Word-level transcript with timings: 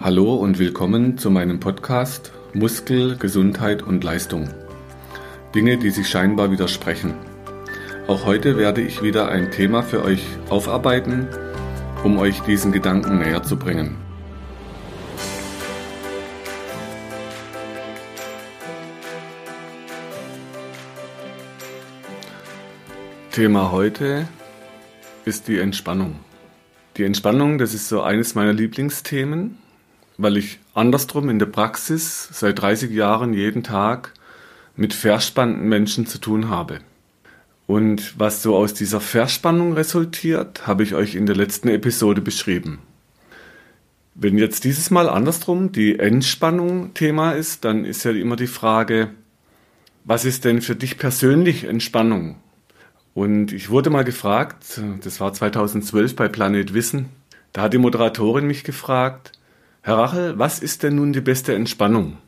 Hallo 0.00 0.36
und 0.36 0.60
willkommen 0.60 1.18
zu 1.18 1.28
meinem 1.28 1.58
Podcast 1.58 2.30
Muskel, 2.54 3.16
Gesundheit 3.16 3.82
und 3.82 4.04
Leistung. 4.04 4.48
Dinge, 5.56 5.76
die 5.76 5.90
sich 5.90 6.08
scheinbar 6.08 6.52
widersprechen. 6.52 7.14
Auch 8.06 8.24
heute 8.24 8.56
werde 8.56 8.80
ich 8.80 9.02
wieder 9.02 9.28
ein 9.28 9.50
Thema 9.50 9.82
für 9.82 10.04
euch 10.04 10.24
aufarbeiten, 10.50 11.26
um 12.04 12.16
euch 12.16 12.38
diesen 12.42 12.70
Gedanken 12.70 13.18
näher 13.18 13.42
zu 13.42 13.56
bringen. 13.56 13.96
Thema 23.32 23.72
heute 23.72 24.28
ist 25.24 25.48
die 25.48 25.58
Entspannung. 25.58 26.20
Die 26.96 27.02
Entspannung, 27.02 27.58
das 27.58 27.74
ist 27.74 27.88
so 27.88 28.02
eines 28.02 28.36
meiner 28.36 28.52
Lieblingsthemen 28.52 29.58
weil 30.18 30.36
ich 30.36 30.58
andersrum 30.74 31.30
in 31.30 31.38
der 31.38 31.46
Praxis 31.46 32.28
seit 32.32 32.60
30 32.60 32.90
Jahren 32.90 33.32
jeden 33.32 33.62
Tag 33.62 34.12
mit 34.76 34.92
verspannten 34.92 35.68
Menschen 35.68 36.06
zu 36.06 36.18
tun 36.18 36.50
habe. 36.50 36.80
Und 37.66 38.18
was 38.18 38.42
so 38.42 38.56
aus 38.56 38.74
dieser 38.74 39.00
Verspannung 39.00 39.74
resultiert, 39.74 40.66
habe 40.66 40.82
ich 40.82 40.94
euch 40.94 41.14
in 41.14 41.26
der 41.26 41.36
letzten 41.36 41.68
Episode 41.68 42.20
beschrieben. 42.20 42.80
Wenn 44.14 44.36
jetzt 44.38 44.64
dieses 44.64 44.90
Mal 44.90 45.08
andersrum 45.08 45.70
die 45.70 45.98
Entspannung 45.98 46.92
Thema 46.94 47.32
ist, 47.32 47.64
dann 47.64 47.84
ist 47.84 48.04
ja 48.04 48.10
immer 48.10 48.36
die 48.36 48.48
Frage, 48.48 49.10
was 50.04 50.24
ist 50.24 50.44
denn 50.44 50.62
für 50.62 50.74
dich 50.74 50.98
persönlich 50.98 51.64
Entspannung? 51.64 52.36
Und 53.14 53.52
ich 53.52 53.70
wurde 53.70 53.90
mal 53.90 54.04
gefragt, 54.04 54.80
das 55.02 55.20
war 55.20 55.32
2012 55.32 56.16
bei 56.16 56.28
Planet 56.28 56.74
Wissen, 56.74 57.10
da 57.52 57.62
hat 57.62 57.74
die 57.74 57.78
Moderatorin 57.78 58.46
mich 58.46 58.64
gefragt, 58.64 59.37
Herr 59.88 59.96
Rachel, 59.96 60.38
was 60.38 60.58
ist 60.58 60.82
denn 60.82 60.96
nun 60.96 61.14
die 61.14 61.22
beste 61.22 61.54
Entspannung? 61.54 62.18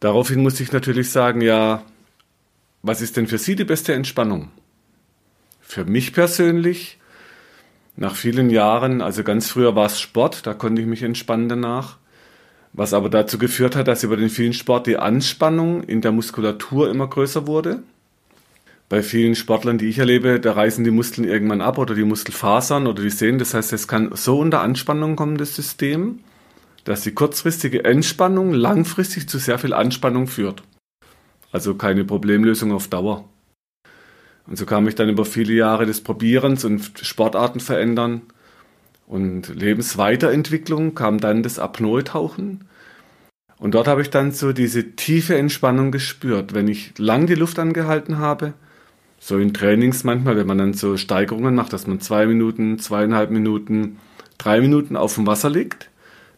Daraufhin 0.00 0.42
muss 0.42 0.60
ich 0.60 0.70
natürlich 0.70 1.10
sagen, 1.10 1.40
ja, 1.40 1.82
was 2.82 3.00
ist 3.00 3.16
denn 3.16 3.26
für 3.26 3.38
Sie 3.38 3.56
die 3.56 3.64
beste 3.64 3.94
Entspannung? 3.94 4.50
Für 5.62 5.86
mich 5.86 6.12
persönlich, 6.12 6.98
nach 7.96 8.16
vielen 8.16 8.50
Jahren, 8.50 9.00
also 9.00 9.24
ganz 9.24 9.48
früher 9.48 9.74
war 9.76 9.86
es 9.86 9.98
Sport, 9.98 10.46
da 10.46 10.52
konnte 10.52 10.82
ich 10.82 10.88
mich 10.88 11.02
entspannen 11.02 11.48
danach, 11.48 11.96
was 12.74 12.92
aber 12.92 13.08
dazu 13.08 13.38
geführt 13.38 13.74
hat, 13.74 13.88
dass 13.88 14.02
über 14.02 14.18
den 14.18 14.28
vielen 14.28 14.52
Sport 14.52 14.88
die 14.88 14.98
Anspannung 14.98 15.82
in 15.84 16.02
der 16.02 16.12
Muskulatur 16.12 16.90
immer 16.90 17.08
größer 17.08 17.46
wurde 17.46 17.82
bei 18.90 19.04
vielen 19.04 19.36
Sportlern, 19.36 19.78
die 19.78 19.88
ich 19.88 20.00
erlebe, 20.00 20.40
da 20.40 20.52
reißen 20.52 20.82
die 20.82 20.90
Muskeln 20.90 21.26
irgendwann 21.26 21.60
ab 21.60 21.78
oder 21.78 21.94
die 21.94 22.02
Muskelfasern 22.02 22.88
oder 22.88 23.02
die 23.04 23.10
Sehnen. 23.10 23.38
Das 23.38 23.54
heißt, 23.54 23.72
es 23.72 23.86
kann 23.86 24.10
so 24.14 24.40
unter 24.40 24.62
Anspannung 24.62 25.14
kommen, 25.14 25.38
das 25.38 25.54
System, 25.54 26.18
dass 26.82 27.02
die 27.02 27.12
kurzfristige 27.12 27.84
Entspannung 27.84 28.52
langfristig 28.52 29.28
zu 29.28 29.38
sehr 29.38 29.60
viel 29.60 29.74
Anspannung 29.74 30.26
führt. 30.26 30.64
Also 31.52 31.76
keine 31.76 32.04
Problemlösung 32.04 32.72
auf 32.72 32.88
Dauer. 32.88 33.28
Und 34.48 34.58
so 34.58 34.66
kam 34.66 34.88
ich 34.88 34.96
dann 34.96 35.08
über 35.08 35.24
viele 35.24 35.52
Jahre 35.52 35.86
des 35.86 36.00
Probierens 36.00 36.64
und 36.64 36.90
Sportarten 37.00 37.60
verändern 37.60 38.22
und 39.06 39.54
Lebensweiterentwicklung 39.54 40.96
kam 40.96 41.20
dann 41.20 41.44
das 41.44 41.60
Apnoe-Tauchen. 41.60 42.64
Und 43.56 43.74
dort 43.76 43.86
habe 43.86 44.02
ich 44.02 44.10
dann 44.10 44.32
so 44.32 44.52
diese 44.52 44.96
tiefe 44.96 45.36
Entspannung 45.36 45.92
gespürt. 45.92 46.54
Wenn 46.54 46.66
ich 46.66 46.98
lang 46.98 47.28
die 47.28 47.36
Luft 47.36 47.60
angehalten 47.60 48.18
habe, 48.18 48.54
so 49.20 49.38
in 49.38 49.54
Trainings 49.54 50.02
manchmal, 50.02 50.36
wenn 50.36 50.46
man 50.46 50.58
dann 50.58 50.72
so 50.72 50.96
Steigerungen 50.96 51.54
macht, 51.54 51.72
dass 51.72 51.86
man 51.86 52.00
zwei 52.00 52.26
Minuten, 52.26 52.78
zweieinhalb 52.78 53.30
Minuten, 53.30 53.98
drei 54.38 54.60
Minuten 54.60 54.96
auf 54.96 55.14
dem 55.14 55.26
Wasser 55.26 55.50
liegt, 55.50 55.90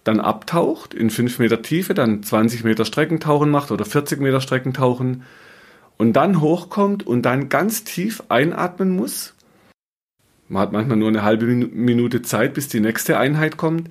dann 0.05 0.19
abtaucht 0.19 0.93
in 0.93 1.09
fünf 1.09 1.39
Meter 1.39 1.63
Tiefe, 1.63 1.95
dann 1.95 2.25
20 2.25 2.65
Meter 2.65 2.85
Streckentauchen 2.85 3.51
macht 3.51 3.71
oder 3.71 3.85
40 3.85 4.21
Meter 4.21 4.41
Streckentauchen 4.41 5.23
und 5.97 6.15
dann 6.15 6.41
hochkommt 6.41 7.07
und 7.07 7.23
dann 7.23 7.49
ganz 7.49 7.85
tief 7.85 8.25
einatmen 8.29 8.91
muss. 8.91 9.35
Man 10.49 10.63
hat 10.63 10.73
manchmal 10.73 10.97
nur 10.97 11.09
eine 11.09 11.23
halbe 11.23 11.47
Minute 11.47 12.23
Zeit, 12.23 12.55
bis 12.55 12.67
die 12.67 12.81
nächste 12.81 13.17
Einheit 13.17 13.57
kommt. 13.57 13.91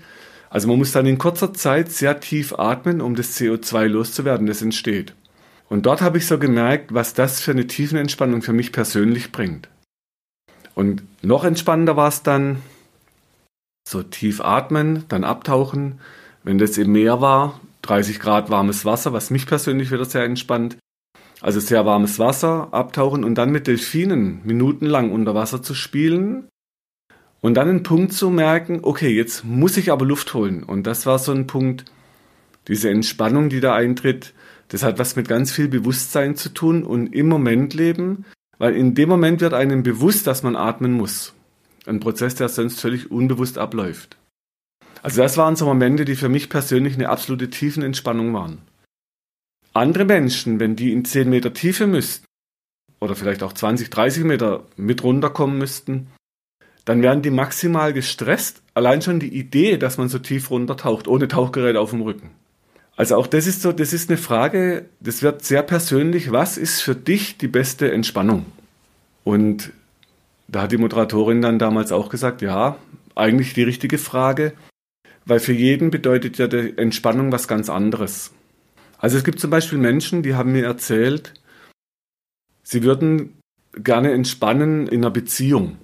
Also 0.49 0.67
man 0.67 0.77
muss 0.77 0.91
dann 0.91 1.05
in 1.05 1.17
kurzer 1.17 1.53
Zeit 1.53 1.89
sehr 1.93 2.19
tief 2.19 2.53
atmen, 2.59 2.99
um 2.99 3.15
das 3.15 3.39
CO2 3.39 3.87
loszuwerden, 3.87 4.47
das 4.47 4.61
entsteht. 4.61 5.15
Und 5.71 5.85
dort 5.85 6.01
habe 6.01 6.17
ich 6.17 6.27
so 6.27 6.37
gemerkt, 6.37 6.93
was 6.93 7.13
das 7.13 7.39
für 7.39 7.51
eine 7.51 7.65
Tiefenentspannung 7.65 8.41
für 8.41 8.51
mich 8.51 8.73
persönlich 8.73 9.31
bringt. 9.31 9.69
Und 10.75 11.01
noch 11.21 11.45
entspannender 11.45 11.95
war 11.95 12.09
es 12.09 12.23
dann, 12.23 12.57
so 13.87 14.03
tief 14.03 14.41
atmen, 14.41 15.05
dann 15.07 15.23
abtauchen. 15.23 16.01
Wenn 16.43 16.57
das 16.57 16.77
im 16.77 16.91
Meer 16.91 17.21
war, 17.21 17.61
30 17.83 18.19
Grad 18.19 18.49
warmes 18.49 18.83
Wasser, 18.83 19.13
was 19.13 19.29
mich 19.29 19.47
persönlich 19.47 19.91
wieder 19.91 20.03
sehr 20.03 20.25
entspannt. 20.25 20.75
Also 21.39 21.61
sehr 21.61 21.85
warmes 21.85 22.19
Wasser, 22.19 22.67
abtauchen 22.73 23.23
und 23.23 23.35
dann 23.35 23.53
mit 23.53 23.67
Delfinen 23.67 24.41
minutenlang 24.43 25.09
unter 25.09 25.35
Wasser 25.35 25.63
zu 25.63 25.73
spielen. 25.73 26.49
Und 27.39 27.53
dann 27.53 27.69
einen 27.69 27.83
Punkt 27.83 28.11
zu 28.11 28.29
merken, 28.29 28.81
okay, 28.83 29.15
jetzt 29.15 29.45
muss 29.45 29.77
ich 29.77 29.89
aber 29.89 30.05
Luft 30.05 30.33
holen. 30.33 30.63
Und 30.63 30.85
das 30.85 31.05
war 31.05 31.17
so 31.17 31.31
ein 31.31 31.47
Punkt, 31.47 31.85
diese 32.67 32.89
Entspannung, 32.89 33.47
die 33.47 33.61
da 33.61 33.73
eintritt, 33.73 34.33
das 34.71 34.83
hat 34.83 34.99
was 34.99 35.17
mit 35.17 35.27
ganz 35.27 35.51
viel 35.51 35.67
Bewusstsein 35.67 36.37
zu 36.37 36.47
tun 36.49 36.83
und 36.83 37.07
im 37.07 37.27
Moment 37.27 37.73
leben, 37.73 38.23
weil 38.57 38.73
in 38.73 38.95
dem 38.95 39.09
Moment 39.09 39.41
wird 39.41 39.53
einem 39.53 39.83
bewusst, 39.83 40.27
dass 40.27 40.43
man 40.43 40.55
atmen 40.55 40.93
muss. 40.93 41.33
Ein 41.85 41.99
Prozess, 41.99 42.35
der 42.35 42.47
sonst 42.47 42.79
völlig 42.79 43.11
unbewusst 43.11 43.57
abläuft. 43.57 44.17
Also 45.03 45.21
das 45.21 45.35
waren 45.35 45.57
so 45.57 45.65
Momente, 45.65 46.05
die 46.05 46.15
für 46.15 46.29
mich 46.29 46.49
persönlich 46.49 46.93
eine 46.93 47.09
absolute 47.09 47.49
Tiefenentspannung 47.49 48.33
waren. 48.33 48.59
Andere 49.73 50.05
Menschen, 50.05 50.61
wenn 50.61 50.77
die 50.77 50.93
in 50.93 51.03
10 51.03 51.29
Meter 51.29 51.53
Tiefe 51.53 51.85
müssten, 51.85 52.25
oder 53.01 53.15
vielleicht 53.15 53.43
auch 53.43 53.51
20, 53.51 53.89
30 53.89 54.23
Meter 54.23 54.63
mit 54.77 55.03
runterkommen 55.03 55.57
müssten, 55.57 56.07
dann 56.85 57.01
wären 57.01 57.21
die 57.21 57.29
maximal 57.29 57.91
gestresst. 57.91 58.61
Allein 58.73 59.01
schon 59.01 59.19
die 59.19 59.35
Idee, 59.35 59.77
dass 59.77 59.97
man 59.97 60.07
so 60.07 60.19
tief 60.19 60.49
runtertaucht, 60.49 61.09
ohne 61.09 61.27
Tauchgerät 61.27 61.75
auf 61.75 61.89
dem 61.89 62.01
Rücken. 62.01 62.31
Also 62.95 63.15
auch 63.15 63.27
das 63.27 63.47
ist 63.47 63.61
so, 63.61 63.71
das 63.71 63.93
ist 63.93 64.09
eine 64.09 64.17
Frage, 64.17 64.85
das 64.99 65.23
wird 65.23 65.43
sehr 65.43 65.63
persönlich. 65.63 66.31
Was 66.31 66.57
ist 66.57 66.81
für 66.81 66.95
dich 66.95 67.37
die 67.37 67.47
beste 67.47 67.91
Entspannung? 67.91 68.45
Und 69.23 69.71
da 70.47 70.63
hat 70.63 70.71
die 70.71 70.77
Moderatorin 70.77 71.41
dann 71.41 71.59
damals 71.59 71.91
auch 71.91 72.09
gesagt, 72.09 72.41
ja, 72.41 72.77
eigentlich 73.15 73.53
die 73.53 73.63
richtige 73.63 73.97
Frage, 73.97 74.53
weil 75.25 75.39
für 75.39 75.53
jeden 75.53 75.91
bedeutet 75.91 76.37
ja 76.37 76.47
die 76.47 76.77
Entspannung 76.77 77.31
was 77.31 77.47
ganz 77.47 77.69
anderes. 77.69 78.31
Also 78.97 79.17
es 79.17 79.23
gibt 79.23 79.39
zum 79.39 79.49
Beispiel 79.49 79.77
Menschen, 79.77 80.23
die 80.23 80.35
haben 80.35 80.51
mir 80.51 80.65
erzählt, 80.65 81.33
sie 82.63 82.83
würden 82.83 83.37
gerne 83.73 84.11
entspannen 84.11 84.87
in 84.87 85.01
einer 85.01 85.11
Beziehung. 85.11 85.77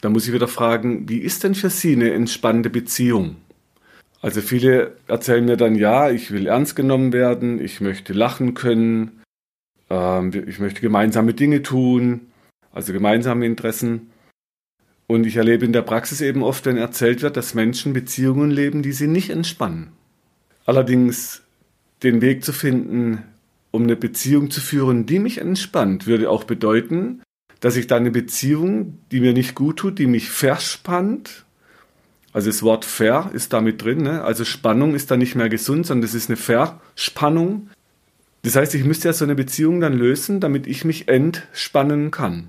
Da 0.00 0.08
muss 0.08 0.26
ich 0.28 0.32
wieder 0.32 0.48
fragen, 0.48 1.08
wie 1.08 1.18
ist 1.18 1.42
denn 1.42 1.54
für 1.54 1.70
Sie 1.70 1.92
eine 1.92 2.12
entspannende 2.12 2.70
Beziehung? 2.70 3.36
Also 4.20 4.40
viele 4.40 4.96
erzählen 5.06 5.44
mir 5.44 5.56
dann, 5.56 5.74
ja, 5.74 6.10
ich 6.10 6.30
will 6.30 6.46
ernst 6.46 6.74
genommen 6.74 7.12
werden, 7.12 7.60
ich 7.60 7.80
möchte 7.80 8.12
lachen 8.12 8.54
können, 8.54 9.22
ähm, 9.90 10.32
ich 10.46 10.58
möchte 10.58 10.80
gemeinsame 10.80 11.34
Dinge 11.34 11.62
tun, 11.62 12.22
also 12.72 12.92
gemeinsame 12.92 13.46
Interessen. 13.46 14.10
Und 15.06 15.24
ich 15.24 15.36
erlebe 15.36 15.64
in 15.64 15.72
der 15.72 15.82
Praxis 15.82 16.20
eben 16.20 16.42
oft, 16.42 16.66
wenn 16.66 16.76
erzählt 16.76 17.22
wird, 17.22 17.36
dass 17.36 17.54
Menschen 17.54 17.92
Beziehungen 17.92 18.50
leben, 18.50 18.82
die 18.82 18.92
sie 18.92 19.06
nicht 19.06 19.30
entspannen. 19.30 19.92
Allerdings 20.66 21.42
den 22.02 22.20
Weg 22.20 22.44
zu 22.44 22.52
finden, 22.52 23.22
um 23.70 23.84
eine 23.84 23.96
Beziehung 23.96 24.50
zu 24.50 24.60
führen, 24.60 25.06
die 25.06 25.18
mich 25.18 25.38
entspannt, 25.38 26.06
würde 26.06 26.28
auch 26.28 26.44
bedeuten, 26.44 27.22
dass 27.60 27.76
ich 27.76 27.86
da 27.86 27.96
eine 27.96 28.10
Beziehung, 28.10 28.98
die 29.10 29.20
mir 29.20 29.32
nicht 29.32 29.54
gut 29.54 29.78
tut, 29.78 29.98
die 29.98 30.06
mich 30.06 30.30
verspannt, 30.30 31.44
also 32.32 32.50
das 32.50 32.62
Wort 32.62 32.84
ver 32.84 33.30
ist 33.32 33.52
damit 33.52 33.82
drin. 33.82 34.02
Ne? 34.02 34.22
Also 34.22 34.44
Spannung 34.44 34.94
ist 34.94 35.10
da 35.10 35.16
nicht 35.16 35.34
mehr 35.34 35.48
gesund, 35.48 35.86
sondern 35.86 36.02
das 36.02 36.14
ist 36.14 36.28
eine 36.28 36.36
Verspannung. 36.36 37.70
Das 38.42 38.56
heißt, 38.56 38.74
ich 38.74 38.84
müsste 38.84 39.08
ja 39.08 39.12
so 39.12 39.24
eine 39.24 39.34
Beziehung 39.34 39.80
dann 39.80 39.94
lösen, 39.94 40.40
damit 40.40 40.66
ich 40.66 40.84
mich 40.84 41.08
entspannen 41.08 42.10
kann. 42.10 42.48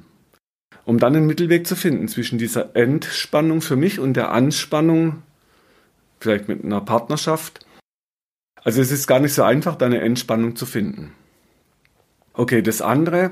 Um 0.86 1.00
dann 1.00 1.16
einen 1.16 1.28
Mittelweg 1.28 1.66
zu 1.66 1.76
finden 1.76 2.08
zwischen 2.08 2.38
dieser 2.38 2.76
Entspannung 2.76 3.62
für 3.62 3.76
mich 3.76 4.00
und 4.00 4.14
der 4.14 4.32
Anspannung, 4.32 5.24
vielleicht 6.20 6.48
mit 6.48 6.64
einer 6.64 6.82
Partnerschaft. 6.82 7.66
Also 8.64 8.82
es 8.82 8.92
ist 8.92 9.08
gar 9.08 9.20
nicht 9.20 9.34
so 9.34 9.44
einfach, 9.44 9.76
da 9.76 9.86
eine 9.86 10.02
Entspannung 10.02 10.56
zu 10.56 10.66
finden. 10.66 11.14
Okay, 12.34 12.62
das 12.62 12.82
andere, 12.82 13.32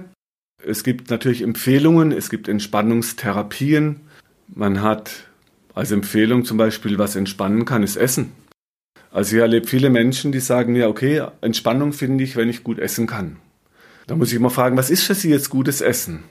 es 0.63 0.83
gibt 0.83 1.09
natürlich 1.09 1.41
Empfehlungen, 1.41 2.11
es 2.11 2.29
gibt 2.29 2.47
Entspannungstherapien. 2.47 4.01
Man 4.47 4.81
hat 4.81 5.26
als 5.77 5.91
Empfehlung 5.91 6.43
zum 6.43 6.57
Beispiel, 6.57 6.97
was 6.97 7.15
entspannen 7.15 7.63
kann, 7.63 7.83
ist 7.83 7.97
Essen. 7.97 8.31
Also 9.11 9.35
ich 9.35 9.41
erlebe 9.41 9.67
viele 9.67 9.91
Menschen, 9.91 10.31
die 10.31 10.39
sagen 10.39 10.73
mir, 10.73 10.89
okay, 10.89 11.23
Entspannung 11.41 11.93
finde 11.93 12.23
ich, 12.23 12.35
wenn 12.35 12.49
ich 12.49 12.63
gut 12.63 12.79
essen 12.79 13.05
kann. 13.05 13.37
Da 14.07 14.15
muss 14.15 14.29
ich 14.29 14.37
immer 14.37 14.49
fragen, 14.49 14.75
was 14.75 14.89
ist 14.89 15.03
für 15.03 15.13
Sie 15.13 15.29
jetzt 15.29 15.51
gutes 15.51 15.81
Essen? 15.81 16.23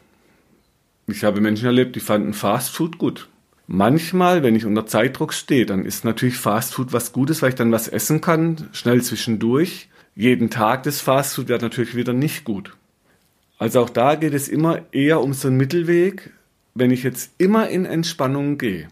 Ich 1.06 1.22
habe 1.22 1.40
Menschen 1.40 1.66
erlebt, 1.66 1.94
die 1.94 2.00
fanden 2.00 2.34
Fast 2.34 2.70
Food 2.70 2.98
gut. 2.98 3.28
Manchmal, 3.68 4.42
wenn 4.42 4.56
ich 4.56 4.66
unter 4.66 4.86
Zeitdruck 4.86 5.32
stehe, 5.32 5.64
dann 5.64 5.84
ist 5.84 6.04
natürlich 6.04 6.38
Fastfood 6.38 6.92
was 6.92 7.12
Gutes, 7.12 7.40
weil 7.40 7.50
ich 7.50 7.54
dann 7.54 7.70
was 7.70 7.86
essen 7.86 8.20
kann, 8.20 8.68
schnell 8.72 9.00
zwischendurch. 9.02 9.88
Jeden 10.16 10.50
Tag 10.50 10.82
das 10.82 11.00
Fastfood 11.00 11.46
wäre 11.46 11.62
natürlich 11.62 11.94
wieder 11.94 12.12
nicht 12.12 12.42
gut. 12.42 12.76
Also 13.58 13.80
auch 13.80 13.90
da 13.90 14.16
geht 14.16 14.34
es 14.34 14.48
immer 14.48 14.80
eher 14.90 15.20
um 15.20 15.32
so 15.34 15.46
einen 15.46 15.56
Mittelweg, 15.56 16.32
wenn 16.74 16.90
ich 16.90 17.04
jetzt 17.04 17.30
immer 17.38 17.68
in 17.68 17.84
Entspannung 17.84 18.58
gehe 18.58 18.88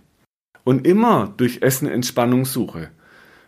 und 0.64 0.86
immer 0.86 1.32
durch 1.36 1.62
Essen 1.62 1.88
Entspannung 1.88 2.44
suche, 2.44 2.90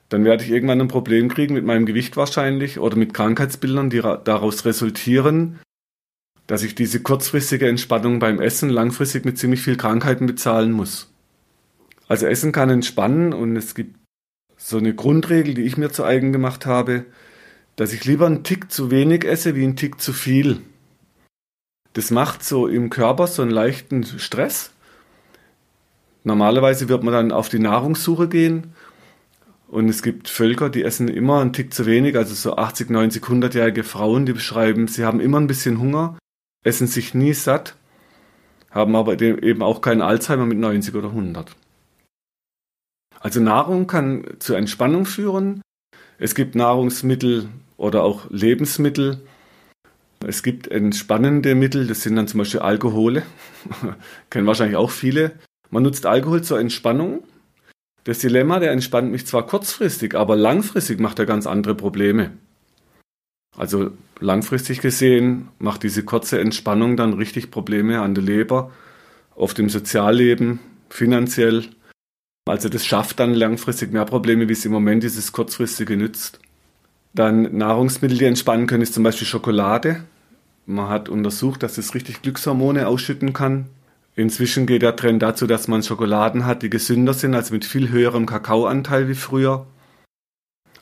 dann 0.09 0.25
werde 0.25 0.45
ich 0.45 0.51
irgendwann 0.51 0.81
ein 0.81 0.89
Problem 0.89 1.29
kriegen 1.29 1.55
mit 1.55 1.65
meinem 1.65 1.87
Gewicht 1.87 2.17
wahrscheinlich 2.17 2.79
oder 2.79 2.97
mit 2.97 3.13
Krankheitsbildern, 3.13 3.91
die 3.91 4.01
daraus 4.01 4.65
resultieren, 4.65 5.59
dass 6.47 6.63
ich 6.63 6.75
diese 6.75 7.01
kurzfristige 7.01 7.69
Entspannung 7.69 8.21
beim 8.21 8.41
Essen 8.41 8.71
langfristig 8.71 9.25
mit 9.25 9.37
ziemlich 9.37 9.63
viel 9.63 9.77
Krankheiten 9.77 10.27
bezahlen 10.27 10.71
muss. 10.71 11.13
Also 12.07 12.27
Essen 12.27 12.53
kann 12.53 12.71
entspannen 12.71 13.33
und 13.33 13.57
es 13.57 13.75
gibt 13.75 13.97
so 14.57 14.79
eine 14.79 14.95
Grundregel, 14.95 15.55
die 15.55 15.63
ich 15.63 15.77
mir 15.77 15.91
zu 15.91 16.05
eigen 16.05 16.33
gemacht 16.33 16.67
habe, 16.67 17.05
dass 17.75 17.93
ich 17.93 18.05
lieber 18.05 18.27
einen 18.27 18.45
Tick 18.45 18.71
zu 18.71 18.91
wenig 18.91 19.25
esse 19.25 19.55
wie 19.57 19.65
einen 19.65 19.77
Tick 19.77 20.01
zu 20.01 20.13
viel. 20.13 20.61
Das 21.93 22.11
macht 22.11 22.45
so 22.45 22.69
im 22.69 22.91
Körper 22.91 23.27
so 23.27 23.43
einen 23.43 23.51
leichten 23.51 24.05
Stress. 24.05 24.73
Normalerweise 26.27 26.89
wird 26.89 27.05
man 27.05 27.15
dann 27.15 27.31
auf 27.31 27.49
die 27.49 27.61
Nahrungssuche 27.61 28.27
gehen 28.27 28.75
und 29.69 29.89
es 29.89 30.03
gibt 30.03 30.29
Völker, 30.29 30.71
die 30.71 30.83
essen 30.83 31.07
immer 31.07 31.41
einen 31.41 31.53
Tick 31.53 31.73
zu 31.73 31.87
wenig, 31.87 32.17
also 32.17 32.35
so 32.35 32.57
80, 32.57 32.91
90, 32.91 33.23
100-jährige 33.23 33.85
Frauen, 33.85 34.27
die 34.27 34.33
beschreiben, 34.33 34.89
sie 34.89 35.05
haben 35.05 35.21
immer 35.21 35.39
ein 35.39 35.47
bisschen 35.47 35.79
Hunger, 35.79 36.19
essen 36.65 36.89
sich 36.89 37.15
nie 37.15 37.33
satt, 37.33 37.77
haben 38.73 38.97
aber 38.97 39.21
eben 39.21 39.63
auch 39.63 39.81
keinen 39.81 40.03
Alzheimer 40.03 40.47
mit 40.47 40.59
90 40.59 40.97
oder 40.97 41.11
100. 41.11 41.55
Also 43.21 43.39
Nahrung 43.39 43.87
kann 43.87 44.25
zur 44.41 44.59
Entspannung 44.59 45.07
führen. 45.07 45.63
Es 46.19 46.35
gibt 46.35 46.57
Nahrungsmittel 46.57 47.51
oder 47.77 48.03
auch 48.03 48.29
Lebensmittel, 48.31 49.21
es 50.27 50.43
gibt 50.43 50.67
entspannende 50.67 51.55
Mittel, 51.55 51.87
das 51.87 52.03
sind 52.03 52.17
dann 52.17 52.27
zum 52.27 52.39
Beispiel 52.39 52.59
Alkohole, 52.59 53.23
kennen 54.31 54.49
wahrscheinlich 54.49 54.77
auch 54.77 54.91
viele. 54.91 55.39
Man 55.71 55.83
nutzt 55.83 56.07
Alkohol 56.07 56.43
zur 56.43 56.61
Entspannung. 56.61 57.23
Das 58.05 58.21
Dilemma, 58.21 58.61
der 58.61 58.71
entspannt 58.71 59.11
mich 59.11 59.27
zwar 59.27 59.47
kurzfristig, 59.47 60.15
aber 60.15 60.37
langfristig 60.37 61.01
macht 61.01 61.19
er 61.19 61.27
ganz 61.27 61.47
andere 61.47 61.75
Probleme. 61.75 62.33
Also 63.57 63.91
langfristig 64.21 64.81
gesehen 64.81 65.49
macht 65.59 65.83
diese 65.83 66.05
kurze 66.05 66.39
Entspannung 66.41 66.97
dann 66.97 67.15
richtig 67.15 67.51
Probleme 67.51 68.01
an 68.01 68.15
der 68.15 68.23
Leber, 68.23 68.71
oft 69.35 69.59
im 69.59 69.71
Sozialleben, 69.71 70.61
finanziell. 70.91 71.65
Also 72.47 72.69
das 72.69 72.87
schafft 72.87 73.19
dann 73.19 73.35
langfristig 73.35 73.93
mehr 73.93 74.05
Probleme, 74.05 74.49
wie 74.49 74.53
es 74.53 74.65
im 74.65 74.73
Moment 74.73 75.03
dieses 75.03 75.33
kurzfristige 75.33 75.97
nützt. 75.97 76.39
Dann 77.15 77.57
Nahrungsmittel, 77.57 78.19
die 78.19 78.27
entspannen 78.27 78.67
können, 78.67 78.83
ist 78.83 78.95
zum 78.95 79.03
Beispiel 79.03 79.27
Schokolade. 79.27 80.05
Man 80.67 80.89
hat 80.89 81.09
untersucht, 81.09 81.63
dass 81.63 81.79
es 81.79 81.95
richtig 81.95 82.23
Glückshormone 82.23 82.87
ausschütten 82.87 83.33
kann. 83.33 83.67
Inzwischen 84.17 84.67
geht 84.67 84.81
der 84.81 84.97
Trend 84.97 85.23
dazu, 85.23 85.47
dass 85.47 85.69
man 85.69 85.83
Schokoladen 85.83 86.47
hat, 86.47 86.63
die 86.63 86.71
gesünder 86.71 87.13
sind, 87.13 87.35
also 87.35 87.53
mit 87.53 87.67
viel 87.67 87.91
höherem 87.91 88.25
Kakaoanteil 88.25 89.09
wie 89.09 89.15
früher. 89.15 89.67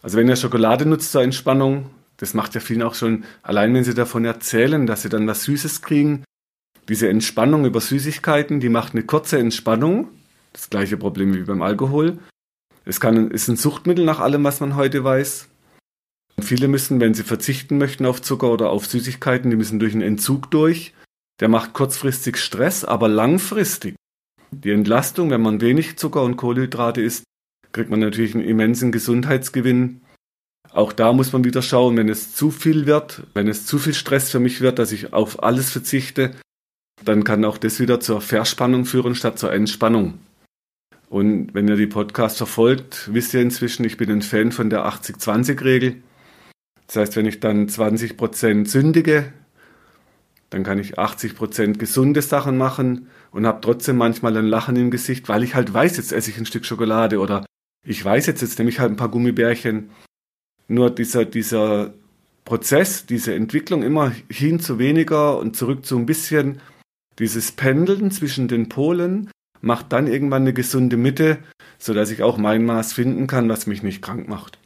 Also 0.03 0.17
wenn 0.17 0.29
ihr 0.29 0.37
Schokolade 0.37 0.87
nutzt 0.87 1.11
zur 1.11 1.23
Entspannung, 1.23 1.91
das 2.17 2.33
macht 2.33 2.55
ja 2.55 2.61
vielen 2.61 2.83
auch 2.83 2.95
schon, 2.95 3.25
allein 3.43 3.75
wenn 3.75 3.83
sie 3.83 3.95
davon 3.95 4.25
erzählen, 4.25 4.87
dass 4.87 5.03
sie 5.03 5.09
dann 5.09 5.27
was 5.27 5.43
Süßes 5.45 5.83
kriegen, 5.83 6.23
diese 6.89 7.09
Entspannung 7.09 7.65
über 7.65 7.81
Süßigkeiten, 7.81 8.61
die 8.61 8.69
macht 8.69 8.93
eine 8.93 9.03
kurze 9.03 9.39
Entspannung. 9.39 10.09
Das 10.53 10.71
gleiche 10.71 10.97
Problem 10.97 11.35
wie 11.35 11.43
beim 11.43 11.63
Alkohol. 11.63 12.19
Es 12.85 13.01
kann, 13.01 13.31
ist 13.31 13.49
ein 13.49 13.57
Suchtmittel 13.57 14.05
nach 14.05 14.21
allem, 14.21 14.45
was 14.45 14.61
man 14.61 14.77
heute 14.77 15.03
weiß. 15.03 15.49
Viele 16.41 16.69
müssen, 16.69 17.01
wenn 17.01 17.15
sie 17.15 17.23
verzichten 17.23 17.79
möchten 17.79 18.07
auf 18.07 18.23
Zucker 18.23 18.51
oder 18.51 18.71
auf 18.71 18.87
Süßigkeiten, 18.87 19.51
die 19.51 19.57
müssen 19.57 19.81
durch 19.81 19.95
einen 19.95 20.03
Entzug 20.03 20.51
durch. 20.51 20.93
Der 21.41 21.49
macht 21.49 21.73
kurzfristig 21.73 22.37
Stress, 22.37 22.85
aber 22.85 23.09
langfristig. 23.09 23.97
Die 24.51 24.71
Entlastung, 24.71 25.31
wenn 25.31 25.43
man 25.43 25.61
wenig 25.61 25.97
Zucker 25.99 26.23
und 26.23 26.37
Kohlenhydrate 26.37 27.01
isst, 27.01 27.25
kriegt 27.73 27.91
man 27.91 28.01
natürlich 28.01 28.35
einen 28.35 28.45
immensen 28.45 28.93
Gesundheitsgewinn. 28.93 30.03
Auch 30.71 30.93
da 30.93 31.13
muss 31.13 31.33
man 31.33 31.45
wieder 31.45 31.63
schauen, 31.63 31.97
wenn 31.97 32.09
es 32.09 32.35
zu 32.35 32.51
viel 32.51 32.87
wird, 32.87 33.25
wenn 33.35 33.49
es 33.49 33.67
zu 33.67 33.79
viel 33.79 33.95
Stress 33.95 34.31
für 34.31 34.41
mich 34.41 34.61
wird, 34.61 34.79
dass 34.79 34.93
ich 34.93 35.13
auf 35.13 35.43
alles 35.43 35.71
verzichte, 35.71 36.33
dann 37.05 37.25
kann 37.25 37.45
auch 37.45 37.59
das 37.59 37.81
wieder 37.81 38.01
zur 38.01 38.21
Verspannung 38.21 38.85
führen 38.85 39.15
statt 39.15 39.39
zur 39.39 39.53
Entspannung. 39.53 40.19
Und 41.09 41.55
wenn 41.55 41.69
ihr 41.69 41.77
die 41.77 41.87
Podcast 41.87 42.39
verfolgt, 42.39 43.11
wisst 43.13 43.35
ihr 43.35 43.43
inzwischen, 43.43 43.85
ich 43.85 43.97
bin 43.97 44.11
ein 44.11 44.23
Fan 44.23 44.53
von 44.53 44.71
der 44.71 44.87
80-20-Regel. 44.87 46.03
Das 46.87 46.97
heißt, 46.97 47.17
wenn 47.17 47.27
ich 47.27 47.41
dann 47.41 47.69
20% 47.69 48.67
sündige, 48.67 49.33
dann 50.55 50.63
kann 50.63 50.79
ich 50.79 51.01
80% 51.01 51.79
gesunde 51.79 52.23
Sachen 52.23 52.57
machen 52.57 53.09
und 53.33 53.45
habe 53.45 53.61
trotzdem 53.61 53.97
manchmal 53.97 54.37
ein 54.37 54.47
Lachen 54.47 54.77
im 54.77 54.93
Gesicht, 54.93 55.29
weil 55.29 55.43
ich 55.43 55.57
halt 55.57 55.75
weiß, 55.75 55.97
jetzt 55.97 56.13
esse 56.13 56.31
ich 56.31 56.39
ein 56.39 56.47
Stück 56.47 56.65
Schokolade 56.65 57.19
oder 57.19 57.45
ich 57.85 58.03
weiß 58.05 58.27
jetzt, 58.27 58.41
jetzt 58.41 58.57
nehme 58.59 58.71
ich 58.71 58.79
halt 58.79 58.93
ein 58.93 58.97
paar 58.97 59.09
Gummibärchen. 59.09 59.91
Nur 60.69 60.91
dieser, 60.91 61.25
dieser 61.25 61.93
Prozess, 62.45 63.05
diese 63.05 63.35
Entwicklung 63.35 63.83
immer 63.83 64.13
hin 64.31 64.61
zu 64.61 64.79
weniger 64.79 65.39
und 65.39 65.57
zurück 65.57 65.85
zu 65.85 65.99
ein 65.99 66.07
bisschen, 66.07 66.61
dieses 67.19 67.51
Pendeln 67.51 68.13
zwischen 68.13 68.47
den 68.47 68.69
Polen 68.69 69.31
macht 69.61 69.93
dann 69.93 70.07
irgendwann 70.07 70.43
eine 70.43 70.53
gesunde 70.53 70.97
Mitte, 70.97 71.39
sodass 71.79 72.13
ich 72.13 72.23
auch 72.23 72.39
mein 72.39 72.65
Maß 72.65 72.93
finden 72.93 73.27
kann, 73.27 73.49
was 73.49 73.67
mich 73.67 73.83
nicht 73.83 74.03
krank 74.03 74.29
macht. 74.29 74.59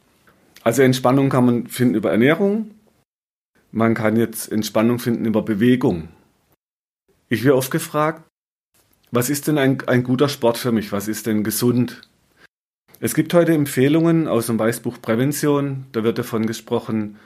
Also 0.63 0.83
Entspannung 0.83 1.29
kann 1.29 1.45
man 1.47 1.65
finden 1.65 1.95
über 1.95 2.11
Ernährung. 2.11 2.69
Man 3.71 3.93
kann 3.93 4.15
jetzt 4.15 4.51
Entspannung 4.51 4.99
finden 4.99 5.25
über 5.25 5.43
Bewegung. 5.43 6.09
Ich 7.27 7.43
werde 7.43 7.57
oft 7.57 7.69
gefragt, 7.69 8.23
was 9.11 9.29
ist 9.29 9.47
denn 9.47 9.57
ein, 9.57 9.81
ein 9.87 10.03
guter 10.03 10.29
Sport 10.29 10.57
für 10.57 10.71
mich? 10.71 10.91
Was 10.91 11.07
ist 11.07 11.27
denn 11.27 11.43
gesund? 11.43 12.01
Es 12.99 13.13
gibt 13.13 13.33
heute 13.33 13.53
Empfehlungen 13.53 14.27
aus 14.27 14.47
dem 14.47 14.59
Weißbuch 14.59 15.01
Prävention. 15.01 15.85
Da 15.91 16.03
wird 16.03 16.17
davon 16.17 16.45
gesprochen, 16.47 17.17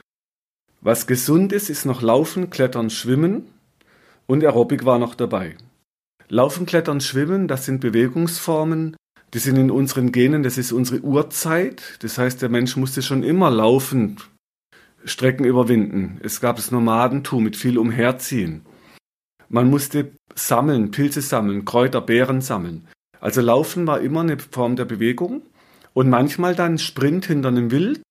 was 0.82 1.08
gesund 1.08 1.54
ist, 1.54 1.70
ist 1.70 1.86
noch 1.86 2.02
Laufen, 2.02 2.50
Klettern, 2.50 2.90
Schwimmen 2.90 3.48
und 4.28 4.44
Aerobic 4.44 4.84
war 4.84 5.00
noch 5.00 5.16
dabei. 5.16 5.56
Laufen, 6.28 6.66
Klettern, 6.66 7.00
Schwimmen, 7.00 7.48
das 7.48 7.66
sind 7.66 7.80
Bewegungsformen, 7.80 8.98
die 9.34 9.40
sind 9.40 9.56
in 9.56 9.72
unseren 9.72 10.12
Genen, 10.12 10.44
das 10.44 10.58
ist 10.58 10.74
unsere 10.74 11.02
Urzeit. 11.02 11.98
Das 12.02 12.18
heißt, 12.18 12.42
der 12.42 12.50
Mensch 12.50 12.76
musste 12.76 13.02
schon 13.02 13.24
immer 13.24 13.50
laufen, 13.50 14.18
Strecken 15.06 15.46
überwinden. 15.46 16.20
Es 16.24 16.42
gab 16.42 16.56
das 16.56 16.72
Nomadentum 16.72 17.44
mit 17.44 17.56
viel 17.56 17.78
Umherziehen. 17.78 18.66
Man 19.50 19.70
musste 19.70 20.12
sammeln, 20.36 20.92
Pilze 20.92 21.22
sammeln, 21.22 21.66
Kräuter, 21.66 22.02
Beeren 22.02 22.42
sammeln. 22.42 22.88
Also 23.20 23.42
Laufen 23.42 23.88
war 23.88 24.02
immer 24.02 24.22
eine 24.22 24.38
Form 24.40 24.76
der 24.76 24.86
Bewegung 24.86 25.44
und 25.94 26.10
manchmal 26.10 26.56
dann 26.56 26.78
Sprint 26.78 27.26
hinter 27.26 27.50
einem 27.50 27.72
Wild, 27.72 28.02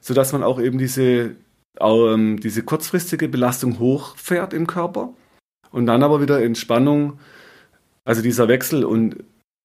sodass 0.00 0.32
man 0.32 0.42
auch 0.42 0.60
eben 0.60 0.78
diese, 0.78 1.36
ähm, 1.80 2.38
diese 2.40 2.62
kurzfristige 2.62 3.28
Belastung 3.28 3.78
hochfährt 3.78 4.52
im 4.52 4.66
Körper 4.66 5.14
und 5.70 5.86
dann 5.86 6.02
aber 6.02 6.20
wieder 6.20 6.42
Entspannung, 6.42 7.18
also 8.04 8.22
dieser 8.22 8.48
Wechsel 8.48 8.84
und 8.84 9.24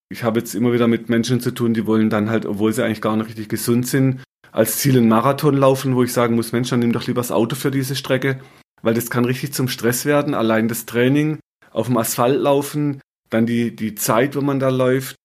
ich 0.09 0.23
habe 0.23 0.39
jetzt 0.39 0.53
immer 0.55 0.71
wieder 0.71 0.87
mit 0.87 1.09
Menschen 1.09 1.39
zu 1.39 1.51
tun, 1.51 1.73
die 1.73 1.87
wollen 1.87 2.09
dann 2.09 2.29
halt, 2.29 2.45
obwohl 2.45 2.71
sie 2.71 2.83
eigentlich 2.83 3.01
gar 3.01 3.17
nicht 3.17 3.27
richtig 3.27 3.49
gesund 3.49 3.87
sind, 3.87 4.21
als 4.55 4.77
Ziel 4.77 4.97
einen 4.97 5.09
Marathon 5.09 5.57
laufen, 5.57 5.97
wo 5.97 6.03
ich 6.03 6.13
sagen 6.13 6.35
muss, 6.35 6.53
Mensch, 6.53 6.69
dann 6.69 6.79
nimm 6.79 6.93
doch 6.93 7.05
lieber 7.07 7.19
das 7.19 7.31
Auto 7.31 7.57
für 7.57 7.71
diese 7.71 7.93
Strecke, 7.93 8.39
weil 8.81 8.93
das 8.93 9.09
kann 9.09 9.25
richtig 9.25 9.51
zum 9.51 9.67
Stress 9.67 10.05
werden. 10.05 10.33
Allein 10.33 10.69
das 10.69 10.85
Training, 10.85 11.39
auf 11.71 11.87
dem 11.87 11.97
Asphalt 11.97 12.39
laufen, 12.39 13.01
dann 13.29 13.45
die, 13.45 13.75
die 13.75 13.95
Zeit, 13.95 14.33
wo 14.33 14.39
man 14.39 14.61
da 14.61 14.69
läuft. 14.69 15.17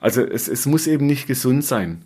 Also 0.00 0.22
es, 0.22 0.46
es 0.46 0.64
muss 0.66 0.86
eben 0.86 1.06
nicht 1.06 1.26
gesund 1.26 1.64
sein. 1.64 2.04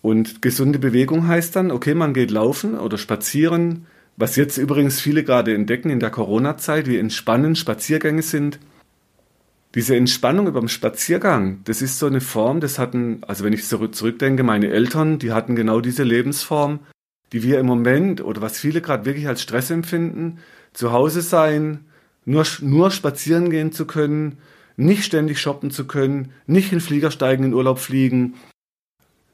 Und 0.00 0.40
gesunde 0.40 0.78
Bewegung 0.78 1.26
heißt 1.26 1.56
dann, 1.56 1.72
okay, 1.72 1.94
man 1.94 2.14
geht 2.14 2.30
laufen 2.30 2.78
oder 2.78 2.96
spazieren, 2.96 3.86
was 4.16 4.36
jetzt 4.36 4.56
übrigens 4.56 5.00
viele 5.00 5.24
gerade 5.24 5.52
entdecken 5.52 5.90
in 5.90 5.98
der 5.98 6.10
Corona-Zeit, 6.10 6.86
wie 6.86 6.98
entspannend 6.98 7.58
Spaziergänge 7.58 8.22
sind 8.22 8.60
diese 9.74 9.96
Entspannung 9.96 10.46
über 10.46 10.60
den 10.60 10.68
Spaziergang, 10.68 11.60
das 11.64 11.82
ist 11.82 11.98
so 11.98 12.06
eine 12.06 12.20
Form, 12.20 12.60
das 12.60 12.78
hatten, 12.78 13.22
also 13.26 13.44
wenn 13.44 13.52
ich 13.52 13.66
zurückdenke, 13.66 14.42
meine 14.42 14.68
Eltern, 14.68 15.18
die 15.18 15.32
hatten 15.32 15.56
genau 15.56 15.80
diese 15.80 16.04
Lebensform, 16.04 16.80
die 17.32 17.42
wir 17.42 17.58
im 17.58 17.66
Moment 17.66 18.22
oder 18.22 18.40
was 18.40 18.58
viele 18.58 18.80
gerade 18.80 19.04
wirklich 19.04 19.28
als 19.28 19.42
Stress 19.42 19.70
empfinden, 19.70 20.38
zu 20.72 20.92
Hause 20.92 21.20
sein, 21.20 21.84
nur, 22.24 22.46
nur 22.60 22.90
spazieren 22.90 23.50
gehen 23.50 23.72
zu 23.72 23.86
können, 23.86 24.38
nicht 24.76 25.04
ständig 25.04 25.40
shoppen 25.40 25.70
zu 25.70 25.86
können, 25.86 26.32
nicht 26.46 26.72
in 26.72 26.80
Flieger 26.80 27.10
steigen, 27.10 27.44
in 27.44 27.54
Urlaub 27.54 27.78
fliegen. 27.78 28.34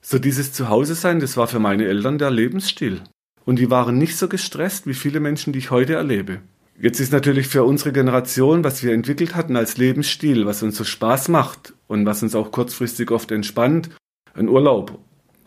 So 0.01 0.19
dieses 0.19 0.53
Zuhause 0.53 0.95
sein, 0.95 1.21
das 1.21 1.37
war 1.37 1.47
für 1.47 1.59
meine 1.59 1.87
Eltern 1.87 2.19
der 2.19 2.31
Lebensstil. 2.31 3.03
Und 3.45 3.59
die 3.59 3.71
waren 3.71 3.99
nicht 3.99 4.17
so 4.17 4.29
gestresst 4.29 4.87
wie 4.87 4.95
viele 4.95 5.21
Menschen, 5.21 5.53
die 5.53 5.59
ich 5.59 5.71
heute 5.71 5.95
erlebe. 5.95 6.41
Jetzt 6.81 7.01
ist 7.01 7.13
natürlich 7.13 7.47
für 7.47 7.63
unsere 7.63 7.93
Generation, 7.93 8.65
was 8.65 8.83
wir 8.83 8.93
entwickelt 8.93 9.35
hatten 9.37 9.57
als 9.57 9.77
Lebensstil, 9.77 10.45
was 10.45 10.63
uns 10.63 10.77
so 10.77 10.85
Spaß 10.85 11.29
macht 11.29 11.73
und 11.87 12.05
was 12.05 12.23
uns 12.23 12.35
auch 12.35 12.51
kurzfristig 12.51 13.11
oft 13.11 13.31
entspannt, 13.31 13.91
ein 14.35 14.49
Urlaub. 14.49 14.99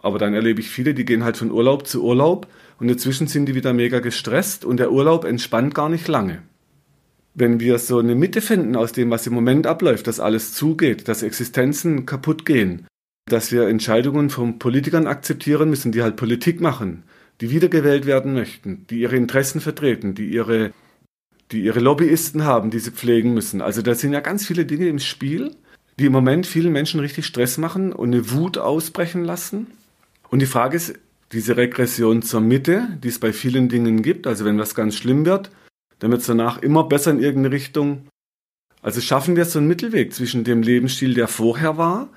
Aber 0.01 0.19
dann 0.19 0.33
erlebe 0.33 0.61
ich 0.61 0.69
viele, 0.69 0.93
die 0.93 1.03
gehen 1.03 1.25
halt 1.25 1.35
von 1.35 1.51
Urlaub 1.51 1.85
zu 1.85 2.03
Urlaub 2.03 2.47
und 2.79 2.87
dazwischen 2.87 3.27
sind 3.27 3.47
die 3.47 3.55
wieder 3.55 3.73
mega 3.73 3.99
gestresst 3.99 4.63
und 4.63 4.77
der 4.77 4.91
Urlaub 4.91 5.25
entspannt 5.25 5.75
gar 5.75 5.89
nicht 5.89 6.07
lange. 6.07 6.43
Wenn 7.33 7.59
wir 7.59 7.77
so 7.77 7.99
eine 7.99 8.15
Mitte 8.15 8.41
finden 8.41 8.75
aus 8.77 8.93
dem, 8.93 9.11
was 9.11 9.27
im 9.27 9.33
Moment 9.33 9.67
abläuft, 9.67 10.07
dass 10.07 10.21
alles 10.21 10.53
zugeht, 10.53 11.07
dass 11.07 11.23
Existenzen 11.23 12.05
kaputt 12.05 12.45
gehen, 12.45 12.87
dass 13.25 13.51
wir 13.51 13.67
Entscheidungen 13.67 14.29
von 14.29 14.59
Politikern 14.59 15.07
akzeptieren 15.07 15.69
müssen, 15.69 15.91
die 15.91 16.01
halt 16.01 16.15
Politik 16.15 16.61
machen, 16.61 17.03
die 17.41 17.51
wiedergewählt 17.51 18.05
werden 18.05 18.33
möchten, 18.33 18.85
die 18.89 19.01
ihre 19.01 19.17
Interessen 19.17 19.59
vertreten, 19.59 20.15
die 20.15 20.29
ihre 20.29 20.71
die 21.51 21.63
ihre 21.63 21.79
Lobbyisten 21.79 22.43
haben, 22.43 22.71
die 22.71 22.79
sie 22.79 22.91
pflegen 22.91 23.33
müssen. 23.33 23.61
Also 23.61 23.81
da 23.81 23.95
sind 23.95 24.13
ja 24.13 24.19
ganz 24.19 24.45
viele 24.45 24.65
Dinge 24.65 24.87
im 24.87 24.99
Spiel, 24.99 25.55
die 25.99 26.05
im 26.05 26.11
Moment 26.11 26.45
vielen 26.45 26.73
Menschen 26.73 26.99
richtig 26.99 27.25
Stress 27.25 27.57
machen 27.57 27.93
und 27.93 28.13
eine 28.13 28.31
Wut 28.31 28.57
ausbrechen 28.57 29.23
lassen. 29.23 29.67
Und 30.29 30.39
die 30.39 30.45
Frage 30.45 30.77
ist, 30.77 30.93
diese 31.31 31.57
Regression 31.57 32.21
zur 32.21 32.41
Mitte, 32.41 32.87
die 33.03 33.09
es 33.09 33.19
bei 33.19 33.33
vielen 33.33 33.69
Dingen 33.69 34.01
gibt, 34.01 34.27
also 34.27 34.45
wenn 34.45 34.59
was 34.59 34.75
ganz 34.75 34.95
schlimm 34.95 35.25
wird, 35.25 35.51
dann 35.99 36.11
wird 36.11 36.21
es 36.21 36.27
danach 36.27 36.61
immer 36.61 36.83
besser 36.83 37.11
in 37.11 37.19
irgendeine 37.19 37.55
Richtung. 37.55 38.07
Also 38.81 39.01
schaffen 39.01 39.35
wir 39.35 39.45
so 39.45 39.59
einen 39.59 39.67
Mittelweg 39.67 40.13
zwischen 40.13 40.43
dem 40.43 40.61
Lebensstil, 40.61 41.13
der 41.13 41.27
vorher 41.27 41.77
war, 41.77 42.09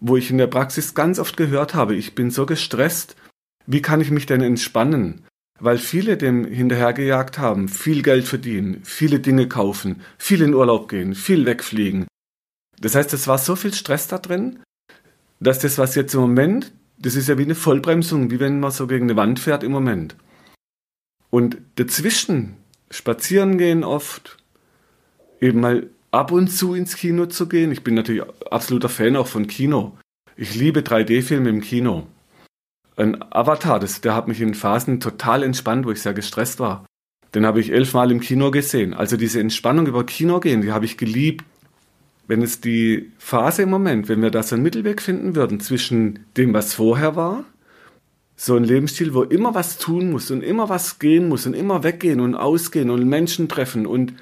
wo 0.00 0.16
ich 0.16 0.30
in 0.30 0.38
der 0.38 0.46
Praxis 0.46 0.94
ganz 0.94 1.18
oft 1.18 1.36
gehört 1.36 1.74
habe, 1.74 1.94
ich 1.94 2.14
bin 2.14 2.30
so 2.30 2.46
gestresst, 2.46 3.16
wie 3.66 3.82
kann 3.82 4.00
ich 4.00 4.10
mich 4.10 4.26
denn 4.26 4.42
entspannen? 4.42 5.24
Weil 5.58 5.78
viele 5.78 6.16
dem 6.16 6.44
hinterhergejagt 6.44 7.38
haben, 7.38 7.68
viel 7.68 8.02
Geld 8.02 8.26
verdienen, 8.26 8.80
viele 8.84 9.20
Dinge 9.20 9.48
kaufen, 9.48 10.02
viel 10.18 10.42
in 10.42 10.54
Urlaub 10.54 10.88
gehen, 10.88 11.14
viel 11.14 11.46
wegfliegen. 11.46 12.06
Das 12.78 12.94
heißt, 12.94 13.14
es 13.14 13.26
war 13.26 13.38
so 13.38 13.56
viel 13.56 13.72
Stress 13.72 14.08
da 14.08 14.18
drin, 14.18 14.60
dass 15.40 15.58
das, 15.58 15.78
was 15.78 15.94
jetzt 15.94 16.14
im 16.14 16.20
Moment, 16.20 16.72
das 16.98 17.14
ist 17.14 17.28
ja 17.28 17.38
wie 17.38 17.44
eine 17.44 17.54
Vollbremsung, 17.54 18.30
wie 18.30 18.40
wenn 18.40 18.60
man 18.60 18.70
so 18.70 18.86
gegen 18.86 19.04
eine 19.04 19.16
Wand 19.16 19.40
fährt 19.40 19.62
im 19.62 19.72
Moment. 19.72 20.16
Und 21.30 21.58
dazwischen 21.76 22.56
spazieren 22.90 23.58
gehen 23.58 23.84
oft, 23.84 24.36
eben 25.40 25.60
mal 25.60 25.90
ab 26.10 26.32
und 26.32 26.48
zu 26.48 26.74
ins 26.74 26.96
Kino 26.96 27.26
zu 27.26 27.48
gehen. 27.48 27.72
Ich 27.72 27.82
bin 27.82 27.94
natürlich 27.94 28.22
absoluter 28.50 28.88
Fan 28.88 29.16
auch 29.16 29.26
von 29.26 29.46
Kino. 29.46 29.96
Ich 30.36 30.54
liebe 30.54 30.80
3D-Filme 30.80 31.48
im 31.48 31.60
Kino 31.60 32.06
ein 32.96 33.22
Avatar, 33.30 33.78
das, 33.78 34.00
der 34.00 34.14
hat 34.14 34.28
mich 34.28 34.40
in 34.40 34.54
Phasen 34.54 35.00
total 35.00 35.42
entspannt, 35.42 35.86
wo 35.86 35.90
ich 35.90 36.02
sehr 36.02 36.14
gestresst 36.14 36.60
war. 36.60 36.86
Den 37.34 37.44
habe 37.44 37.60
ich 37.60 37.72
elfmal 37.72 38.10
im 38.10 38.20
Kino 38.20 38.50
gesehen. 38.50 38.94
Also 38.94 39.16
diese 39.16 39.40
Entspannung 39.40 39.86
über 39.86 40.04
Kino 40.04 40.40
gehen, 40.40 40.62
die 40.62 40.72
habe 40.72 40.86
ich 40.86 40.96
geliebt. 40.96 41.44
Wenn 42.26 42.42
es 42.42 42.60
die 42.60 43.12
Phase 43.18 43.62
im 43.62 43.70
Moment, 43.70 44.08
wenn 44.08 44.22
wir 44.22 44.30
da 44.30 44.42
so 44.42 44.54
einen 44.54 44.62
Mittelweg 44.62 45.00
finden 45.00 45.36
würden 45.36 45.60
zwischen 45.60 46.20
dem, 46.36 46.54
was 46.54 46.74
vorher 46.74 47.14
war, 47.14 47.44
so 48.36 48.56
ein 48.56 48.64
Lebensstil, 48.64 49.14
wo 49.14 49.22
immer 49.22 49.54
was 49.54 49.78
tun 49.78 50.10
muss 50.10 50.30
und 50.30 50.42
immer 50.42 50.68
was 50.68 50.98
gehen 50.98 51.28
muss 51.28 51.46
und 51.46 51.54
immer 51.54 51.82
weggehen 51.84 52.20
und 52.20 52.34
ausgehen 52.34 52.90
und 52.90 53.08
Menschen 53.08 53.48
treffen 53.48 53.86
und 53.86 54.14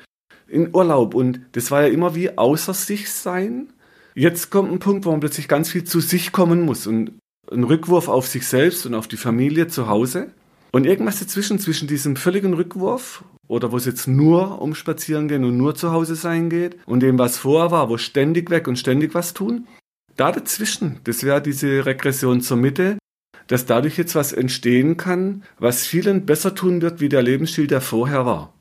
in 0.47 0.75
Urlaub 0.75 1.15
und 1.15 1.41
das 1.53 1.71
war 1.71 1.83
ja 1.83 1.89
immer 1.89 2.15
wie 2.15 2.37
außer 2.37 2.75
sich 2.75 3.11
sein. 3.11 3.73
Jetzt 4.15 4.51
kommt 4.51 4.71
ein 4.71 4.79
Punkt, 4.79 5.05
wo 5.05 5.11
man 5.11 5.21
plötzlich 5.21 5.49
ganz 5.49 5.71
viel 5.71 5.85
zu 5.85 6.01
sich 6.01 6.31
kommen 6.31 6.63
muss 6.63 6.87
und 6.87 7.13
ein 7.55 7.65
Rückwurf 7.65 8.09
auf 8.09 8.27
sich 8.27 8.47
selbst 8.47 8.87
und 8.87 8.95
auf 8.95 9.09
die 9.09 9.17
Familie 9.17 9.69
zu 9.69 9.89
Hause. 9.89 10.29
Und 10.73 10.87
irgendwas 10.87 11.21
dazwischen, 11.21 11.61
zwischen 11.61 11.87
diesem 11.87 12.17
völligen 12.17 12.55
Rückwurf 12.55 13.25
oder 13.47 13.71
wo 13.71 13.77
es 13.77 13.85
jetzt 13.85 14.09
nur 14.09 14.61
um 14.61 14.75
Spazieren 14.75 15.29
gehen 15.29 15.45
und 15.45 15.57
nur 15.57 15.77
zu 15.77 15.93
Hause 15.93 16.17
sein 16.17 16.51
geht 16.51 16.77
und 16.87 17.01
dem, 17.01 17.19
was 17.19 17.39
vorher 17.39 17.71
war, 17.71 17.89
wo 17.89 17.97
ständig 17.97 18.51
weg 18.51 18.67
und 18.67 18.79
ständig 18.79 19.15
was 19.15 19.35
tun, 19.35 19.69
da 20.17 20.33
dazwischen, 20.33 20.99
das 21.05 21.23
wäre 21.23 21.41
diese 21.41 21.87
Regression 21.87 22.41
zur 22.41 22.57
Mitte, 22.57 22.99
dass 23.47 23.67
dadurch 23.67 23.97
jetzt 23.99 24.17
was 24.17 24.33
entstehen 24.33 24.97
kann, 24.97 25.45
was 25.59 25.87
vielen 25.87 26.27
besser 26.27 26.55
tun 26.55 26.83
wird, 26.83 27.01
wie 27.01 27.09
der 27.09 27.23
Lebensstil, 27.23 27.69
der 27.69 27.81
vorher 27.81 28.27
war. 28.27 28.53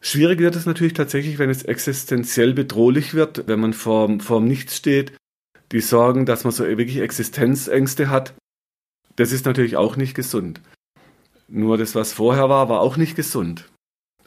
Schwierig 0.00 0.40
wird 0.40 0.54
es 0.54 0.66
natürlich 0.66 0.92
tatsächlich, 0.92 1.38
wenn 1.38 1.50
es 1.50 1.62
existenziell 1.62 2.52
bedrohlich 2.52 3.14
wird, 3.14 3.44
wenn 3.46 3.60
man 3.60 3.72
vorm, 3.72 4.20
vorm 4.20 4.46
Nichts 4.46 4.76
steht 4.76 5.12
die 5.72 5.80
sorgen, 5.80 6.26
dass 6.26 6.44
man 6.44 6.52
so 6.52 6.66
wirklich 6.66 6.98
Existenzängste 6.98 8.10
hat, 8.10 8.34
das 9.16 9.32
ist 9.32 9.46
natürlich 9.46 9.76
auch 9.76 9.96
nicht 9.96 10.14
gesund. 10.14 10.60
Nur 11.48 11.78
das, 11.78 11.94
was 11.94 12.12
vorher 12.12 12.48
war, 12.48 12.68
war 12.68 12.80
auch 12.80 12.96
nicht 12.96 13.16
gesund. 13.16 13.68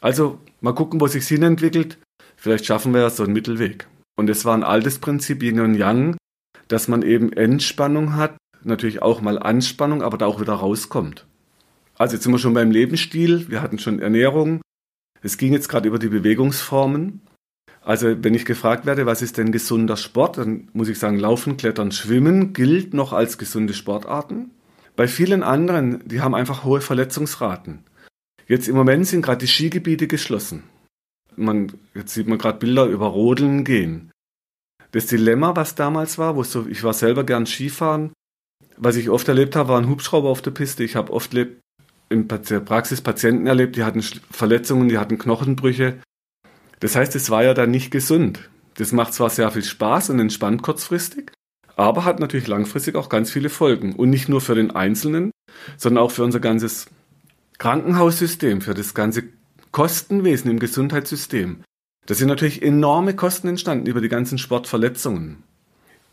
Also 0.01 0.39
mal 0.59 0.73
gucken, 0.73 0.99
wo 0.99 1.07
sich 1.07 1.25
Sinn 1.25 1.43
entwickelt. 1.43 1.97
Vielleicht 2.35 2.65
schaffen 2.65 2.93
wir 2.93 3.01
ja 3.01 3.09
so 3.09 3.23
einen 3.23 3.33
Mittelweg. 3.33 3.87
Und 4.17 4.29
es 4.29 4.45
war 4.45 4.55
ein 4.55 4.63
altes 4.63 4.99
Prinzip 4.99 5.43
Yin 5.43 5.59
und 5.59 5.75
Yang, 5.75 6.17
dass 6.67 6.87
man 6.87 7.03
eben 7.03 7.31
Entspannung 7.31 8.15
hat, 8.15 8.35
natürlich 8.63 9.01
auch 9.01 9.21
mal 9.21 9.39
Anspannung, 9.39 10.01
aber 10.01 10.17
da 10.17 10.25
auch 10.25 10.41
wieder 10.41 10.53
rauskommt. 10.53 11.25
Also 11.97 12.15
jetzt 12.15 12.23
sind 12.23 12.31
wir 12.31 12.39
schon 12.39 12.53
beim 12.53 12.71
Lebensstil, 12.71 13.49
wir 13.49 13.61
hatten 13.61 13.79
schon 13.79 13.99
Ernährung. 13.99 14.61
Es 15.21 15.37
ging 15.37 15.53
jetzt 15.53 15.69
gerade 15.69 15.87
über 15.87 15.99
die 15.99 16.09
Bewegungsformen. 16.09 17.21
Also 17.83 18.23
wenn 18.23 18.35
ich 18.35 18.45
gefragt 18.45 18.85
werde, 18.85 19.05
was 19.05 19.21
ist 19.21 19.37
denn 19.37 19.51
gesunder 19.51 19.97
Sport, 19.97 20.37
dann 20.37 20.69
muss 20.73 20.87
ich 20.87 20.99
sagen, 20.99 21.17
Laufen, 21.17 21.57
Klettern, 21.57 21.91
Schwimmen 21.91 22.53
gilt 22.53 22.93
noch 22.93 23.11
als 23.11 23.37
gesunde 23.37 23.73
Sportarten. 23.73 24.51
Bei 24.95 25.07
vielen 25.07 25.41
anderen, 25.41 26.07
die 26.07 26.21
haben 26.21 26.35
einfach 26.35 26.63
hohe 26.63 26.81
Verletzungsraten. 26.81 27.83
Jetzt 28.47 28.67
im 28.67 28.75
Moment 28.75 29.07
sind 29.07 29.23
gerade 29.23 29.39
die 29.39 29.47
Skigebiete 29.47 30.07
geschlossen. 30.07 30.63
Man, 31.35 31.71
jetzt 31.95 32.13
sieht 32.13 32.27
man 32.27 32.37
gerade 32.37 32.59
Bilder 32.59 32.85
über 32.85 33.07
Rodeln 33.07 33.63
gehen. 33.63 34.11
Das 34.91 35.07
Dilemma, 35.07 35.55
was 35.55 35.75
damals 35.75 36.17
war, 36.17 36.35
wo 36.35 36.43
so, 36.43 36.67
ich 36.67 36.83
war 36.83 36.93
selber 36.93 37.23
gern 37.23 37.45
Skifahren, 37.45 38.11
was 38.77 38.97
ich 38.97 39.09
oft 39.09 39.27
erlebt 39.27 39.55
habe, 39.55 39.69
waren 39.69 39.87
Hubschrauber 39.87 40.29
auf 40.29 40.41
der 40.41 40.51
Piste. 40.51 40.83
Ich 40.83 40.95
habe 40.95 41.13
oft 41.13 41.33
in 41.33 42.27
der 42.27 42.59
Praxis 42.59 43.01
Patienten 43.01 43.47
erlebt, 43.47 43.75
die 43.75 43.83
hatten 43.83 44.01
Verletzungen, 44.01 44.89
die 44.89 44.97
hatten 44.97 45.17
Knochenbrüche, 45.17 45.99
das 46.81 46.95
heißt, 46.95 47.15
es 47.15 47.29
war 47.29 47.43
ja 47.43 47.53
dann 47.53 47.71
nicht 47.71 47.91
gesund. 47.91 48.49
Das 48.75 48.91
macht 48.91 49.13
zwar 49.13 49.29
sehr 49.29 49.49
viel 49.51 49.63
Spaß 49.63 50.09
und 50.09 50.19
entspannt 50.19 50.63
kurzfristig, 50.63 51.31
aber 51.75 52.03
hat 52.03 52.19
natürlich 52.19 52.47
langfristig 52.47 52.95
auch 52.95 53.07
ganz 53.07 53.31
viele 53.31 53.49
Folgen. 53.49 53.93
Und 53.93 54.09
nicht 54.09 54.27
nur 54.27 54.41
für 54.41 54.55
den 54.55 54.71
Einzelnen, 54.71 55.31
sondern 55.77 56.03
auch 56.03 56.11
für 56.11 56.23
unser 56.23 56.39
ganzes 56.39 56.87
Krankenhaussystem, 57.59 58.61
für 58.61 58.73
das 58.73 58.93
ganze 58.93 59.23
Kostenwesen 59.71 60.49
im 60.49 60.59
Gesundheitssystem. 60.59 61.63
Da 62.07 62.15
sind 62.15 62.27
natürlich 62.27 62.63
enorme 62.63 63.15
Kosten 63.15 63.47
entstanden 63.47 63.85
über 63.85 64.01
die 64.01 64.09
ganzen 64.09 64.37
Sportverletzungen. 64.37 65.43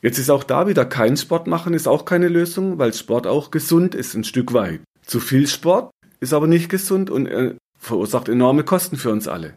Jetzt 0.03 0.19
ist 0.19 0.31
auch 0.31 0.45
da 0.45 0.69
wieder 0.69 0.85
kein 0.85 1.17
Sport 1.17 1.47
machen, 1.47 1.75
ist 1.75 1.89
auch 1.89 2.05
keine 2.05 2.29
Lösung, 2.29 2.79
weil 2.79 2.93
Sport 2.93 3.27
auch 3.27 3.51
gesund 3.51 3.95
ist, 3.95 4.15
ein 4.15 4.25
Stück 4.25 4.53
weit. 4.53 4.81
Zu 5.07 5.19
viel 5.19 5.47
Sport 5.47 5.91
ist 6.21 6.35
aber 6.35 6.47
nicht 6.47 6.69
gesund 6.69 7.09
und 7.09 7.27
äh, 7.27 7.55
verursacht 7.79 8.29
enorme 8.29 8.65
Kosten 8.65 8.97
für 8.97 9.11
uns 9.11 9.27
alle. 9.27 9.55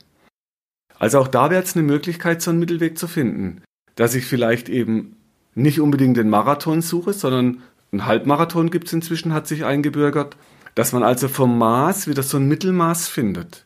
Also 1.02 1.18
auch 1.18 1.28
da 1.28 1.50
wäre 1.50 1.64
es 1.64 1.76
eine 1.76 1.82
Möglichkeit, 1.82 2.44
so 2.44 2.52
einen 2.52 2.60
Mittelweg 2.60 2.96
zu 2.96 3.08
finden. 3.08 3.64
Dass 3.96 4.14
ich 4.14 4.28
vielleicht 4.28 4.70
eben 4.70 5.16
nicht 5.56 5.80
unbedingt 5.80 6.16
den 6.16 6.30
Marathon 6.30 6.84
suche, 6.84 7.14
sondern 7.14 7.64
ein 7.92 8.06
Halbmarathon 8.06 8.70
gibt 8.70 8.86
es 8.86 8.94
inzwischen, 8.94 9.34
hat 9.34 9.48
sich 9.48 9.66
eingebürgert. 9.66 10.38
Dass 10.76 10.94
man 10.94 11.02
also 11.02 11.28
vom 11.28 11.58
Maß 11.58 12.08
wieder 12.08 12.22
so 12.22 12.38
ein 12.38 12.48
Mittelmaß 12.48 13.08
findet. 13.08 13.66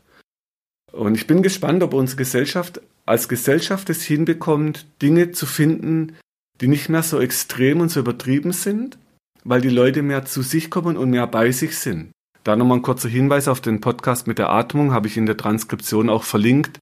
Und 0.93 1.15
ich 1.15 1.27
bin 1.27 1.43
gespannt, 1.43 1.83
ob 1.83 1.93
unsere 1.93 2.19
Gesellschaft 2.19 2.79
als 3.05 3.27
Gesellschaft 3.27 3.89
es 3.89 4.01
hinbekommt, 4.03 4.85
Dinge 5.01 5.33
zu 5.33 5.45
finden, 5.45 6.15
die 6.61 6.69
nicht 6.69 6.87
mehr 6.87 7.03
so 7.03 7.19
extrem 7.19 7.81
und 7.81 7.89
so 7.89 7.99
übertrieben 7.99 8.53
sind, 8.53 8.97
weil 9.43 9.59
die 9.59 9.67
Leute 9.67 10.03
mehr 10.03 10.23
zu 10.23 10.41
sich 10.41 10.71
kommen 10.71 10.95
und 10.95 11.09
mehr 11.09 11.27
bei 11.27 11.51
sich 11.51 11.77
sind. 11.77 12.11
Da 12.45 12.55
nochmal 12.55 12.77
ein 12.77 12.81
kurzer 12.81 13.09
Hinweis 13.09 13.49
auf 13.49 13.59
den 13.59 13.81
Podcast 13.81 14.25
mit 14.25 14.39
der 14.39 14.51
Atmung, 14.51 14.93
habe 14.93 15.07
ich 15.07 15.17
in 15.17 15.25
der 15.25 15.35
Transkription 15.35 16.09
auch 16.09 16.23
verlinkt. 16.23 16.79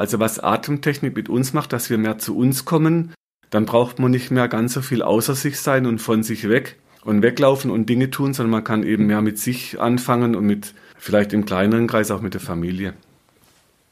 Also 0.00 0.18
was 0.18 0.38
Atemtechnik 0.38 1.14
mit 1.14 1.28
uns 1.28 1.52
macht, 1.52 1.74
dass 1.74 1.90
wir 1.90 1.98
mehr 1.98 2.16
zu 2.16 2.34
uns 2.34 2.64
kommen, 2.64 3.12
dann 3.50 3.66
braucht 3.66 3.98
man 3.98 4.10
nicht 4.10 4.30
mehr 4.30 4.48
ganz 4.48 4.72
so 4.72 4.80
viel 4.80 5.02
außer 5.02 5.34
sich 5.34 5.60
sein 5.60 5.84
und 5.84 5.98
von 5.98 6.22
sich 6.22 6.48
weg 6.48 6.78
und 7.04 7.20
weglaufen 7.20 7.70
und 7.70 7.86
Dinge 7.90 8.08
tun, 8.08 8.32
sondern 8.32 8.50
man 8.50 8.64
kann 8.64 8.82
eben 8.82 9.04
mehr 9.04 9.20
mit 9.20 9.38
sich 9.38 9.78
anfangen 9.78 10.36
und 10.36 10.46
mit 10.46 10.72
vielleicht 10.96 11.34
im 11.34 11.44
kleineren 11.44 11.86
Kreis 11.86 12.10
auch 12.10 12.22
mit 12.22 12.32
der 12.32 12.40
Familie. 12.40 12.94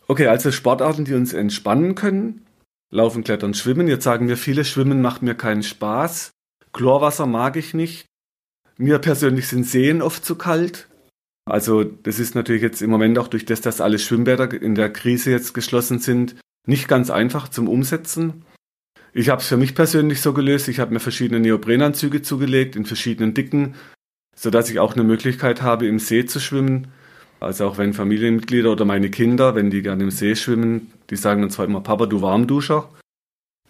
Okay, 0.06 0.28
also 0.28 0.50
Sportarten, 0.50 1.04
die 1.04 1.12
uns 1.12 1.34
entspannen 1.34 1.94
können. 1.94 2.46
Laufen, 2.90 3.22
Klettern, 3.22 3.52
Schwimmen. 3.52 3.86
Jetzt 3.86 4.04
sagen 4.04 4.24
mir 4.24 4.38
viele, 4.38 4.64
Schwimmen 4.64 5.02
macht 5.02 5.20
mir 5.20 5.34
keinen 5.34 5.62
Spaß. 5.62 6.30
Chlorwasser 6.72 7.26
mag 7.26 7.56
ich 7.56 7.74
nicht. 7.74 8.06
Mir 8.78 8.98
persönlich 8.98 9.46
sind 9.46 9.66
Seen 9.66 10.00
oft 10.00 10.24
zu 10.24 10.36
kalt. 10.36 10.87
Also 11.48 11.84
das 11.84 12.18
ist 12.18 12.34
natürlich 12.34 12.62
jetzt 12.62 12.82
im 12.82 12.90
Moment 12.90 13.18
auch 13.18 13.28
durch 13.28 13.46
das, 13.46 13.60
dass 13.60 13.80
alle 13.80 13.98
Schwimmbäder 13.98 14.52
in 14.52 14.74
der 14.74 14.92
Krise 14.92 15.30
jetzt 15.30 15.54
geschlossen 15.54 15.98
sind, 15.98 16.36
nicht 16.66 16.88
ganz 16.88 17.10
einfach 17.10 17.48
zum 17.48 17.68
Umsetzen. 17.68 18.44
Ich 19.14 19.30
habe 19.30 19.40
es 19.40 19.48
für 19.48 19.56
mich 19.56 19.74
persönlich 19.74 20.20
so 20.20 20.34
gelöst. 20.34 20.68
Ich 20.68 20.78
habe 20.78 20.92
mir 20.92 21.00
verschiedene 21.00 21.40
Neoprenanzüge 21.40 22.20
zugelegt 22.20 22.76
in 22.76 22.84
verschiedenen 22.84 23.32
Dicken, 23.32 23.74
sodass 24.36 24.68
ich 24.68 24.78
auch 24.78 24.94
eine 24.94 25.04
Möglichkeit 25.04 25.62
habe, 25.62 25.86
im 25.86 25.98
See 25.98 26.26
zu 26.26 26.38
schwimmen. 26.38 26.88
Also 27.40 27.66
auch 27.66 27.78
wenn 27.78 27.94
Familienmitglieder 27.94 28.70
oder 28.70 28.84
meine 28.84 29.10
Kinder, 29.10 29.54
wenn 29.54 29.70
die 29.70 29.82
gerne 29.82 30.04
im 30.04 30.10
See 30.10 30.36
schwimmen, 30.36 30.92
die 31.08 31.16
sagen 31.16 31.40
dann 31.40 31.50
zwar 31.50 31.64
immer, 31.64 31.80
Papa, 31.80 32.06
du 32.06 32.20
Warmduscher, 32.20 32.90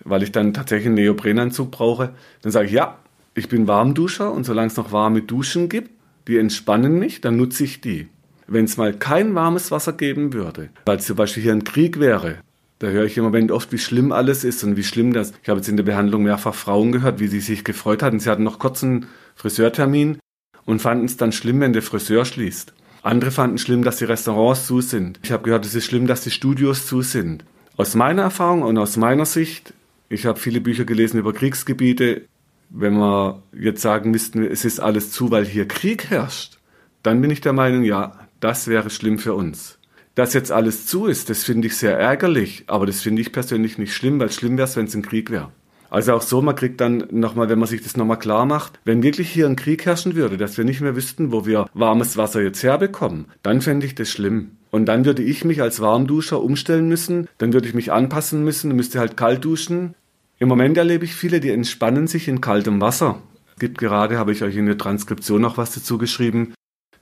weil 0.05 0.23
ich 0.25 0.33
dann 0.33 0.53
tatsächlich 0.53 0.87
einen 0.87 0.97
Neoprenanzug 0.97 1.71
brauche. 1.71 2.15
Dann 2.43 2.51
sage 2.51 2.67
ich, 2.67 2.73
ja, 2.73 2.99
ich 3.35 3.49
bin 3.49 3.69
Warmduscher 3.69 4.33
und 4.33 4.45
solange 4.45 4.69
es 4.69 4.77
noch 4.77 4.91
warme 4.91 5.23
Duschen 5.23 5.69
gibt, 5.69 5.91
die 6.29 6.37
entspannen 6.37 6.99
mich, 6.99 7.21
dann 7.21 7.37
nutze 7.37 7.65
ich 7.65 7.81
die. 7.81 8.09
Wenn 8.47 8.67
es 8.67 8.77
mal 8.77 8.95
kein 8.95 9.35
warmes 9.35 9.71
Wasser 9.71 9.93
geben 9.93 10.33
würde, 10.33 10.71
weil 10.87 11.01
zum 11.01 11.17
Beispiel 11.17 11.43
hier 11.43 11.53
ein 11.53 11.65
Krieg 11.65 11.99
wäre, 11.99 12.39
da 12.79 12.87
höre 12.87 13.07
ich 13.07 13.17
im 13.17 13.25
Moment 13.25 13.51
oft, 13.51 13.73
wie 13.73 13.79
schlimm 13.79 14.13
alles 14.13 14.45
ist 14.45 14.63
und 14.63 14.77
wie 14.77 14.85
schlimm 14.85 15.13
das. 15.13 15.33
Ich 15.43 15.49
habe 15.49 15.59
jetzt 15.59 15.69
in 15.69 15.77
der 15.77 15.85
Behandlung 15.85 16.23
mehrfach 16.23 16.55
Frauen 16.55 16.93
gehört, 16.93 17.19
wie 17.19 17.27
sie 17.27 17.41
sich 17.41 17.65
gefreut 17.65 18.03
hatten. 18.03 18.21
Sie 18.21 18.31
hatten 18.31 18.45
noch 18.45 18.61
kurz 18.61 18.85
einen 18.85 19.07
Friseurtermin 19.35 20.19
und 20.65 20.81
fanden 20.81 21.07
es 21.07 21.17
dann 21.17 21.33
schlimm, 21.33 21.61
wenn 21.61 21.73
der 21.73 21.83
Friseur 21.83 22.25
schließt. 22.25 22.73
Andere 23.03 23.31
fanden 23.31 23.59
schlimm, 23.59 23.83
dass 23.83 23.97
die 23.97 24.05
Restaurants 24.05 24.67
zu 24.67 24.81
sind. 24.81 25.19
Ich 25.23 25.33
habe 25.33 25.43
gehört, 25.43 25.67
es 25.67 25.75
ist 25.75 25.87
schlimm, 25.87 26.07
dass 26.07 26.23
die 26.23 26.31
Studios 26.31 26.87
zu 26.87 27.03
sind. 27.03 27.45
Aus 27.77 27.95
meiner 27.95 28.23
Erfahrung 28.23 28.63
und 28.63 28.79
aus 28.79 28.97
meiner 28.97 29.25
Sicht, 29.25 29.73
ich 30.09 30.27
habe 30.27 30.39
viele 30.39 30.61
Bücher 30.61 30.85
gelesen 30.85 31.19
über 31.19 31.33
Kriegsgebiete, 31.33 32.23
wenn 32.71 32.95
wir 32.95 33.43
jetzt 33.53 33.83
sagen 33.83 34.11
müssten, 34.11 34.45
es 34.45 34.65
ist 34.65 34.81
alles 34.81 35.11
zu, 35.11 35.31
weil 35.31 35.45
hier 35.45 35.69
Krieg 35.69 36.11
herrscht, 36.11 36.59
dann 37.03 37.21
bin 37.21 37.31
ich 37.31 37.41
der 37.41 37.53
Meinung, 37.53 37.85
ja, 37.85 38.29
das 38.41 38.69
wäre 38.69 38.91
schlimm 38.91 39.19
für 39.19 39.35
uns. 39.35 39.79
Dass 40.15 40.35
jetzt 40.35 40.51
alles 40.51 40.87
zu 40.87 41.07
ist, 41.07 41.31
das 41.31 41.45
finde 41.45 41.69
ich 41.69 41.77
sehr 41.77 41.97
ärgerlich, 41.97 42.65
aber 42.67 42.87
das 42.87 43.01
finde 43.01 43.23
ich 43.23 43.33
persönlich 43.33 43.79
nicht 43.79 43.95
schlimm, 43.95 44.19
weil 44.19 44.33
schlimm 44.33 44.59
wäre 44.59 44.69
es, 44.69 44.77
wenn 44.77 44.87
es 44.87 44.95
ein 44.95 45.03
Krieg 45.03 45.31
wäre. 45.31 45.53
Also 45.91 46.13
auch 46.13 46.23
so, 46.23 46.43
man 46.43 46.55
kriegt 46.57 46.81
dann 46.81 47.05
nochmal, 47.11 47.49
wenn 47.49 47.59
man 47.59 47.69
sich 47.69 47.83
das 47.83 47.97
nochmal 47.97 48.19
klar 48.19 48.45
macht, 48.45 48.79
wenn 48.85 49.03
wirklich 49.03 49.31
hier 49.31 49.47
ein 49.47 49.57
Krieg 49.57 49.87
herrschen 49.87 50.17
würde, 50.17 50.37
dass 50.37 50.59
wir 50.59 50.65
nicht 50.65 50.81
mehr 50.81 50.97
wüssten, 50.97 51.33
wo 51.33 51.47
wir 51.47 51.67
warmes 51.73 52.17
Wasser 52.17 52.43
jetzt 52.43 52.63
herbekommen, 52.63 53.27
dann 53.43 53.63
fände 53.63 53.87
ich 53.87 53.95
das 53.95 54.11
schlimm. 54.11 54.53
Und 54.71 54.87
dann 54.87 55.07
würde 55.07 55.23
ich 55.23 55.45
mich 55.45 55.63
als 55.63 55.81
Warmduscher 55.81 56.43
umstellen 56.43 56.89
müssen, 56.89 57.29
dann 57.39 57.55
würde 57.55 57.69
ich 57.69 57.75
mich 57.75 57.91
anpassen 57.91 58.45
müssen, 58.45 58.77
müsste 58.77 58.99
halt 58.99 59.17
kalt 59.17 59.45
duschen. 59.45 59.95
Im 60.41 60.49
Moment 60.49 60.77
erlebe 60.77 61.05
ich 61.05 61.15
viele, 61.15 61.41
die 61.41 61.51
entspannen 61.51 62.07
sich 62.07 62.29
in 62.29 62.41
kaltem 62.41 62.81
Wasser. 62.81 63.21
Es 63.55 63.59
gibt 63.59 63.79
gerade, 63.79 64.19
habe 64.19 64.33
ich 64.33 64.43
euch 64.43 64.57
in 64.57 64.67
der 64.67 64.79
Transkription 64.79 65.43
noch 65.43 65.59
was 65.59 65.75
dazu 65.75 65.99
geschrieben, 65.99 66.55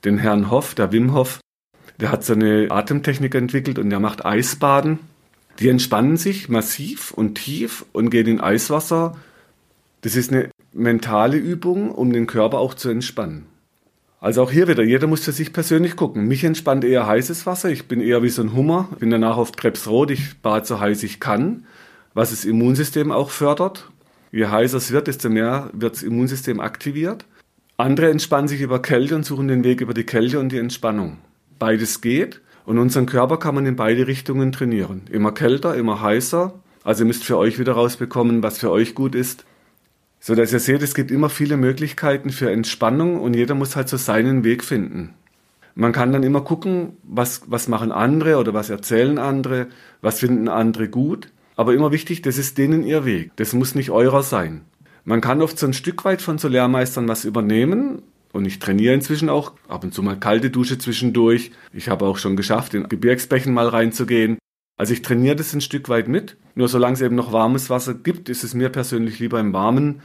den 0.05 0.17
Herrn 0.17 0.51
Hoff, 0.51 0.75
der 0.75 0.91
Wim 0.93 1.13
Hoff, 1.13 1.41
der 2.01 2.11
hat 2.11 2.25
so 2.25 2.33
eine 2.33 2.69
Atemtechnik 2.71 3.35
entwickelt 3.35 3.79
und 3.79 3.91
der 3.91 4.01
macht 4.01 4.25
Eisbaden. 4.25 5.01
Die 5.59 5.69
entspannen 5.69 6.17
sich 6.17 6.49
massiv 6.49 7.11
und 7.13 7.35
tief 7.37 7.85
und 7.93 8.11
gehen 8.11 8.27
in 8.27 8.41
Eiswasser. 8.41 9.17
Das 10.01 10.17
ist 10.17 10.33
eine 10.33 10.51
mentale 10.73 11.37
Übung, 11.37 11.91
um 11.91 12.13
den 12.13 12.27
Körper 12.27 12.59
auch 12.59 12.75
zu 12.75 12.89
entspannen. 12.89 13.47
Also 14.21 14.43
auch 14.43 14.51
hier 14.51 14.67
wieder, 14.67 14.83
jeder 14.83 15.07
muss 15.07 15.25
für 15.25 15.33
sich 15.33 15.53
persönlich 15.53 15.97
gucken. 15.97 16.27
Mich 16.27 16.43
entspannt 16.45 16.85
eher 16.85 17.07
heißes 17.07 17.47
Wasser. 17.47 17.71
Ich 17.71 17.87
bin 17.87 18.01
eher 18.01 18.23
wie 18.23 18.29
so 18.29 18.43
ein 18.43 18.55
Hummer. 18.55 18.89
Bin 18.99 19.11
danach 19.11 19.37
oft 19.37 19.57
krebsrot. 19.57 20.11
Ich 20.11 20.39
bade 20.39 20.67
so 20.67 20.81
heiß 20.81 21.03
ich 21.03 21.21
kann, 21.21 21.65
was 22.17 22.31
das 22.31 22.47
Immunsystem 22.47 23.13
auch 23.13 23.29
fördert. 23.29 23.91
Je 24.33 24.47
heißer 24.47 24.79
es 24.79 24.91
wird, 24.91 25.07
desto 25.07 25.29
mehr 25.29 25.69
wird 25.75 25.97
das 25.97 26.03
Immunsystem 26.03 26.61
aktiviert. 26.61 27.27
Andere 27.77 28.11
entspannen 28.11 28.49
sich 28.49 28.63
über 28.63 28.81
Kälte 28.81 29.15
und 29.17 29.27
suchen 29.27 29.49
den 29.49 29.65
Weg 29.65 29.83
über 29.83 29.93
die 29.93 30.05
Kälte 30.05 30.41
und 30.41 30.51
die 30.51 30.57
Entspannung. 30.57 31.19
Beides 31.59 32.01
geht. 32.01 32.41
Und 32.65 32.79
unseren 32.79 33.05
Körper 33.05 33.37
kann 33.37 33.55
man 33.55 33.67
in 33.67 33.77
beide 33.77 34.07
Richtungen 34.07 34.51
trainieren. 34.51 35.03
Immer 35.11 35.33
kälter, 35.33 35.75
immer 35.77 36.01
heißer. 36.01 36.55
Also 36.85 37.05
ihr 37.05 37.07
müsst 37.07 37.23
für 37.23 37.37
euch 37.37 37.59
wieder 37.59 37.75
rausbekommen, 37.75 38.43
was 38.43 38.57
für 38.57 38.71
euch 38.71 38.95
gut 38.95 39.15
ist. 39.15 39.45
So 40.19 40.35
dass 40.35 40.55
ihr 40.55 40.61
seht, 40.61 40.81
es 40.81 40.95
gibt 40.95 41.11
immer 41.11 41.29
viele 41.29 41.59
Möglichkeiten 41.59 42.31
für 42.31 42.51
Entspannung 42.51 43.21
und 43.21 43.37
jeder 43.37 43.55
muss 43.55 43.77
halt 43.77 43.91
so 43.91 43.99
seinen 43.99 44.43
Weg 44.43 44.65
finden. 44.65 45.13
Man 45.75 45.93
kann 45.93 46.13
dann 46.13 46.23
immer 46.23 46.41
gucken, 46.41 46.97
was, 47.03 47.43
was 47.47 47.69
machen 47.69 47.93
andere 47.93 48.39
oder 48.39 48.55
was 48.55 48.71
erzählen 48.71 49.19
andere, 49.19 49.67
was 50.01 50.21
finden 50.21 50.49
andere 50.49 50.89
gut. 50.89 51.29
Aber 51.57 51.75
immer 51.75 51.91
wichtig, 51.91 52.23
das 52.23 52.39
ist 52.39 52.59
denen 52.59 52.85
ihr 52.85 53.05
Weg. 53.05 53.33
Das 53.37 53.55
muss 53.55 53.75
nicht 53.75 53.91
eurer 53.91 54.23
sein. 54.23 54.63
Man 55.05 55.21
kann 55.21 55.43
oft 55.43 55.59
so 55.59 55.67
ein 55.67 55.73
Stück 55.73 56.05
weit 56.05 56.23
von 56.23 56.39
so 56.39 56.49
Lehrmeistern 56.49 57.09
was 57.09 57.25
übernehmen, 57.25 58.03
und 58.37 58.45
ich 58.45 58.59
trainiere 58.59 58.93
inzwischen 58.93 59.31
auch 59.31 59.53
ab 59.67 59.83
und 59.83 59.95
zu 59.95 60.03
mal 60.03 60.19
kalte 60.19 60.51
Dusche 60.51 60.77
zwischendurch. 60.77 61.53
Ich 61.73 61.89
habe 61.89 62.05
auch 62.05 62.19
schon 62.19 62.37
geschafft, 62.37 62.75
in 62.75 62.89
Gebirgsbächen 62.89 63.55
mal 63.55 63.69
reinzugehen. 63.69 64.37
Also 64.77 64.93
ich 64.93 65.01
trainiere 65.01 65.37
das 65.37 65.55
ein 65.55 65.63
Stück 65.63 65.89
weit 65.89 66.07
mit. 66.07 66.37
Nur 66.55 66.69
solange 66.69 66.95
es 66.95 67.01
eben 67.01 67.17
noch 67.17 67.33
warmes 67.33 67.71
Wasser 67.71 67.95
gibt, 67.95 68.29
ist 68.29 68.45
es 68.45 68.53
mir 68.53 68.69
persönlich 68.69 69.19
lieber 69.19 69.41
im 69.41 69.55
Warmen. 69.55 70.03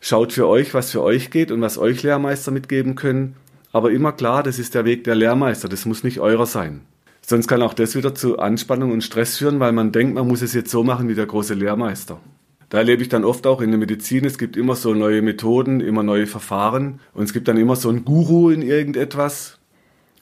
Schaut 0.00 0.32
für 0.32 0.46
euch, 0.48 0.72
was 0.72 0.90
für 0.90 1.02
euch 1.02 1.30
geht 1.30 1.50
und 1.50 1.60
was 1.60 1.76
euch 1.76 2.02
Lehrmeister 2.02 2.50
mitgeben 2.50 2.94
können. 2.94 3.36
Aber 3.72 3.90
immer 3.90 4.12
klar, 4.12 4.42
das 4.42 4.58
ist 4.58 4.74
der 4.74 4.86
Weg 4.86 5.04
der 5.04 5.14
Lehrmeister, 5.14 5.68
das 5.68 5.84
muss 5.84 6.02
nicht 6.02 6.20
eurer 6.20 6.46
sein. 6.46 6.80
Sonst 7.28 7.48
kann 7.48 7.60
auch 7.62 7.74
das 7.74 7.96
wieder 7.96 8.14
zu 8.14 8.38
Anspannung 8.38 8.92
und 8.92 9.02
Stress 9.02 9.38
führen, 9.38 9.58
weil 9.58 9.72
man 9.72 9.90
denkt, 9.90 10.14
man 10.14 10.28
muss 10.28 10.42
es 10.42 10.54
jetzt 10.54 10.70
so 10.70 10.84
machen 10.84 11.08
wie 11.08 11.16
der 11.16 11.26
große 11.26 11.54
Lehrmeister. 11.54 12.20
Da 12.68 12.78
erlebe 12.78 13.02
ich 13.02 13.08
dann 13.08 13.24
oft 13.24 13.48
auch 13.48 13.60
in 13.60 13.72
der 13.72 13.80
Medizin, 13.80 14.24
es 14.24 14.38
gibt 14.38 14.56
immer 14.56 14.76
so 14.76 14.94
neue 14.94 15.22
Methoden, 15.22 15.80
immer 15.80 16.04
neue 16.04 16.28
Verfahren 16.28 17.00
und 17.14 17.24
es 17.24 17.32
gibt 17.32 17.48
dann 17.48 17.56
immer 17.56 17.74
so 17.74 17.88
einen 17.88 18.04
Guru 18.04 18.50
in 18.50 18.62
irgendetwas. 18.62 19.58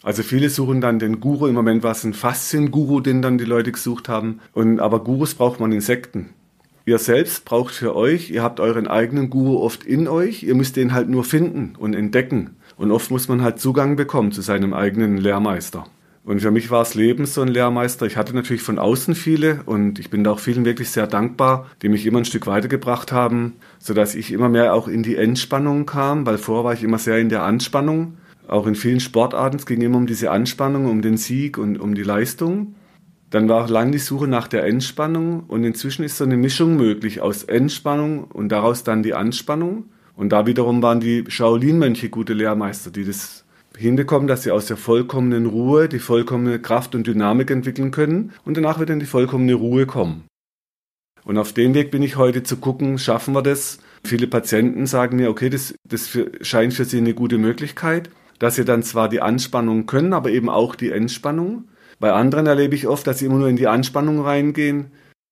Also 0.03 0.23
viele 0.23 0.49
suchen 0.49 0.81
dann 0.81 0.99
den 0.99 1.21
Guru, 1.21 1.47
im 1.47 1.55
Moment 1.55 1.83
war 1.83 1.93
es 1.93 2.05
ein 2.05 2.15
Faszien-Guru, 2.15 3.01
den 3.01 3.21
dann 3.21 3.37
die 3.37 3.45
Leute 3.45 3.73
gesucht 3.73 4.09
haben. 4.09 4.41
Und, 4.55 4.81
aber 4.81 5.05
Gurus 5.05 5.35
braucht 5.35 5.61
man 5.61 5.73
Insekten. 5.73 6.31
Ihr 6.87 6.97
selbst 6.97 7.45
braucht 7.45 7.75
für 7.75 7.95
euch, 7.95 8.31
ihr 8.31 8.43
habt 8.43 8.61
euren 8.61 8.89
eigenen 8.89 9.29
Guru 9.29 9.59
oft 9.59 9.85
in 9.85 10.09
euch, 10.09 10.43
ihr 10.43 10.55
müsst 10.55 10.77
den 10.77 10.95
halt 10.95 11.11
nur 11.11 11.25
finden 11.25 11.75
und 11.79 11.93
entdecken. 11.93 12.57
Und 12.79 12.91
oft 12.91 13.11
muss 13.11 13.29
man 13.29 13.43
halt 13.43 13.61
Zugang 13.61 13.97
bekommen 13.97 14.33
zu 14.33 14.41
seinem 14.41 14.73
eigenen 14.73 15.19
Lehrmeister. 15.19 15.85
Und 16.25 16.41
für 16.41 16.51
mich 16.51 16.71
war 16.71 16.81
es 16.81 16.95
Leben 16.95 17.27
so 17.27 17.43
ein 17.43 17.49
Lehrmeister. 17.49 18.07
Ich 18.07 18.17
hatte 18.17 18.35
natürlich 18.35 18.63
von 18.63 18.79
außen 18.79 19.15
viele 19.15 19.61
und 19.67 19.99
ich 19.99 20.09
bin 20.09 20.25
da 20.25 20.31
auch 20.31 20.39
vielen 20.39 20.65
wirklich 20.65 20.89
sehr 20.89 21.07
dankbar, 21.07 21.67
die 21.83 21.91
mich 21.91 22.07
immer 22.07 22.19
ein 22.19 22.25
Stück 22.25 22.47
weitergebracht 22.47 23.13
haben, 23.13 23.57
sodass 23.79 24.15
ich 24.15 24.33
immer 24.33 24.49
mehr 24.49 24.73
auch 24.73 24.89
in 24.89 25.03
die 25.03 25.17
Entspannung 25.17 25.85
kam, 25.85 26.25
weil 26.25 26.39
vorher 26.39 26.65
war 26.65 26.73
ich 26.73 26.83
immer 26.83 26.99
sehr 26.99 27.19
in 27.19 27.29
der 27.29 27.43
Anspannung. 27.43 28.17
Auch 28.49 28.67
in 28.67 28.75
vielen 28.75 29.01
Sportarten, 29.01 29.59
es 29.59 29.67
ging 29.67 29.83
immer 29.83 29.99
um 29.99 30.07
diese 30.07 30.31
Anspannung, 30.31 30.87
um 30.87 31.03
den 31.03 31.19
Sieg 31.19 31.59
und 31.59 31.79
um 31.79 31.95
die 31.95 32.03
Leistung. 32.03 32.75
Dann 33.29 33.49
war 33.49 33.65
auch 33.65 33.69
lang 33.69 33.93
die 33.93 33.99
Suche 33.99 34.27
nach 34.27 34.49
der 34.49 34.65
Entspannung 34.65 35.45
und 35.49 35.65
inzwischen 35.65 36.05
ist 36.05 36.17
so 36.17 36.25
eine 36.25 36.37
Mischung 36.39 36.77
möglich 36.77 37.21
aus 37.21 37.45
Entspannung 37.45 38.25
und 38.25 38.49
daraus 38.51 38.83
dann 38.83 39.03
die 39.03 39.13
Anspannung. 39.13 39.91
Und 40.17 40.31
da 40.31 40.47
wiederum 40.47 40.83
waren 40.83 41.01
die 41.01 41.25
Shaolin-Mönche 41.27 42.09
gute 42.09 42.33
Lehrmeister, 42.33 42.91
die 42.91 43.05
das 43.05 43.44
hinbekommen, 43.77 44.29
dass 44.29 44.43
sie 44.43 44.51
aus 44.51 44.67
der 44.67 44.77
vollkommenen 44.77 45.47
Ruhe 45.47 45.89
die 45.89 45.99
vollkommene 45.99 46.59
Kraft 46.59 46.95
und 46.95 47.07
Dynamik 47.07 47.51
entwickeln 47.51 47.91
können 47.91 48.33
und 48.45 48.57
danach 48.57 48.81
wieder 48.81 48.93
in 48.93 49.01
die 49.01 49.07
vollkommene 49.07 49.55
Ruhe 49.55 49.87
kommen. 49.87 50.25
Und 51.25 51.39
auf 51.39 51.53
dem 51.53 51.75
Weg 51.75 51.91
bin 51.91 52.03
ich 52.03 52.17
heute 52.17 52.43
zu 52.43 52.59
gucken, 52.59 52.99
schaffen 52.99 53.35
wir 53.35 53.43
das? 53.43 53.79
Viele 54.05 54.27
Patienten 54.27 54.87
sagen 54.87 55.17
mir, 55.17 55.31
okay, 55.31 55.49
das, 55.49 55.75
das 55.89 56.07
für, 56.07 56.31
scheint 56.43 56.75
für 56.75 56.85
sie 56.85 56.99
eine 56.99 57.15
gute 57.15 57.39
Möglichkeit, 57.39 58.11
dass 58.39 58.57
sie 58.57 58.65
dann 58.65 58.83
zwar 58.83 59.09
die 59.09 59.23
Anspannung 59.23 59.87
können, 59.87 60.13
aber 60.13 60.31
eben 60.31 60.51
auch 60.51 60.75
die 60.75 60.91
Entspannung. 60.91 61.69
Bei 61.99 62.13
anderen 62.13 62.47
erlebe 62.47 62.75
ich 62.75 62.87
oft, 62.87 63.07
dass 63.07 63.21
sie 63.21 63.27
immer 63.27 63.39
nur 63.39 63.49
in 63.49 63.57
die 63.57 63.69
Anspannung 63.69 64.21
reingehen, 64.21 64.91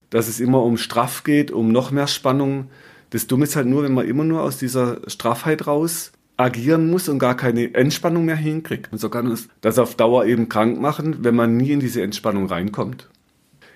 dass 0.08 0.28
es 0.28 0.40
immer 0.40 0.62
um 0.62 0.78
Straff 0.78 1.24
geht, 1.24 1.50
um 1.50 1.70
noch 1.72 1.90
mehr 1.90 2.06
Spannung. 2.06 2.70
Das 3.10 3.26
Dumme 3.26 3.44
ist 3.44 3.56
halt 3.56 3.66
nur, 3.66 3.82
wenn 3.82 3.94
man 3.94 4.08
immer 4.08 4.24
nur 4.24 4.42
aus 4.42 4.56
dieser 4.56 5.00
Straffheit 5.08 5.66
raus 5.66 6.12
agieren 6.42 6.90
muss 6.90 7.08
und 7.08 7.18
gar 7.18 7.36
keine 7.36 7.74
Entspannung 7.74 8.24
mehr 8.24 8.36
hinkriegt. 8.36 8.92
Und 8.92 8.98
so 8.98 9.08
kann 9.08 9.28
uns 9.28 9.48
das 9.60 9.78
auf 9.78 9.94
Dauer 9.94 10.26
eben 10.26 10.48
krank 10.48 10.80
machen, 10.80 11.18
wenn 11.20 11.34
man 11.34 11.56
nie 11.56 11.70
in 11.70 11.80
diese 11.80 12.02
Entspannung 12.02 12.46
reinkommt. 12.46 13.08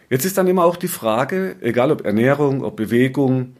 Jetzt 0.08 0.24
ist 0.24 0.38
dann 0.38 0.46
immer 0.46 0.64
auch 0.64 0.76
die 0.76 0.88
Frage, 0.88 1.56
egal 1.60 1.90
ob 1.90 2.04
Ernährung, 2.04 2.62
ob 2.62 2.76
Bewegung, 2.76 3.56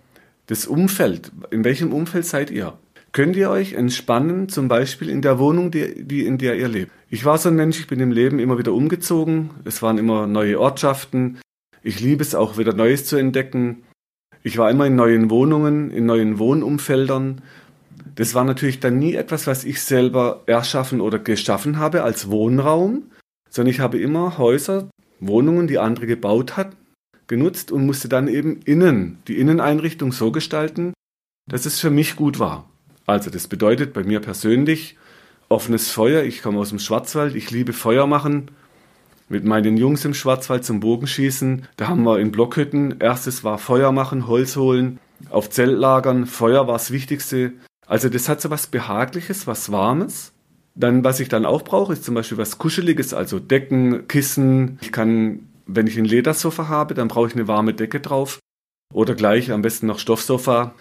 das 0.47 0.67
Umfeld. 0.67 1.33
In 1.51 1.65
welchem 1.65 1.93
Umfeld 1.93 2.25
seid 2.25 2.51
ihr? 2.51 2.79
Könnt 3.13 3.35
ihr 3.35 3.51
euch 3.51 3.73
entspannen, 3.73 4.49
zum 4.49 4.69
Beispiel 4.69 5.09
in 5.09 5.23
der 5.23 5.39
Wohnung, 5.39 5.71
die, 5.71 6.05
die, 6.05 6.27
in 6.27 6.39
der 6.39 6.57
ihr 6.57 6.69
lebt? 6.69 6.93
Ich 7.09 7.25
war 7.25 7.39
so 7.39 7.49
ein 7.49 7.57
Mensch, 7.57 7.81
ich 7.81 7.87
bin 7.87 7.99
im 7.99 8.13
Leben 8.13 8.39
immer 8.39 8.59
wieder 8.59 8.73
umgezogen. 8.73 9.51
Es 9.65 9.83
waren 9.83 9.99
immer 9.99 10.27
neue 10.27 10.61
Ortschaften. 10.61 11.39
Ich 11.83 12.01
liebe 12.01 12.23
es 12.23 12.35
auch 12.35 12.59
wieder 12.59 12.75
Neues 12.75 13.07
zu 13.07 13.17
entdecken. 13.17 13.85
Ich 14.43 14.59
war 14.59 14.71
immer 14.71 14.87
in 14.87 14.97
neuen 14.97 15.31
Wohnungen, 15.31 15.91
in 15.91 16.07
neuen 16.07 16.39
Wohnumfeldern 16.39 17.43
das 18.17 18.35
war 18.35 18.45
natürlich 18.45 18.81
dann 18.81 18.99
nie 18.99 19.15
etwas, 19.15 19.47
was 19.47 19.65
ich 19.65 19.81
selber 19.83 20.43
erschaffen 20.47 21.01
oder 21.01 21.19
geschaffen 21.19 21.79
habe 21.79 22.03
als 22.03 22.31
Wohnraum, 22.31 23.11
sondern 23.51 23.71
ich 23.71 23.81
habe 23.81 23.99
immer 23.99 24.39
Häuser, 24.39 24.89
Wohnungen, 25.21 25.67
die 25.67 25.79
andere 25.79 26.07
gebaut 26.07 26.57
hat, 26.57 26.77
genutzt 27.27 27.71
und 27.73 27.87
musste 27.87 28.09
dann 28.09 28.29
eben 28.29 28.61
innen, 28.65 29.19
die 29.29 29.39
Inneneinrichtung 29.39 30.13
so 30.13 30.33
gestalten, 30.33 30.93
dass 31.49 31.67
es 31.67 31.79
für 31.79 31.91
mich 31.91 32.17
gut 32.17 32.39
war. 32.39 32.69
Also 33.07 33.31
das 33.31 33.49
bedeutet 33.49 33.93
bei 33.93 34.03
mir 34.03 34.21
persönlich 34.21 34.97
offenes 35.49 35.91
Feuer. 35.91 36.23
Ich 36.23 36.43
komme 36.43 36.59
aus 36.59 36.71
dem 36.71 36.79
Schwarzwald, 36.79 37.35
ich 37.35 37.51
liebe 37.51 37.73
Feuer 37.73 38.07
machen. 38.07 38.51
Mit 39.29 39.45
meinen 39.45 39.77
Jungs 39.77 40.05
im 40.05 40.15
Schwarzwald 40.15 40.65
zum 40.65 40.81
Bogenschießen. 40.81 41.67
Da 41.77 41.89
haben 41.89 42.05
wir 42.05 42.21
in 42.21 42.31
Blockhütten. 42.31 43.01
Erstes 43.01 43.43
war 43.43 43.59
Feuer 43.59 43.91
machen, 43.91 44.29
Holz 44.29 44.57
holen, 44.57 45.01
auf 45.31 45.51
Zeltlagern. 45.51 46.27
Feuer 46.27 46.69
war 46.69 46.75
das 46.75 46.93
Wichtigste. 46.93 47.53
Also 47.87 48.09
das 48.09 48.29
hat 48.29 48.41
so 48.41 48.51
was 48.51 48.67
Behagliches, 48.67 49.47
was 49.47 49.71
Warmes. 49.71 50.33
Dann, 50.75 51.05
was 51.05 51.21
ich 51.21 51.29
dann 51.29 51.47
auch 51.47 51.63
brauche, 51.63 51.95
ist 51.95 52.05
zum 52.05 52.15
Beispiel 52.15 52.37
was 52.37 52.59
Kuscheliges, 52.59 53.15
also 53.15 53.39
Decken, 53.39 54.09
Kissen. 54.09 54.79
Ich 54.83 54.93
kann, 54.93 55.49
wenn 55.67 55.87
ich 55.87 55.97
ein 55.97 56.05
Ledersofa 56.05 56.69
habe, 56.69 56.95
dann 56.95 57.09
brauche 57.09 57.29
ich 57.29 57.35
eine 57.35 57.49
warme 57.49 57.73
Decke 57.73 58.01
drauf. 58.01 58.41
Oder 58.93 59.15
gleich 59.15 59.51
am 59.53 59.63
besten 59.63 59.87
noch 59.87 59.99
Stoffsofa. 59.99 60.75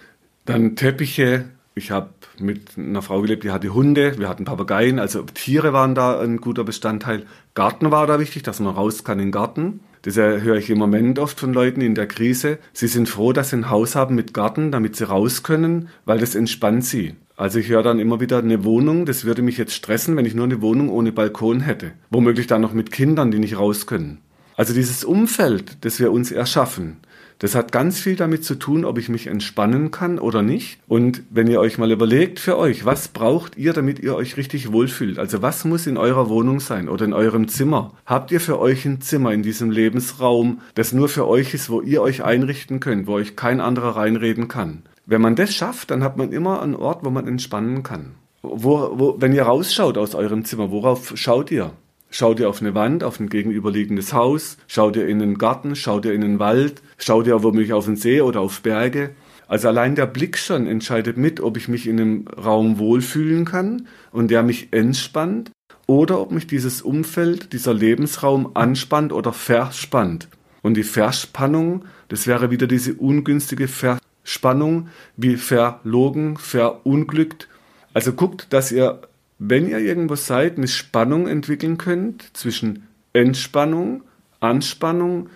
Dann 0.44 0.76
Teppiche. 0.76 1.46
Ich 1.74 1.90
habe 1.90 2.10
mit 2.38 2.78
einer 2.78 3.02
Frau 3.02 3.20
gelebt, 3.20 3.44
die 3.44 3.50
hatte 3.50 3.72
Hunde, 3.74 4.18
wir 4.18 4.28
hatten 4.30 4.46
Papageien, 4.46 4.98
also 4.98 5.22
Tiere 5.22 5.74
waren 5.74 5.94
da 5.94 6.18
ein 6.20 6.38
guter 6.38 6.64
Bestandteil. 6.64 7.26
Garten 7.54 7.90
war 7.90 8.06
da 8.06 8.18
wichtig, 8.18 8.42
dass 8.44 8.60
man 8.60 8.74
raus 8.74 9.04
kann 9.04 9.18
in 9.18 9.26
den 9.26 9.32
Garten. 9.32 9.80
Das 10.02 10.16
höre 10.16 10.56
ich 10.56 10.70
im 10.70 10.78
Moment 10.78 11.18
oft 11.18 11.38
von 11.40 11.52
Leuten 11.52 11.80
in 11.80 11.94
der 11.94 12.06
Krise. 12.06 12.58
Sie 12.72 12.86
sind 12.86 13.08
froh, 13.08 13.32
dass 13.32 13.50
sie 13.50 13.56
ein 13.56 13.70
Haus 13.70 13.96
haben 13.96 14.14
mit 14.14 14.34
Garten, 14.34 14.70
damit 14.70 14.96
sie 14.96 15.08
raus 15.08 15.42
können, 15.42 15.88
weil 16.04 16.18
das 16.18 16.34
entspannt 16.34 16.84
sie. 16.84 17.14
Also 17.36 17.58
ich 17.58 17.68
höre 17.68 17.82
dann 17.82 17.98
immer 17.98 18.20
wieder 18.20 18.38
eine 18.38 18.64
Wohnung, 18.64 19.04
das 19.04 19.24
würde 19.24 19.42
mich 19.42 19.58
jetzt 19.58 19.74
stressen, 19.74 20.16
wenn 20.16 20.24
ich 20.24 20.34
nur 20.34 20.46
eine 20.46 20.62
Wohnung 20.62 20.88
ohne 20.88 21.12
Balkon 21.12 21.60
hätte. 21.60 21.92
Womöglich 22.10 22.46
dann 22.46 22.62
noch 22.62 22.72
mit 22.72 22.90
Kindern, 22.90 23.30
die 23.30 23.38
nicht 23.38 23.58
raus 23.58 23.86
können. 23.86 24.18
Also 24.56 24.72
dieses 24.72 25.04
Umfeld, 25.04 25.84
das 25.84 26.00
wir 26.00 26.12
uns 26.12 26.32
erschaffen, 26.32 26.96
das 27.38 27.54
hat 27.54 27.70
ganz 27.70 27.98
viel 27.98 28.16
damit 28.16 28.44
zu 28.44 28.54
tun, 28.54 28.84
ob 28.84 28.98
ich 28.98 29.08
mich 29.08 29.26
entspannen 29.26 29.90
kann 29.90 30.18
oder 30.18 30.42
nicht. 30.42 30.78
Und 30.88 31.22
wenn 31.30 31.48
ihr 31.48 31.60
euch 31.60 31.76
mal 31.76 31.92
überlegt 31.92 32.40
für 32.40 32.56
euch, 32.56 32.84
was 32.84 33.08
braucht 33.08 33.56
ihr, 33.58 33.72
damit 33.72 33.98
ihr 33.98 34.14
euch 34.14 34.36
richtig 34.36 34.72
wohlfühlt? 34.72 35.18
Also 35.18 35.42
was 35.42 35.64
muss 35.64 35.86
in 35.86 35.98
eurer 35.98 36.28
Wohnung 36.30 36.60
sein 36.60 36.88
oder 36.88 37.04
in 37.04 37.12
eurem 37.12 37.48
Zimmer? 37.48 37.92
Habt 38.06 38.30
ihr 38.30 38.40
für 38.40 38.58
euch 38.58 38.84
ein 38.86 39.00
Zimmer 39.00 39.32
in 39.32 39.42
diesem 39.42 39.70
Lebensraum, 39.70 40.60
das 40.74 40.92
nur 40.92 41.08
für 41.08 41.28
euch 41.28 41.52
ist, 41.52 41.68
wo 41.68 41.82
ihr 41.82 42.00
euch 42.00 42.24
einrichten 42.24 42.80
könnt, 42.80 43.06
wo 43.06 43.14
euch 43.14 43.36
kein 43.36 43.60
anderer 43.60 43.96
reinreden 43.96 44.48
kann? 44.48 44.82
Wenn 45.04 45.20
man 45.20 45.36
das 45.36 45.54
schafft, 45.54 45.90
dann 45.90 46.02
hat 46.02 46.16
man 46.16 46.32
immer 46.32 46.62
einen 46.62 46.74
Ort, 46.74 47.04
wo 47.04 47.10
man 47.10 47.28
entspannen 47.28 47.82
kann. 47.82 48.14
Wo, 48.42 48.92
wo, 48.94 49.16
wenn 49.20 49.32
ihr 49.32 49.42
rausschaut 49.42 49.98
aus 49.98 50.14
eurem 50.14 50.44
Zimmer, 50.44 50.70
worauf 50.70 51.12
schaut 51.16 51.50
ihr? 51.50 51.72
Schaut 52.10 52.40
ihr 52.40 52.48
auf 52.48 52.60
eine 52.60 52.74
Wand, 52.74 53.04
auf 53.04 53.20
ein 53.20 53.28
gegenüberliegendes 53.28 54.12
Haus? 54.12 54.56
Schaut 54.66 54.96
ihr 54.96 55.06
in 55.06 55.18
den 55.18 55.38
Garten? 55.38 55.76
Schaut 55.76 56.04
ihr 56.04 56.14
in 56.14 56.20
den 56.20 56.38
Wald? 56.38 56.82
Schaut 56.98 57.26
ihr 57.26 57.42
womöglich 57.42 57.72
auf 57.72 57.84
den 57.84 57.96
See 57.96 58.20
oder 58.20 58.40
auf 58.40 58.62
Berge? 58.62 59.10
Also 59.48 59.68
allein 59.68 59.94
der 59.94 60.06
Blick 60.06 60.38
schon 60.38 60.66
entscheidet 60.66 61.16
mit, 61.16 61.40
ob 61.40 61.56
ich 61.56 61.68
mich 61.68 61.86
in 61.86 62.00
einem 62.00 62.28
Raum 62.28 62.78
wohlfühlen 62.78 63.44
kann 63.44 63.86
und 64.10 64.30
der 64.30 64.42
mich 64.42 64.72
entspannt 64.72 65.50
oder 65.86 66.20
ob 66.20 66.32
mich 66.32 66.46
dieses 66.46 66.82
Umfeld, 66.82 67.52
dieser 67.52 67.74
Lebensraum 67.74 68.50
anspannt 68.54 69.12
oder 69.12 69.32
verspannt. 69.32 70.28
Und 70.62 70.74
die 70.74 70.82
Verspannung, 70.82 71.84
das 72.08 72.26
wäre 72.26 72.50
wieder 72.50 72.66
diese 72.66 72.94
ungünstige 72.94 73.68
Verspannung 73.68 74.06
Spannung 74.26 74.88
wie 75.16 75.36
verlogen, 75.36 76.36
verunglückt. 76.36 77.48
Also 77.94 78.12
guckt, 78.12 78.52
dass 78.52 78.72
ihr, 78.72 79.00
wenn 79.38 79.68
ihr 79.68 79.78
irgendwo 79.78 80.16
seid, 80.16 80.56
eine 80.56 80.68
Spannung 80.68 81.28
entwickeln 81.28 81.78
könnt 81.78 82.36
zwischen 82.36 82.86
Entspannung, 83.12 84.02
Anspannung, 84.40 85.28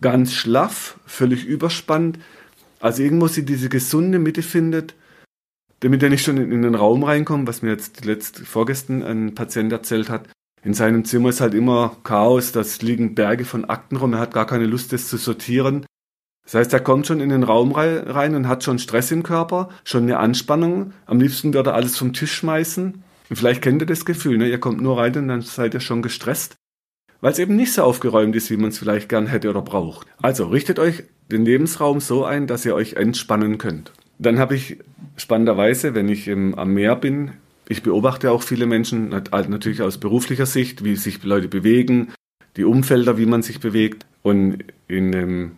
ganz 0.00 0.32
schlaff, 0.32 0.98
völlig 1.06 1.44
überspannt. 1.44 2.18
Also 2.80 3.02
irgendwo 3.02 3.28
sie 3.28 3.44
diese 3.44 3.68
gesunde 3.68 4.18
Mitte 4.18 4.42
findet, 4.42 4.94
damit 5.80 6.02
er 6.02 6.10
nicht 6.10 6.24
schon 6.24 6.36
in, 6.36 6.52
in 6.52 6.62
den 6.62 6.74
Raum 6.74 7.04
reinkommt, 7.04 7.46
was 7.46 7.62
mir 7.62 7.70
jetzt 7.70 8.04
letzt 8.04 8.40
vorgestern 8.40 9.02
ein 9.02 9.34
Patient 9.34 9.72
erzählt 9.72 10.08
hat. 10.08 10.28
In 10.62 10.74
seinem 10.74 11.04
Zimmer 11.04 11.28
ist 11.28 11.40
halt 11.40 11.54
immer 11.54 11.96
Chaos, 12.02 12.52
das 12.52 12.82
liegen 12.82 13.14
Berge 13.14 13.44
von 13.44 13.64
Akten 13.66 13.96
rum, 13.96 14.14
er 14.14 14.20
hat 14.20 14.34
gar 14.34 14.46
keine 14.46 14.66
Lust, 14.66 14.92
das 14.92 15.08
zu 15.08 15.16
sortieren. 15.16 15.86
Das 16.44 16.54
heißt, 16.54 16.72
er 16.72 16.80
kommt 16.80 17.06
schon 17.06 17.20
in 17.20 17.28
den 17.28 17.42
Raum 17.42 17.72
rein 17.72 18.34
und 18.34 18.46
hat 18.46 18.62
schon 18.62 18.78
Stress 18.78 19.10
im 19.10 19.22
Körper, 19.22 19.68
schon 19.84 20.04
eine 20.04 20.18
Anspannung. 20.18 20.92
Am 21.04 21.20
liebsten 21.20 21.52
würde 21.54 21.70
er 21.70 21.74
alles 21.74 21.96
vom 21.96 22.12
Tisch 22.12 22.34
schmeißen. 22.34 23.02
Vielleicht 23.32 23.62
kennt 23.62 23.82
ihr 23.82 23.86
das 23.86 24.04
Gefühl, 24.04 24.38
ne? 24.38 24.48
ihr 24.48 24.60
kommt 24.60 24.80
nur 24.80 24.98
rein 24.98 25.16
und 25.16 25.28
dann 25.28 25.40
seid 25.40 25.74
ihr 25.74 25.80
schon 25.80 26.02
gestresst, 26.02 26.56
weil 27.20 27.32
es 27.32 27.38
eben 27.38 27.56
nicht 27.56 27.72
so 27.72 27.82
aufgeräumt 27.82 28.36
ist, 28.36 28.50
wie 28.50 28.56
man 28.56 28.70
es 28.70 28.78
vielleicht 28.78 29.08
gern 29.08 29.26
hätte 29.26 29.50
oder 29.50 29.62
braucht. 29.62 30.06
Also 30.22 30.46
richtet 30.46 30.78
euch 30.78 31.04
den 31.30 31.44
Lebensraum 31.44 32.00
so 32.00 32.24
ein, 32.24 32.46
dass 32.46 32.64
ihr 32.64 32.74
euch 32.74 32.94
entspannen 32.94 33.58
könnt. 33.58 33.92
Dann 34.18 34.38
habe 34.38 34.54
ich 34.54 34.78
spannenderweise, 35.16 35.94
wenn 35.94 36.08
ich 36.08 36.28
im, 36.28 36.54
am 36.54 36.72
Meer 36.72 36.96
bin, 36.96 37.32
ich 37.68 37.82
beobachte 37.82 38.30
auch 38.30 38.42
viele 38.42 38.66
Menschen, 38.66 39.08
natürlich 39.08 39.82
aus 39.82 39.98
beruflicher 39.98 40.46
Sicht, 40.46 40.84
wie 40.84 40.94
sich 40.94 41.22
Leute 41.24 41.48
bewegen, 41.48 42.12
die 42.56 42.64
Umfelder, 42.64 43.18
wie 43.18 43.26
man 43.26 43.42
sich 43.42 43.58
bewegt. 43.58 44.06
Und 44.22 44.64
in 44.86 45.10
dem 45.10 45.52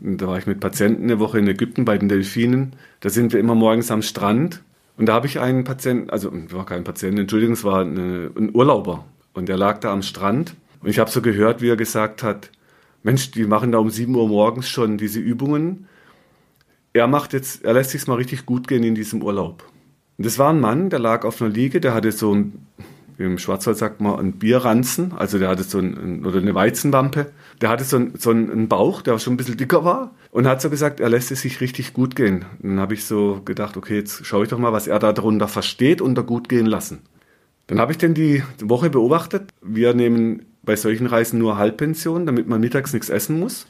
da 0.00 0.28
war 0.28 0.38
ich 0.38 0.46
mit 0.46 0.60
Patienten 0.60 1.04
eine 1.04 1.18
Woche 1.18 1.38
in 1.38 1.48
Ägypten 1.48 1.86
bei 1.86 1.96
den 1.96 2.10
Delfinen. 2.10 2.74
Da 3.00 3.08
sind 3.08 3.32
wir 3.32 3.40
immer 3.40 3.54
morgens 3.54 3.90
am 3.90 4.02
Strand. 4.02 4.62
Und 4.96 5.06
da 5.06 5.14
habe 5.14 5.26
ich 5.26 5.40
einen 5.40 5.64
Patienten, 5.64 6.10
also 6.10 6.30
war 6.50 6.66
kein 6.66 6.84
Patient, 6.84 7.18
Entschuldigung, 7.18 7.54
es 7.54 7.64
war 7.64 7.80
eine, 7.80 8.30
ein 8.36 8.54
Urlauber. 8.54 9.04
Und 9.32 9.48
der 9.48 9.56
lag 9.56 9.78
da 9.80 9.92
am 9.92 10.02
Strand. 10.02 10.54
Und 10.80 10.88
ich 10.88 10.98
habe 10.98 11.10
so 11.10 11.20
gehört, 11.20 11.60
wie 11.60 11.68
er 11.68 11.76
gesagt 11.76 12.22
hat, 12.22 12.50
Mensch, 13.02 13.30
die 13.32 13.44
machen 13.44 13.72
da 13.72 13.78
um 13.78 13.90
7 13.90 14.14
Uhr 14.14 14.28
morgens 14.28 14.68
schon 14.68 14.96
diese 14.96 15.20
Übungen. 15.20 15.88
Er 16.92 17.06
macht 17.06 17.32
jetzt, 17.32 17.64
er 17.64 17.74
lässt 17.74 17.90
sich 17.90 18.06
mal 18.06 18.14
richtig 18.14 18.46
gut 18.46 18.68
gehen 18.68 18.84
in 18.84 18.94
diesem 18.94 19.22
Urlaub. 19.22 19.64
Und 20.16 20.26
das 20.26 20.38
war 20.38 20.50
ein 20.50 20.60
Mann, 20.60 20.90
der 20.90 21.00
lag 21.00 21.24
auf 21.24 21.42
einer 21.42 21.50
Liege, 21.50 21.80
der 21.80 21.92
hatte 21.92 22.12
so 22.12 22.34
ein 22.34 22.66
im 23.18 23.38
Schwarzwald 23.38 23.76
sagt 23.76 24.00
man 24.00 24.18
ein 24.18 24.32
Bierranzen, 24.32 25.12
also 25.12 25.38
der 25.38 25.48
hatte 25.48 25.62
so 25.62 25.78
ein, 25.78 26.24
oder 26.24 26.38
eine 26.38 26.54
Weizenwampe. 26.54 27.26
Der 27.60 27.68
hatte 27.68 27.84
so, 27.84 27.96
ein, 27.96 28.14
so 28.18 28.30
einen 28.30 28.68
Bauch, 28.68 29.02
der 29.02 29.18
schon 29.18 29.34
ein 29.34 29.36
bisschen 29.36 29.56
dicker 29.56 29.84
war 29.84 30.14
und 30.32 30.46
hat 30.46 30.60
so 30.60 30.70
gesagt, 30.70 30.98
er 30.98 31.08
lässt 31.08 31.30
es 31.30 31.42
sich 31.42 31.60
richtig 31.60 31.92
gut 31.92 32.16
gehen. 32.16 32.44
Dann 32.60 32.80
habe 32.80 32.94
ich 32.94 33.04
so 33.04 33.40
gedacht, 33.44 33.76
okay, 33.76 33.96
jetzt 33.96 34.26
schaue 34.26 34.44
ich 34.44 34.50
doch 34.50 34.58
mal, 34.58 34.72
was 34.72 34.88
er 34.88 34.98
darunter 34.98 35.46
versteht 35.46 36.00
unter 36.00 36.24
gut 36.24 36.48
gehen 36.48 36.66
lassen. 36.66 37.02
Dann 37.68 37.78
habe 37.78 37.92
ich 37.92 37.98
denn 37.98 38.14
die 38.14 38.42
Woche 38.60 38.90
beobachtet. 38.90 39.50
Wir 39.62 39.94
nehmen 39.94 40.46
bei 40.62 40.76
solchen 40.76 41.06
Reisen 41.06 41.38
nur 41.38 41.56
Halbpension, 41.56 42.26
damit 42.26 42.48
man 42.48 42.60
mittags 42.60 42.92
nichts 42.92 43.10
essen 43.10 43.38
muss. 43.38 43.66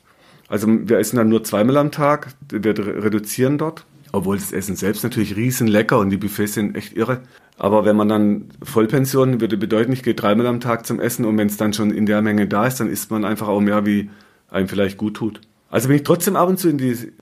Also 0.49 0.67
wir 0.69 0.99
essen 0.99 1.17
dann 1.17 1.29
nur 1.29 1.45
zweimal 1.45 1.77
am 1.77 1.91
Tag, 1.91 2.29
wir 2.51 2.77
reduzieren 2.79 3.59
dort. 3.59 3.85
Obwohl 4.13 4.37
das 4.37 4.53
Essen 4.53 4.77
selbst 4.77 5.03
natürlich 5.03 5.35
riesen 5.35 5.67
lecker 5.67 5.99
und 5.99 6.11
die 6.11 6.17
Buffets 6.17 6.55
sind 6.55 6.77
echt 6.77 6.97
irre. 6.97 7.23
Aber 7.57 7.85
wenn 7.85 7.97
man 7.97 8.09
dann 8.09 8.49
Vollpension 8.63 9.41
würde 9.41 9.57
bedeuten, 9.57 9.93
ich 9.93 10.03
gehe 10.03 10.15
dreimal 10.15 10.47
am 10.47 10.61
Tag 10.61 10.87
zum 10.87 11.01
Essen 11.01 11.25
und 11.25 11.39
wenn 11.39 11.47
es 11.47 11.57
dann 11.57 11.73
schon 11.73 11.91
in 11.91 12.07
der 12.07 12.21
Menge 12.21 12.49
da 12.49 12.67
ist, 12.67 12.81
dann 12.81 12.89
isst 12.89 13.11
man 13.11 13.25
einfach 13.25 13.49
auch 13.49 13.61
mehr, 13.61 13.87
wie 13.87 14.11
einem 14.51 14.69
vielleicht 14.69 14.99
gut 14.99 15.15
tut. 15.15 15.41
Also 15.71 15.89
bin 15.89 15.97
ich 15.97 16.03
trotzdem 16.03 16.37
ab 16.37 16.49
und 16.49 16.59
zu 16.59 16.69
in 16.69 16.79
die 16.79 17.13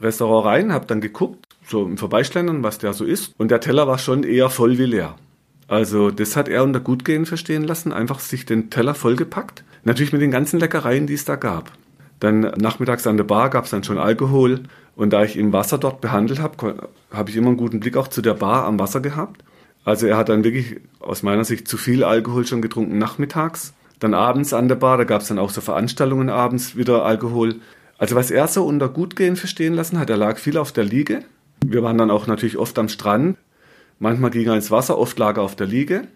Restaurant 0.00 0.46
rein, 0.46 0.72
habe 0.72 0.86
dann 0.86 1.00
geguckt, 1.00 1.46
so 1.66 1.84
im 1.84 1.98
Vorbeischlendern, 1.98 2.62
was 2.62 2.78
der 2.78 2.92
so 2.92 3.04
ist. 3.04 3.34
Und 3.38 3.50
der 3.50 3.60
Teller 3.60 3.86
war 3.86 3.98
schon 3.98 4.22
eher 4.24 4.50
voll 4.50 4.78
wie 4.78 4.84
leer. 4.84 5.16
Also 5.68 6.10
das 6.10 6.34
hat 6.34 6.48
er 6.48 6.64
unter 6.64 6.80
Gutgehen 6.80 7.26
verstehen 7.26 7.62
lassen, 7.62 7.92
einfach 7.92 8.20
sich 8.20 8.46
den 8.46 8.70
Teller 8.70 8.94
vollgepackt. 8.94 9.64
Natürlich 9.84 10.12
mit 10.12 10.22
den 10.22 10.30
ganzen 10.30 10.58
Leckereien, 10.58 11.06
die 11.06 11.14
es 11.14 11.24
da 11.24 11.36
gab. 11.36 11.72
Dann 12.20 12.40
nachmittags 12.40 13.06
an 13.06 13.16
der 13.16 13.24
Bar 13.24 13.50
gab 13.50 13.64
es 13.64 13.70
dann 13.70 13.84
schon 13.84 13.98
Alkohol. 13.98 14.60
Und 14.96 15.12
da 15.12 15.22
ich 15.22 15.36
im 15.36 15.52
Wasser 15.52 15.78
dort 15.78 16.00
behandelt 16.00 16.40
habe, 16.40 16.88
habe 17.12 17.30
ich 17.30 17.36
immer 17.36 17.48
einen 17.48 17.56
guten 17.56 17.80
Blick 17.80 17.96
auch 17.96 18.08
zu 18.08 18.22
der 18.22 18.34
Bar 18.34 18.64
am 18.64 18.78
Wasser 18.80 19.00
gehabt. 19.00 19.44
Also 19.84 20.06
er 20.06 20.16
hat 20.16 20.28
dann 20.28 20.44
wirklich 20.44 20.80
aus 21.00 21.22
meiner 21.22 21.44
Sicht 21.44 21.68
zu 21.68 21.76
viel 21.76 22.04
Alkohol 22.04 22.46
schon 22.46 22.62
getrunken 22.62 22.98
nachmittags. 22.98 23.74
Dann 23.98 24.14
abends 24.14 24.52
an 24.52 24.68
der 24.68 24.76
Bar, 24.76 24.98
da 24.98 25.04
gab 25.04 25.22
es 25.22 25.28
dann 25.28 25.38
auch 25.38 25.50
so 25.50 25.60
Veranstaltungen 25.60 26.28
abends 26.28 26.76
wieder 26.76 27.04
Alkohol. 27.04 27.56
Also 27.96 28.14
was 28.14 28.30
er 28.30 28.46
so 28.46 28.64
unter 28.64 28.88
Gutgehen 28.88 29.36
verstehen 29.36 29.74
lassen 29.74 29.98
hat, 29.98 30.10
er 30.10 30.16
lag 30.16 30.38
viel 30.38 30.56
auf 30.56 30.72
der 30.72 30.84
Liege. 30.84 31.24
Wir 31.64 31.82
waren 31.82 31.98
dann 31.98 32.10
auch 32.10 32.26
natürlich 32.26 32.56
oft 32.56 32.78
am 32.78 32.88
Strand. 32.88 33.36
Manchmal 33.98 34.30
ging 34.30 34.46
er 34.46 34.54
ins 34.54 34.70
Wasser, 34.70 34.98
oft 34.98 35.18
lag 35.18 35.36
er 35.36 35.42
auf 35.42 35.56
der 35.56 35.66
Liege. 35.66 36.06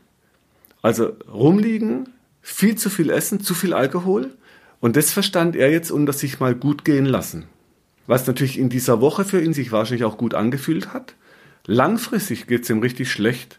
Also 0.83 1.12
rumliegen, 1.33 2.09
viel 2.40 2.77
zu 2.77 2.90
viel 2.90 3.11
essen, 3.11 3.40
zu 3.40 3.55
viel 3.55 3.75
Alkohol. 3.75 4.31
Und 4.81 4.96
das 4.96 5.12
verstand 5.12 5.57
er 5.57 5.70
jetzt 5.70 5.90
unter 5.90 6.12
sich 6.12 6.40
mal 6.40 6.55
gut 6.55 6.85
gehen 6.85 7.07
lassen. 7.07 7.44
Was 8.07 8.27
natürlich 8.27 8.59
in 8.59 8.68
dieser 8.68 9.01
Woche 9.01 9.25
für 9.25 9.40
ihn 9.40 9.55
sich 9.55 9.72
wahrscheinlich 9.72 10.05
auch 10.05 10.18
gut 10.18 10.35
angefühlt 10.35 10.92
hat. 10.92 11.14
Langfristig 11.66 12.46
geht 12.46 12.64
es 12.64 12.70
ihm 12.70 12.81
richtig 12.81 13.11
schlecht. 13.11 13.59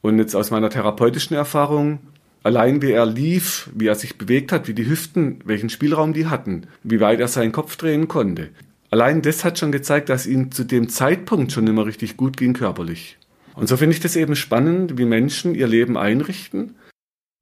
Und 0.00 0.18
jetzt 0.18 0.34
aus 0.34 0.50
meiner 0.50 0.70
therapeutischen 0.70 1.36
Erfahrung, 1.36 2.00
allein 2.42 2.82
wie 2.82 2.90
er 2.90 3.06
lief, 3.06 3.70
wie 3.74 3.86
er 3.86 3.94
sich 3.94 4.18
bewegt 4.18 4.50
hat, 4.50 4.66
wie 4.66 4.74
die 4.74 4.88
Hüften, 4.88 5.38
welchen 5.44 5.70
Spielraum 5.70 6.12
die 6.12 6.26
hatten, 6.26 6.66
wie 6.82 7.00
weit 7.00 7.20
er 7.20 7.28
seinen 7.28 7.52
Kopf 7.52 7.76
drehen 7.76 8.08
konnte. 8.08 8.48
Allein 8.90 9.22
das 9.22 9.44
hat 9.44 9.58
schon 9.58 9.72
gezeigt, 9.72 10.08
dass 10.08 10.26
ihm 10.26 10.50
zu 10.50 10.64
dem 10.64 10.88
Zeitpunkt 10.88 11.52
schon 11.52 11.66
immer 11.66 11.86
richtig 11.86 12.16
gut 12.16 12.36
ging 12.36 12.52
körperlich. 12.52 13.16
Und 13.54 13.68
so 13.68 13.76
finde 13.76 13.94
ich 13.94 14.00
das 14.00 14.16
eben 14.16 14.36
spannend, 14.36 14.98
wie 14.98 15.04
Menschen 15.04 15.54
ihr 15.54 15.66
Leben 15.66 15.96
einrichten. 15.96 16.74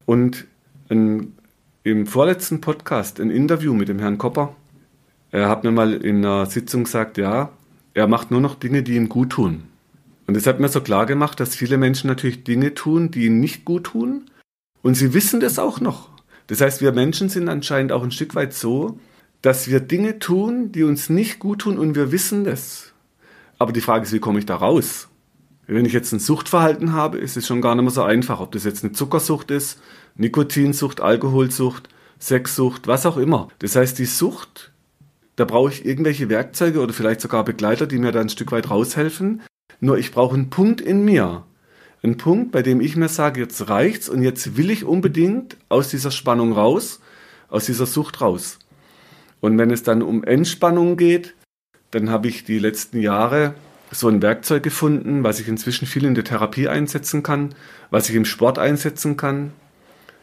Und 0.05 0.45
ein, 0.89 1.33
im 1.83 2.05
vorletzten 2.05 2.61
Podcast 2.61 3.19
ein 3.19 3.31
Interview 3.31 3.73
mit 3.73 3.89
dem 3.89 3.99
Herrn 3.99 4.17
Kopper. 4.17 4.55
Er 5.31 5.49
hat 5.49 5.63
mir 5.63 5.71
mal 5.71 5.93
in 5.93 6.17
einer 6.17 6.45
Sitzung 6.45 6.83
gesagt, 6.83 7.17
ja, 7.17 7.51
er 7.93 8.07
macht 8.07 8.31
nur 8.31 8.41
noch 8.41 8.55
Dinge, 8.55 8.83
die 8.83 8.95
ihm 8.95 9.09
gut 9.09 9.31
tun. 9.31 9.63
Und 10.31 10.37
das 10.37 10.47
hat 10.47 10.61
mir 10.61 10.69
so 10.69 10.79
klar 10.79 11.07
gemacht, 11.07 11.41
dass 11.41 11.57
viele 11.57 11.77
Menschen 11.77 12.07
natürlich 12.07 12.45
Dinge 12.45 12.73
tun, 12.73 13.11
die 13.11 13.25
ihnen 13.25 13.41
nicht 13.41 13.65
gut 13.65 13.83
tun. 13.87 14.31
Und 14.81 14.95
sie 14.95 15.13
wissen 15.13 15.41
das 15.41 15.59
auch 15.59 15.81
noch. 15.81 16.07
Das 16.47 16.61
heißt, 16.61 16.79
wir 16.79 16.93
Menschen 16.93 17.27
sind 17.27 17.49
anscheinend 17.49 17.91
auch 17.91 18.01
ein 18.01 18.11
Stück 18.11 18.33
weit 18.33 18.53
so, 18.53 18.97
dass 19.41 19.69
wir 19.69 19.81
Dinge 19.81 20.19
tun, 20.19 20.71
die 20.71 20.83
uns 20.83 21.09
nicht 21.09 21.39
gut 21.39 21.59
tun 21.59 21.77
und 21.77 21.95
wir 21.95 22.13
wissen 22.13 22.45
das. 22.45 22.93
Aber 23.59 23.73
die 23.73 23.81
Frage 23.81 24.05
ist, 24.05 24.13
wie 24.13 24.21
komme 24.21 24.39
ich 24.39 24.45
da 24.45 24.55
raus? 24.55 25.09
Wenn 25.67 25.83
ich 25.83 25.91
jetzt 25.91 26.13
ein 26.13 26.19
Suchtverhalten 26.19 26.93
habe, 26.93 27.17
ist 27.17 27.35
es 27.35 27.45
schon 27.45 27.59
gar 27.59 27.75
nicht 27.75 27.83
mehr 27.83 27.91
so 27.91 28.03
einfach, 28.03 28.39
ob 28.39 28.53
das 28.53 28.63
jetzt 28.63 28.85
eine 28.85 28.93
Zuckersucht 28.93 29.51
ist, 29.51 29.81
Nikotinsucht, 30.15 31.01
Alkoholsucht, 31.01 31.89
Sexsucht, 32.21 32.87
was 32.87 33.05
auch 33.05 33.17
immer. 33.17 33.49
Das 33.59 33.75
heißt, 33.75 33.99
die 33.99 34.05
Sucht, 34.05 34.71
da 35.35 35.43
brauche 35.43 35.73
ich 35.73 35.85
irgendwelche 35.85 36.29
Werkzeuge 36.29 36.79
oder 36.79 36.93
vielleicht 36.93 37.19
sogar 37.19 37.43
Begleiter, 37.43 37.85
die 37.85 37.97
mir 37.97 38.13
da 38.13 38.21
ein 38.21 38.29
Stück 38.29 38.53
weit 38.53 38.69
raushelfen. 38.69 39.41
Nur 39.79 39.97
ich 39.97 40.11
brauche 40.11 40.35
einen 40.35 40.49
Punkt 40.49 40.81
in 40.81 41.05
mir. 41.05 41.43
Einen 42.03 42.17
Punkt, 42.17 42.51
bei 42.51 42.63
dem 42.63 42.81
ich 42.81 42.95
mir 42.95 43.09
sage, 43.09 43.39
jetzt 43.39 43.69
reicht's 43.69 44.09
und 44.09 44.23
jetzt 44.23 44.57
will 44.57 44.71
ich 44.71 44.83
unbedingt 44.83 45.57
aus 45.69 45.89
dieser 45.89 46.11
Spannung 46.11 46.51
raus, 46.53 46.99
aus 47.49 47.65
dieser 47.65 47.85
Sucht 47.85 48.21
raus. 48.21 48.57
Und 49.39 49.57
wenn 49.57 49.71
es 49.71 49.83
dann 49.83 50.01
um 50.01 50.23
Entspannung 50.23 50.97
geht, 50.97 51.35
dann 51.91 52.09
habe 52.09 52.27
ich 52.27 52.43
die 52.43 52.59
letzten 52.59 53.01
Jahre 53.01 53.53
so 53.91 54.07
ein 54.07 54.21
Werkzeug 54.21 54.63
gefunden, 54.63 55.23
was 55.23 55.39
ich 55.39 55.47
inzwischen 55.47 55.85
viel 55.85 56.05
in 56.05 56.15
der 56.15 56.23
Therapie 56.23 56.67
einsetzen 56.67 57.23
kann, 57.23 57.53
was 57.89 58.09
ich 58.09 58.15
im 58.15 58.25
Sport 58.25 58.57
einsetzen 58.57 59.17
kann. 59.17 59.51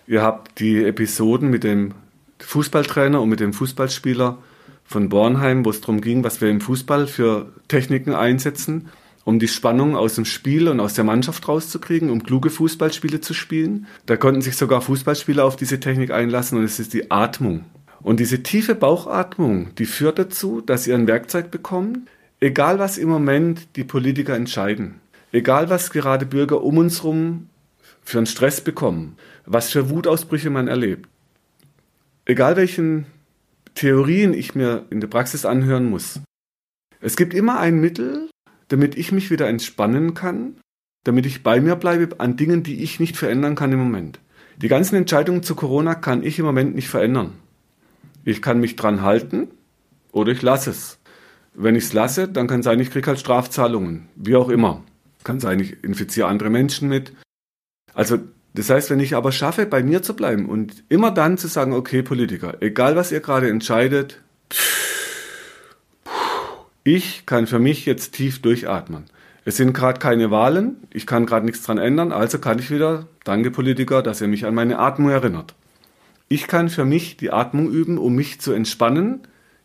Ihr 0.06 0.22
habt 0.22 0.58
die 0.58 0.82
Episoden 0.84 1.50
mit 1.50 1.64
dem 1.64 1.92
Fußballtrainer 2.38 3.20
und 3.20 3.28
mit 3.28 3.40
dem 3.40 3.52
Fußballspieler 3.52 4.38
von 4.84 5.10
Bornheim, 5.10 5.66
wo 5.66 5.70
es 5.70 5.82
darum 5.82 6.00
ging, 6.00 6.24
was 6.24 6.40
wir 6.40 6.48
im 6.48 6.62
Fußball 6.62 7.06
für 7.06 7.52
Techniken 7.68 8.14
einsetzen, 8.14 8.88
um 9.24 9.38
die 9.38 9.48
Spannung 9.48 9.96
aus 9.96 10.14
dem 10.14 10.24
Spiel 10.24 10.68
und 10.68 10.80
aus 10.80 10.94
der 10.94 11.04
Mannschaft 11.04 11.46
rauszukriegen, 11.46 12.10
um 12.10 12.22
kluge 12.22 12.50
Fußballspiele 12.50 13.20
zu 13.20 13.34
spielen. 13.34 13.86
Da 14.06 14.16
konnten 14.16 14.40
sich 14.40 14.56
sogar 14.56 14.80
Fußballspieler 14.80 15.44
auf 15.44 15.56
diese 15.56 15.80
Technik 15.80 16.10
einlassen 16.10 16.58
und 16.58 16.64
es 16.64 16.78
ist 16.78 16.94
die 16.94 17.10
Atmung. 17.10 17.64
Und 18.00 18.20
diese 18.20 18.42
tiefe 18.42 18.74
Bauchatmung, 18.74 19.74
die 19.76 19.86
führt 19.86 20.18
dazu, 20.18 20.60
dass 20.60 20.86
ihr 20.86 20.94
ein 20.94 21.08
Werkzeug 21.08 21.50
bekommt, 21.50 22.08
egal 22.40 22.78
was 22.78 22.98
im 22.98 23.08
Moment 23.08 23.76
die 23.76 23.84
Politiker 23.84 24.34
entscheiden, 24.34 25.00
egal 25.32 25.68
was 25.68 25.90
gerade 25.90 26.24
Bürger 26.24 26.62
um 26.62 26.78
uns 26.78 27.02
herum 27.02 27.48
für 28.02 28.18
einen 28.18 28.26
Stress 28.26 28.60
bekommen, 28.60 29.16
was 29.44 29.70
für 29.70 29.90
Wutausbrüche 29.90 30.50
man 30.50 30.68
erlebt, 30.68 31.08
egal 32.24 32.56
welchen 32.56 33.06
Theorien 33.74 34.32
ich 34.32 34.54
mir 34.54 34.86
in 34.90 35.00
der 35.00 35.08
Praxis 35.08 35.44
anhören 35.44 35.88
muss. 35.88 36.20
Es 37.00 37.16
gibt 37.16 37.34
immer 37.34 37.60
ein 37.60 37.80
Mittel, 37.80 38.28
damit 38.68 38.96
ich 38.96 39.12
mich 39.12 39.30
wieder 39.30 39.48
entspannen 39.48 40.14
kann, 40.14 40.56
damit 41.04 41.26
ich 41.26 41.42
bei 41.42 41.60
mir 41.60 41.76
bleibe 41.76 42.20
an 42.20 42.36
Dingen, 42.36 42.62
die 42.62 42.82
ich 42.82 43.00
nicht 43.00 43.16
verändern 43.16 43.54
kann 43.54 43.72
im 43.72 43.78
Moment. 43.78 44.20
Die 44.56 44.68
ganzen 44.68 44.96
Entscheidungen 44.96 45.42
zu 45.42 45.54
Corona 45.54 45.94
kann 45.94 46.22
ich 46.22 46.38
im 46.38 46.44
Moment 46.44 46.74
nicht 46.74 46.88
verändern. 46.88 47.32
Ich 48.24 48.42
kann 48.42 48.60
mich 48.60 48.76
dran 48.76 49.02
halten 49.02 49.48
oder 50.12 50.32
ich 50.32 50.42
lasse 50.42 50.70
es. 50.70 50.98
Wenn 51.54 51.76
ich 51.76 51.84
es 51.84 51.92
lasse, 51.92 52.28
dann 52.28 52.46
kann 52.46 52.62
sein, 52.62 52.80
ich 52.80 52.90
kriege 52.90 53.06
halt 53.06 53.18
Strafzahlungen, 53.18 54.08
wie 54.16 54.36
auch 54.36 54.48
immer. 54.48 54.82
Kann 55.24 55.40
sein, 55.40 55.60
ich 55.60 55.82
infiziere 55.82 56.28
andere 56.28 56.50
Menschen 56.50 56.88
mit. 56.88 57.12
Also 57.94 58.18
das 58.54 58.70
heißt, 58.70 58.90
wenn 58.90 59.00
ich 59.00 59.14
aber 59.14 59.32
schaffe, 59.32 59.66
bei 59.66 59.82
mir 59.82 60.02
zu 60.02 60.14
bleiben 60.14 60.48
und 60.48 60.84
immer 60.88 61.10
dann 61.10 61.38
zu 61.38 61.48
sagen, 61.48 61.72
okay, 61.72 62.02
Politiker, 62.02 62.56
egal 62.60 62.96
was 62.96 63.12
ihr 63.12 63.20
gerade 63.20 63.48
entscheidet, 63.48 64.22
ich 66.94 67.26
kann 67.26 67.46
für 67.46 67.58
mich 67.58 67.84
jetzt 67.84 68.12
tief 68.12 68.40
durchatmen. 68.40 69.04
Es 69.44 69.58
sind 69.58 69.74
gerade 69.74 69.98
keine 69.98 70.30
Wahlen, 70.30 70.76
ich 70.90 71.06
kann 71.06 71.26
gerade 71.26 71.44
nichts 71.44 71.62
dran 71.62 71.76
ändern, 71.76 72.12
also 72.12 72.38
kann 72.38 72.58
ich 72.58 72.70
wieder, 72.70 73.06
danke 73.24 73.50
Politiker, 73.50 74.02
dass 74.02 74.22
ihr 74.22 74.28
mich 74.28 74.46
an 74.46 74.54
meine 74.54 74.78
Atmung 74.78 75.10
erinnert. 75.10 75.54
Ich 76.28 76.46
kann 76.46 76.70
für 76.70 76.86
mich 76.86 77.18
die 77.18 77.30
Atmung 77.30 77.70
üben, 77.70 77.98
um 77.98 78.14
mich 78.14 78.40
zu 78.40 78.52
entspannen 78.52 79.20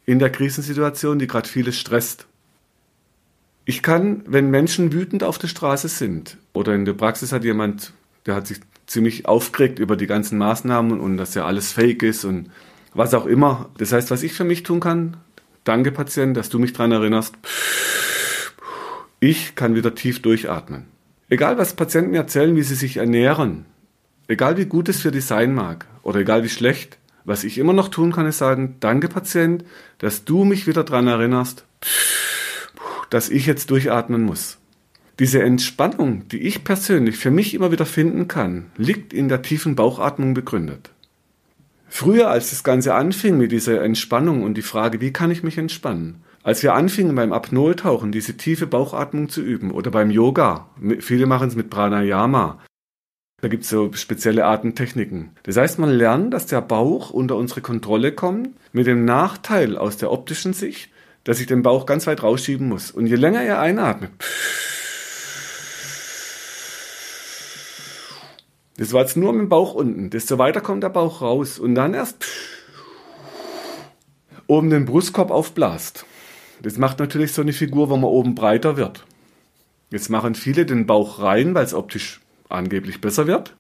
in 0.05 0.19
der 0.19 0.31
Krisensituation, 0.31 1.17
die 1.17 1.27
gerade 1.27 1.47
vieles 1.47 1.79
stresst. 1.79 2.27
Ich 3.63 3.81
kann, 3.81 4.23
wenn 4.27 4.49
Menschen 4.49 4.91
wütend 4.91 5.23
auf 5.23 5.38
der 5.38 5.47
Straße 5.47 5.88
sind 5.88 6.38
oder 6.51 6.75
in 6.75 6.83
der 6.83 6.93
Praxis 6.93 7.31
hat 7.31 7.45
jemand, 7.45 7.93
der 8.25 8.36
hat 8.36 8.47
sich 8.47 8.59
ziemlich 8.86 9.27
aufgeregt 9.27 9.79
über 9.79 9.95
die 9.95 10.07
ganzen 10.07 10.38
Maßnahmen 10.38 10.99
und 10.99 11.15
dass 11.15 11.36
ja 11.36 11.45
alles 11.45 11.71
fake 11.71 12.03
ist 12.03 12.25
und 12.25 12.49
was 12.93 13.13
auch 13.13 13.25
immer. 13.25 13.69
Das 13.77 13.93
heißt, 13.93 14.12
was 14.12 14.23
ich 14.23 14.33
für 14.33 14.43
mich 14.43 14.63
tun 14.63 14.81
kann, 14.81 15.17
danke 15.63 15.91
Patient, 15.91 16.36
dass 16.36 16.49
du 16.49 16.60
mich 16.60 16.73
daran 16.73 16.91
erinnerst, 16.91 17.36
ich 19.19 19.56
kann 19.56 19.76
wieder 19.76 19.95
tief 19.95 20.21
durchatmen. 20.21 20.86
Egal, 21.30 21.58
was 21.58 21.76
Patienten 21.76 22.13
erzählen, 22.13 22.56
wie 22.56 22.63
sie 22.63 22.76
sich 22.76 22.97
ernähren, 22.97 23.65
egal 24.28 24.58
wie 24.58 24.65
gut 24.65 24.89
es 24.89 25.02
für 25.02 25.12
die 25.12 25.21
sein 25.21 25.54
mag 25.54 25.88
oder 26.02 26.19
egal 26.19 26.43
wie 26.43 26.49
schlecht, 26.49 26.97
was 27.26 27.43
ich 27.43 27.58
immer 27.58 27.73
noch 27.73 27.88
tun 27.88 28.12
kann, 28.12 28.28
ist 28.28 28.38
sagen, 28.38 28.76
danke 28.80 29.08
Patient, 29.08 29.63
dass 29.97 30.26
du 30.26 30.43
mich 30.43 30.67
wieder 30.67 30.84
daran 30.84 31.08
erinnerst, 31.08 31.65
dass 33.10 33.30
ich 33.30 33.45
jetzt 33.45 33.69
durchatmen 33.69 34.23
muss. 34.23 34.58
Diese 35.19 35.41
Entspannung, 35.41 36.28
die 36.28 36.39
ich 36.39 36.63
persönlich 36.63 37.17
für 37.17 37.32
mich 37.32 37.54
immer 37.54 37.71
wieder 37.71 37.86
finden 37.86 38.28
kann, 38.28 38.71
liegt 38.78 39.13
in 39.13 39.30
der 39.30 39.41
tiefen 39.41 39.76
Bauchatmung 39.76 40.34
begründet. 40.34 40.89
Früher, 41.95 42.32
als 42.32 42.49
das 42.49 42.63
Ganze 42.63 42.95
anfing 42.95 43.38
mit 43.38 43.51
dieser 43.51 43.84
Entspannung 43.84 44.41
und 44.41 44.56
die 44.56 44.63
Frage, 44.63 44.99
wie 44.99 45.13
kann 45.13 45.29
ich 45.29 45.43
mich 45.43 45.60
entspannen, 45.60 46.23
als 46.41 46.63
wir 46.63 46.73
anfingen 46.73 47.15
beim 47.15 47.32
Apnoe-Tauchen 47.32 48.12
diese 48.12 48.36
tiefe 48.36 48.65
Bauchatmung 48.65 49.29
zu 49.29 49.43
üben 49.43 49.69
oder 49.69 49.91
beim 49.91 50.10
Yoga, 50.10 50.69
viele 51.01 51.27
machen 51.27 51.49
es 51.49 51.56
mit 51.56 51.69
Pranayama, 51.69 52.58
da 53.41 53.47
gibt 53.47 53.65
es 53.65 53.69
so 53.69 53.93
spezielle 53.93 54.45
Artentechniken. 54.45 55.36
Das 55.43 55.56
heißt, 55.56 55.77
man 55.77 55.91
lernt, 55.91 56.34
dass 56.34 56.47
der 56.47 56.62
Bauch 56.62 57.12
unter 57.12 57.36
unsere 57.36 57.62
Kontrolle 57.62 58.12
kommt, 58.12 58.49
mit 58.71 58.88
dem 58.88 59.06
Nachteil 59.06 59.77
aus 59.77 59.95
der 59.95 60.12
optischen 60.12 60.53
Sicht, 60.53 60.89
dass 61.23 61.39
ich 61.39 61.45
den 61.45 61.62
Bauch 61.62 61.86
ganz 61.86 62.08
weit 62.08 62.23
rausschieben 62.23 62.67
muss. 62.67 62.89
Und 62.89 63.06
je 63.06 63.17
länger 63.17 63.43
er 63.43 63.60
einatmet, 63.60 64.10
das 68.77 68.93
war 68.93 69.01
jetzt 69.01 69.17
nur 69.17 69.33
mit 69.33 69.41
dem 69.41 69.49
Bauch 69.49 69.73
unten, 69.73 70.09
desto 70.09 70.38
weiter 70.38 70.62
kommt 70.62 70.83
der 70.83 70.89
Bauch 70.89 71.21
raus 71.21 71.59
und 71.59 71.75
dann 71.75 71.93
erst 71.93 72.25
oben 74.47 74.69
den 74.69 74.86
Brustkorb 74.86 75.31
aufblast. 75.31 76.05
Das 76.62 76.77
macht 76.77 76.99
natürlich 76.99 77.33
so 77.33 77.41
eine 77.41 77.53
Figur, 77.53 77.89
wo 77.89 77.97
man 77.97 78.09
oben 78.09 78.36
breiter 78.36 78.77
wird. 78.77 79.05
Jetzt 79.91 80.09
machen 80.09 80.33
viele 80.33 80.65
den 80.65 80.88
Bauch 80.88 81.19
rein, 81.19 81.53
weil 81.53 81.65
es 81.65 81.73
optisch 81.73 82.21
angeblich 82.49 82.99
besser 83.01 83.27
wird. 83.27 83.55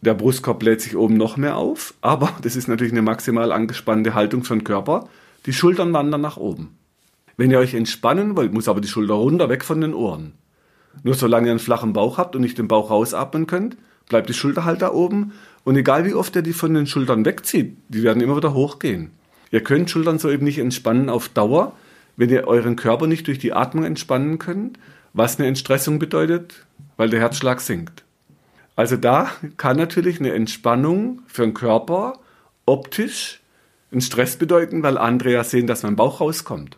Der 0.00 0.14
Brustkorb 0.14 0.60
bläht 0.60 0.80
sich 0.80 0.96
oben 0.96 1.16
noch 1.16 1.36
mehr 1.36 1.56
auf, 1.56 1.94
aber 2.00 2.32
das 2.42 2.56
ist 2.56 2.68
natürlich 2.68 2.92
eine 2.92 3.02
maximal 3.02 3.52
angespannte 3.52 4.14
Haltung 4.14 4.42
den 4.42 4.64
Körper. 4.64 5.08
Die 5.46 5.52
Schultern 5.52 5.92
wandern 5.92 6.20
nach 6.20 6.36
oben. 6.36 6.78
Wenn 7.36 7.50
ihr 7.50 7.58
euch 7.58 7.74
entspannen 7.74 8.36
wollt, 8.36 8.52
muss 8.52 8.68
aber 8.68 8.80
die 8.80 8.88
Schulter 8.88 9.14
runter, 9.14 9.48
weg 9.48 9.64
von 9.64 9.80
den 9.80 9.94
Ohren. 9.94 10.32
Nur 11.02 11.14
solange 11.14 11.48
ihr 11.48 11.52
einen 11.52 11.60
flachen 11.60 11.92
Bauch 11.92 12.18
habt 12.18 12.34
und 12.34 12.42
nicht 12.42 12.58
den 12.58 12.68
Bauch 12.68 12.90
rausatmen 12.90 13.46
könnt, 13.46 13.76
bleibt 14.08 14.28
die 14.28 14.34
Schulter 14.34 14.64
halt 14.64 14.82
da 14.82 14.92
oben. 14.92 15.32
Und 15.64 15.76
egal 15.76 16.04
wie 16.04 16.14
oft 16.14 16.34
ihr 16.36 16.42
die 16.42 16.52
von 16.52 16.74
den 16.74 16.86
Schultern 16.86 17.24
wegzieht, 17.24 17.76
die 17.88 18.02
werden 18.02 18.22
immer 18.22 18.36
wieder 18.36 18.54
hochgehen. 18.54 19.10
Ihr 19.50 19.62
könnt 19.62 19.90
Schultern 19.90 20.18
so 20.18 20.30
eben 20.30 20.44
nicht 20.44 20.58
entspannen 20.58 21.08
auf 21.08 21.28
Dauer, 21.28 21.74
wenn 22.16 22.30
ihr 22.30 22.46
euren 22.46 22.76
Körper 22.76 23.06
nicht 23.06 23.26
durch 23.26 23.38
die 23.38 23.52
Atmung 23.52 23.84
entspannen 23.84 24.38
könnt, 24.38 24.78
was 25.12 25.38
eine 25.38 25.48
Entstressung 25.48 25.98
bedeutet, 25.98 26.66
weil 26.96 27.10
der 27.10 27.20
Herzschlag 27.20 27.60
sinkt. 27.60 28.04
Also 28.76 28.96
da 28.96 29.30
kann 29.56 29.76
natürlich 29.76 30.20
eine 30.20 30.32
Entspannung 30.32 31.22
für 31.26 31.42
den 31.42 31.54
Körper 31.54 32.18
optisch 32.66 33.40
einen 33.90 34.00
Stress 34.00 34.36
bedeuten, 34.36 34.82
weil 34.82 34.98
andere 34.98 35.32
ja 35.32 35.44
sehen, 35.44 35.66
dass 35.66 35.82
mein 35.82 35.96
Bauch 35.96 36.20
rauskommt. 36.20 36.76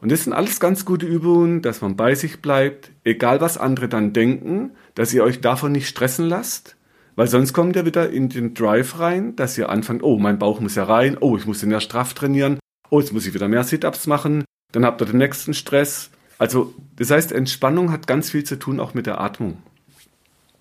Und 0.00 0.10
das 0.10 0.24
sind 0.24 0.32
alles 0.32 0.60
ganz 0.60 0.84
gute 0.84 1.06
Übungen, 1.06 1.62
dass 1.62 1.82
man 1.82 1.96
bei 1.96 2.14
sich 2.14 2.40
bleibt, 2.40 2.90
egal 3.04 3.40
was 3.40 3.58
andere 3.58 3.88
dann 3.88 4.12
denken, 4.12 4.72
dass 4.94 5.12
ihr 5.12 5.24
euch 5.24 5.40
davon 5.40 5.72
nicht 5.72 5.88
stressen 5.88 6.26
lasst, 6.26 6.76
weil 7.16 7.26
sonst 7.26 7.52
kommt 7.52 7.76
ihr 7.76 7.84
wieder 7.84 8.10
in 8.10 8.28
den 8.28 8.54
Drive 8.54 8.98
rein, 8.98 9.36
dass 9.36 9.58
ihr 9.58 9.68
anfangt, 9.68 10.02
oh, 10.02 10.18
mein 10.18 10.38
Bauch 10.38 10.60
muss 10.60 10.74
ja 10.74 10.84
rein, 10.84 11.18
oh, 11.20 11.36
ich 11.36 11.46
muss 11.46 11.60
den 11.60 11.70
ja 11.70 11.80
straff 11.80 12.14
trainieren, 12.14 12.58
oh, 12.88 13.00
jetzt 13.00 13.12
muss 13.12 13.26
ich 13.26 13.34
wieder 13.34 13.48
mehr 13.48 13.64
Sit-Ups 13.64 14.06
machen, 14.06 14.44
dann 14.72 14.86
habt 14.86 15.02
ihr 15.02 15.06
den 15.06 15.18
nächsten 15.18 15.52
Stress 15.52 16.10
also, 16.40 16.72
das 16.96 17.10
heißt, 17.10 17.32
Entspannung 17.32 17.92
hat 17.92 18.06
ganz 18.06 18.30
viel 18.30 18.44
zu 18.44 18.58
tun 18.58 18.80
auch 18.80 18.94
mit 18.94 19.04
der 19.04 19.20
Atmung. 19.20 19.58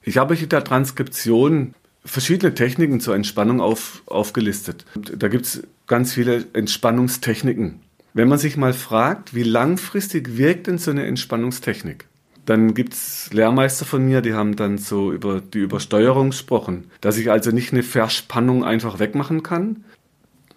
Ich 0.02 0.18
habe 0.18 0.34
euch 0.34 0.44
in 0.44 0.50
der 0.50 0.66
Transkription 0.66 1.74
verschiedene 2.04 2.54
Techniken 2.54 3.00
zur 3.00 3.16
Entspannung 3.16 3.62
auf, 3.62 4.04
aufgelistet. 4.06 4.84
Da 4.94 5.30
gibt 5.30 5.46
es 5.46 5.64
ganz 5.88 6.14
viele 6.14 6.46
Entspannungstechniken. 6.52 7.80
Wenn 8.14 8.28
man 8.28 8.38
sich 8.38 8.58
mal 8.58 8.74
fragt, 8.74 9.36
wie 9.36 9.44
langfristig 9.44 10.38
wirkt 10.38 10.68
denn 10.68 10.78
so 10.78 10.92
eine 10.92 11.06
Entspannungstechnik, 11.06 12.08
dann 12.46 12.74
gibt 12.74 12.94
es 12.94 13.32
Lehrmeister 13.32 13.86
von 13.86 14.04
mir, 14.04 14.22
die 14.22 14.34
haben 14.34 14.56
dann 14.56 14.80
so 14.80 15.12
über 15.12 15.40
die 15.40 15.60
Übersteuerung 15.60 16.32
gesprochen, 16.32 16.86
dass 17.02 17.18
ich 17.18 17.30
also 17.30 17.52
nicht 17.52 17.72
eine 17.72 17.84
Verspannung 17.84 18.64
einfach 18.64 18.98
wegmachen 18.98 19.44
kann, 19.44 19.84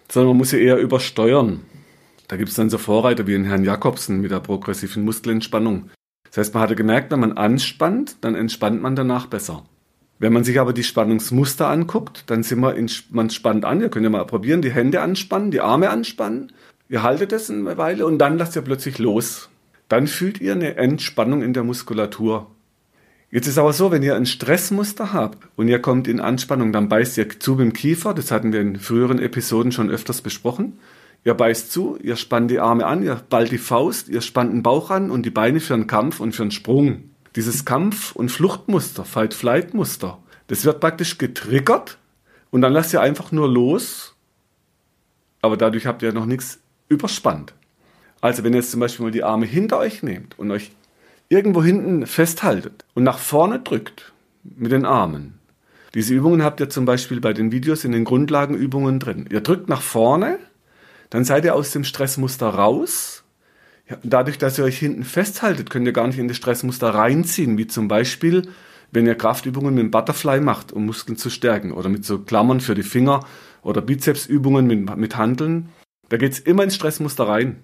sondern 0.09 0.29
man 0.29 0.37
muss 0.37 0.49
sie 0.49 0.61
eher 0.61 0.77
übersteuern. 0.77 1.61
Da 2.27 2.37
gibt 2.37 2.49
es 2.49 2.55
dann 2.55 2.71
so 2.71 2.79
Vorreiter 2.79 3.27
wie 3.27 3.33
den 3.33 3.45
Herrn 3.45 3.63
Jakobsen 3.63 4.21
mit 4.21 4.31
der 4.31 4.39
progressiven 4.39 5.03
Muskelentspannung. 5.03 5.91
Das 6.25 6.37
heißt, 6.37 6.53
man 6.55 6.63
hatte 6.63 6.75
gemerkt, 6.75 7.11
wenn 7.11 7.19
man 7.19 7.33
anspannt, 7.33 8.17
dann 8.21 8.33
entspannt 8.33 8.81
man 8.81 8.95
danach 8.95 9.27
besser. 9.27 9.63
Wenn 10.17 10.33
man 10.33 10.43
sich 10.43 10.59
aber 10.59 10.73
die 10.73 10.83
Spannungsmuster 10.83 11.67
anguckt, 11.67 12.23
dann 12.27 12.43
sind 12.43 12.59
wir 12.61 12.75
in, 12.75 12.89
man 13.11 13.29
spannt 13.29 13.65
an. 13.65 13.81
Ihr 13.81 13.89
könnt 13.89 14.03
ja 14.03 14.09
mal 14.09 14.25
probieren, 14.25 14.61
die 14.61 14.71
Hände 14.71 15.01
anspannen, 15.01 15.51
die 15.51 15.61
Arme 15.61 15.89
anspannen. 15.89 16.51
Ihr 16.89 17.03
haltet 17.03 17.31
es 17.31 17.49
eine 17.49 17.77
Weile 17.77 18.05
und 18.05 18.17
dann 18.19 18.37
lasst 18.37 18.55
ihr 18.55 18.61
plötzlich 18.61 18.99
los. 18.99 19.49
Dann 19.89 20.07
fühlt 20.07 20.41
ihr 20.41 20.53
eine 20.53 20.75
Entspannung 20.75 21.41
in 21.41 21.53
der 21.53 21.63
Muskulatur. 21.63 22.47
Jetzt 23.31 23.47
ist 23.47 23.57
aber 23.57 23.73
so, 23.73 23.89
wenn 23.89 24.03
ihr 24.03 24.15
ein 24.15 24.27
Stressmuster 24.27 25.11
habt 25.11 25.47
und 25.55 25.67
ihr 25.67 25.79
kommt 25.79 26.07
in 26.07 26.19
Anspannung, 26.19 26.71
dann 26.71 26.89
beißt 26.89 27.17
ihr 27.17 27.39
zu 27.39 27.55
dem 27.55 27.73
Kiefer. 27.73 28.13
Das 28.13 28.29
hatten 28.29 28.53
wir 28.53 28.61
in 28.61 28.77
früheren 28.77 29.17
Episoden 29.17 29.71
schon 29.71 29.89
öfters 29.89 30.21
besprochen. 30.21 30.77
Ihr 31.25 31.33
beißt 31.33 31.71
zu, 31.71 31.97
ihr 32.01 32.17
spannt 32.17 32.51
die 32.51 32.59
Arme 32.59 32.85
an, 32.85 33.01
ihr 33.01 33.15
ballt 33.29 33.51
die 33.51 33.57
Faust, 33.57 34.09
ihr 34.09 34.21
spannt 34.21 34.53
den 34.53 34.61
Bauch 34.61 34.91
an 34.91 35.09
und 35.09 35.25
die 35.25 35.31
Beine 35.31 35.61
für 35.61 35.73
einen 35.73 35.87
Kampf 35.87 36.19
und 36.19 36.35
für 36.35 36.43
einen 36.43 36.51
Sprung. 36.51 37.09
Dieses 37.35 37.65
Kampf- 37.65 38.11
und 38.11 38.29
Fluchtmuster, 38.29 39.05
Fight-Flight-Muster, 39.05 40.19
das 40.47 40.65
wird 40.65 40.79
praktisch 40.81 41.17
getriggert 41.17 41.97
und 42.51 42.61
dann 42.61 42.73
lasst 42.73 42.93
ihr 42.93 43.01
einfach 43.01 43.31
nur 43.31 43.47
los, 43.47 44.15
aber 45.41 45.57
dadurch 45.57 45.87
habt 45.87 46.03
ihr 46.03 46.13
noch 46.13 46.25
nichts 46.25 46.59
überspannt. 46.93 47.53
Also 48.21 48.43
wenn 48.43 48.53
ihr 48.53 48.59
jetzt 48.59 48.71
zum 48.71 48.79
Beispiel 48.79 49.05
mal 49.05 49.11
die 49.11 49.23
Arme 49.23 49.45
hinter 49.45 49.79
euch 49.79 50.01
nehmt 50.01 50.39
und 50.39 50.51
euch 50.51 50.71
irgendwo 51.29 51.63
hinten 51.63 52.07
festhaltet 52.07 52.85
und 52.93 53.03
nach 53.03 53.17
vorne 53.17 53.59
drückt 53.59 54.13
mit 54.43 54.71
den 54.71 54.85
Armen. 54.85 55.39
Diese 55.93 56.13
Übungen 56.13 56.43
habt 56.43 56.59
ihr 56.59 56.69
zum 56.69 56.85
Beispiel 56.85 57.19
bei 57.21 57.33
den 57.33 57.51
Videos 57.51 57.85
in 57.85 57.91
den 57.91 58.03
Grundlagenübungen 58.03 58.99
drin. 58.99 59.27
Ihr 59.31 59.41
drückt 59.41 59.69
nach 59.69 59.81
vorne, 59.81 60.39
dann 61.09 61.23
seid 61.23 61.45
ihr 61.45 61.53
aus 61.53 61.71
dem 61.71 61.83
Stressmuster 61.83 62.47
raus. 62.47 63.23
Ja, 63.89 63.97
dadurch, 64.03 64.37
dass 64.37 64.57
ihr 64.57 64.63
euch 64.63 64.79
hinten 64.79 65.03
festhaltet, 65.03 65.69
könnt 65.69 65.85
ihr 65.85 65.93
gar 65.93 66.07
nicht 66.07 66.17
in 66.17 66.27
das 66.27 66.37
Stressmuster 66.37 66.89
reinziehen, 66.89 67.57
wie 67.57 67.67
zum 67.67 67.87
Beispiel, 67.87 68.47
wenn 68.91 69.05
ihr 69.05 69.15
Kraftübungen 69.15 69.75
mit 69.75 69.83
dem 69.83 69.91
Butterfly 69.91 70.39
macht, 70.39 70.71
um 70.71 70.85
Muskeln 70.85 71.17
zu 71.17 71.29
stärken, 71.29 71.71
oder 71.71 71.89
mit 71.89 72.05
so 72.05 72.19
Klammern 72.19 72.59
für 72.59 72.75
die 72.75 72.83
Finger 72.83 73.25
oder 73.61 73.81
Bizepsübungen 73.81 74.65
mit, 74.65 74.97
mit 74.97 75.17
Handeln. 75.17 75.69
Da 76.13 76.17
geht's 76.17 76.37
immer 76.37 76.63
ins 76.63 76.75
Stressmuster 76.75 77.27
rein. 77.27 77.63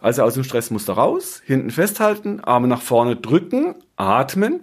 Also 0.00 0.24
aus 0.24 0.34
dem 0.34 0.42
Stressmuster 0.42 0.94
raus, 0.94 1.40
hinten 1.46 1.70
festhalten, 1.70 2.40
Arme 2.40 2.66
nach 2.66 2.82
vorne 2.82 3.14
drücken, 3.14 3.76
atmen, 3.94 4.62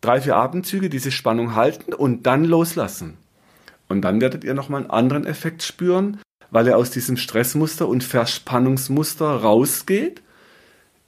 drei, 0.00 0.22
vier 0.22 0.36
Atemzüge, 0.36 0.88
diese 0.88 1.10
Spannung 1.10 1.54
halten 1.54 1.92
und 1.92 2.24
dann 2.24 2.46
loslassen. 2.46 3.18
Und 3.90 4.00
dann 4.00 4.22
werdet 4.22 4.42
ihr 4.42 4.54
nochmal 4.54 4.80
einen 4.80 4.90
anderen 4.90 5.26
Effekt 5.26 5.62
spüren, 5.62 6.18
weil 6.50 6.66
ihr 6.66 6.78
aus 6.78 6.90
diesem 6.90 7.18
Stressmuster 7.18 7.88
und 7.88 8.02
Verspannungsmuster 8.02 9.26
rausgeht, 9.26 10.22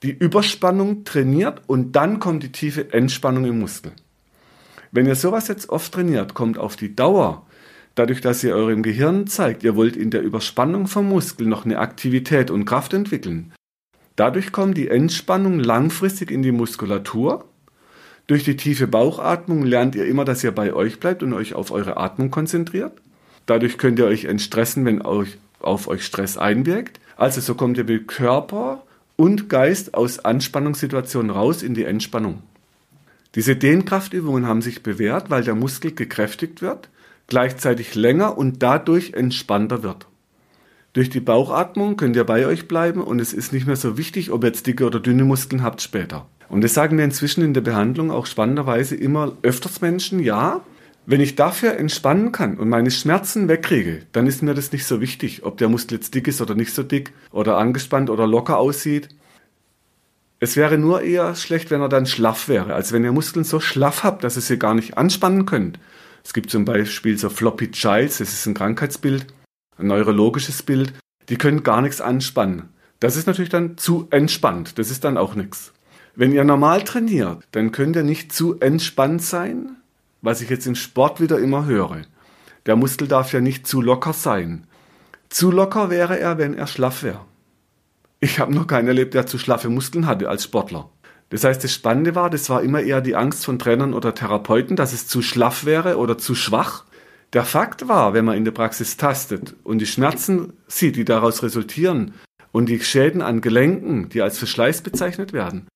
die 0.03 0.13
Überspannung 0.13 1.05
trainiert 1.05 1.63
und 1.67 1.93
dann 1.93 2.21
kommt 2.21 2.43
die 2.43 2.53
tiefe 2.53 2.93
Entspannung 2.93 3.47
im 3.47 3.59
Muskel. 3.59 3.93
Wenn 4.93 5.07
ihr 5.07 5.17
sowas 5.17 5.49
jetzt 5.49 5.71
oft 5.71 5.95
trainiert, 5.95 6.35
kommt 6.35 6.59
auf 6.59 6.77
die 6.77 6.95
Dauer 6.95 7.46
Dadurch, 7.97 8.21
dass 8.21 8.45
ihr 8.45 8.55
eurem 8.55 8.83
Gehirn 8.83 9.27
zeigt, 9.27 9.65
ihr 9.65 9.75
wollt 9.75 9.97
in 9.97 10.11
der 10.11 10.23
Überspannung 10.23 10.87
vom 10.87 11.09
Muskel 11.09 11.47
noch 11.47 11.65
eine 11.65 11.79
Aktivität 11.79 12.51
und 12.51 12.67
Kraft 12.67 12.93
entwickeln. 12.93 13.55
Dadurch 14.17 14.53
kommt 14.53 14.77
die 14.77 14.89
Entspannung 14.89 15.59
langfristig 15.61 16.31
in 16.31 16.43
die 16.43 16.53
Muskulatur. 16.53 17.47
Durch 18.27 18.45
die 18.45 18.57
tiefe 18.57 18.87
Bauchatmung 18.87 19.65
lernt 19.65 19.95
ihr 19.95 20.05
immer, 20.05 20.27
dass 20.27 20.45
ihr 20.45 20.53
bei 20.53 20.75
euch 20.75 21.01
bleibt 21.01 21.23
und 21.23 21.33
euch 21.33 21.55
auf 21.55 21.71
eure 21.71 21.97
Atmung 21.97 22.31
konzentriert. 22.31 22.93
Dadurch 23.47 23.79
könnt 23.79 23.99
ihr 23.99 24.07
euch 24.07 24.27
entstressen, 24.27 24.85
wenn 24.85 25.01
euch, 25.01 25.39
auf 25.61 25.89
euch 25.89 26.05
Stress 26.05 26.37
einwirkt. 26.37 27.01
Also 27.17 27.41
so 27.41 27.55
kommt 27.55 27.79
ihr 27.79 27.85
mit 27.85 28.09
Körper 28.09 28.83
und 29.17 29.49
Geist 29.49 29.95
aus 29.95 30.23
Anspannungssituationen 30.23 31.31
raus 31.31 31.63
in 31.63 31.73
die 31.73 31.85
Entspannung. 31.85 32.43
Diese 33.35 33.57
Dehnkraftübungen 33.57 34.47
haben 34.47 34.61
sich 34.61 34.83
bewährt, 34.83 35.31
weil 35.31 35.45
der 35.45 35.55
Muskel 35.55 35.93
gekräftigt 35.93 36.61
wird 36.61 36.91
gleichzeitig 37.27 37.95
länger 37.95 38.39
und 38.39 38.63
dadurch 38.63 39.13
entspannter 39.15 39.83
wird. 39.83 40.07
Durch 40.93 41.11
die 41.11 41.21
Bauchatmung 41.21 41.97
könnt 41.97 42.17
ihr 42.17 42.25
bei 42.25 42.47
euch 42.47 42.69
bleiben 42.69 43.03
und 43.03 43.21
es 43.21 43.33
ist 43.35 43.53
nicht 43.53 43.67
mehr 43.67 43.77
so 43.77 43.99
wichtig, 43.99 44.33
ob 44.33 44.45
ihr 44.45 44.49
jetzt 44.49 44.67
dicke 44.67 44.87
oder 44.87 44.99
dünne 44.99 45.25
Muskeln 45.25 45.63
habt 45.63 45.83
später. 45.83 46.27
Und 46.49 46.63
das 46.63 46.75
sagen 46.75 46.97
mir 46.97 47.05
inzwischen 47.05 47.45
in 47.45 47.53
der 47.55 47.61
Behandlung 47.61 48.11
auch 48.11 48.27
spannenderweise 48.27 48.97
immer 48.97 49.33
öfters 49.43 49.81
Menschen, 49.81 50.21
ja, 50.21 50.63
wenn 51.05 51.21
ich 51.21 51.37
dafür 51.37 51.77
entspannen 51.77 52.33
kann 52.33 52.57
und 52.57 52.69
meine 52.69 52.91
Schmerzen 52.91 53.47
wegkriege, 53.49 54.03
dann 54.13 54.27
ist 54.27 54.43
mir 54.43 54.55
das 54.55 54.73
nicht 54.73 54.87
so 54.87 55.01
wichtig, 55.01 55.45
ob 55.45 55.59
der 55.59 55.69
Muskel 55.69 55.97
jetzt 55.97 56.15
dick 56.15 56.27
ist 56.29 56.41
oder 56.41 56.55
nicht 56.55 56.75
so 56.75 56.83
dick 56.83 57.13
oder 57.31 57.59
angespannt 57.59 58.09
oder 58.09 58.27
locker 58.27 58.59
aussieht. 58.59 59.09
Es 60.41 60.57
wäre 60.57 60.79
nur 60.79 61.03
eher 61.03 61.35
schlecht, 61.35 61.71
wenn 61.71 61.81
er 61.81 61.89
dann 61.89 62.07
schlaff 62.07 62.49
wäre. 62.49 62.75
Also 62.75 62.95
wenn 62.95 63.05
ihr 63.05 63.13
Muskeln 63.13 63.45
so 63.45 63.61
schlaff 63.61 64.03
habt, 64.03 64.25
dass 64.25 64.37
ihr 64.37 64.43
sie 64.43 64.59
gar 64.59 64.75
nicht 64.75 64.97
anspannen 64.97 65.47
könnt 65.47 65.79
es 66.27 66.33
gibt 66.33 66.51
zum 66.51 66.65
Beispiel 66.65 67.17
so 67.17 67.31
Floppy 67.31 67.71
Childs, 67.71 68.19
das 68.19 68.33
ist 68.33 68.47
ein 68.47 68.55
Krankheitsbild, 68.55 69.29
ein 69.79 69.87
neurologisches 69.87 70.61
Bild, 70.65 70.93
die 71.29 71.39
können 71.39 71.63
gar 71.63 71.81
nichts 71.83 72.01
anspannen. 72.01 72.71
Das 72.99 73.15
ist 73.15 73.29
natürlich 73.29 73.49
dann 73.49 73.79
zu 73.79 74.09
entspannt, 74.11 74.77
das 74.77 74.91
ist 74.91 75.05
dann 75.05 75.19
auch 75.19 75.37
nichts. 75.37 75.73
Wenn 76.17 76.33
ihr 76.33 76.43
normal 76.43 76.83
trainiert, 76.83 77.45
dann 77.53 77.71
könnt 77.71 77.95
ihr 77.95 78.03
nicht 78.03 78.33
zu 78.33 78.59
entspannt 78.59 79.23
sein, 79.23 79.77
was 80.21 80.41
ich 80.41 80.51
jetzt 80.51 80.67
im 80.67 80.75
Sport 80.75 81.21
wieder 81.21 81.39
immer 81.39 81.65
höre. 81.65 82.03
Der 82.67 82.75
Muskel 82.75 83.07
darf 83.07 83.33
ja 83.33 83.41
nicht 83.41 83.69
zu 83.69 83.81
locker 83.81 84.13
sein. 84.13 84.67
Zu 85.29 85.53
locker 85.53 85.91
wäre 85.91 86.19
er, 86.19 86.39
wenn 86.39 86.55
er 86.55 86.67
schlaff 86.67 87.05
wäre. 87.05 87.25
Ich 88.19 88.41
habe 88.41 88.53
noch 88.53 88.67
keinen 88.67 88.89
erlebt, 88.89 89.15
der 89.15 89.29
zu 89.29 89.39
schlaffe 89.39 89.69
Muskeln 89.69 90.09
hatte 90.09 90.29
als 90.29 90.43
Sportler. 90.43 90.91
Das 91.31 91.45
heißt, 91.45 91.63
das 91.63 91.73
Spannende 91.73 92.15
war, 92.15 92.31
das 92.31 92.49
war 92.51 92.63
immer 92.63 92.81
eher 92.81 93.01
die 93.01 93.17
Angst 93.17 93.45
von 93.45 93.59
Trainern 93.59 93.95
oder 93.95 94.15
Therapeuten, 94.15 94.77
dass 94.77 94.93
es 94.93 95.09
zu 95.09 95.23
schlaff 95.23 95.65
wäre 95.65 95.99
oder 95.99 96.19
zu 96.19 96.35
schwach. 96.35 96.85
Der 97.33 97.45
Fakt 97.45 97.89
war, 97.89 98.15
wenn 98.15 98.25
man 98.25 98.37
in 98.37 98.45
der 98.45 98.53
Praxis 98.53 98.97
tastet 98.97 99.55
und 99.65 99.79
die 99.81 99.87
Schmerzen 99.87 100.53
sieht, 100.69 100.97
die 100.97 101.05
daraus 101.05 101.43
resultieren 101.43 102.15
und 102.53 102.69
die 102.69 102.81
Schäden 102.81 103.23
an 103.23 103.41
Gelenken, 103.41 104.09
die 104.09 104.23
als 104.23 104.39
Verschleiß 104.39 104.83
bezeichnet 104.83 105.33
werden, 105.33 105.67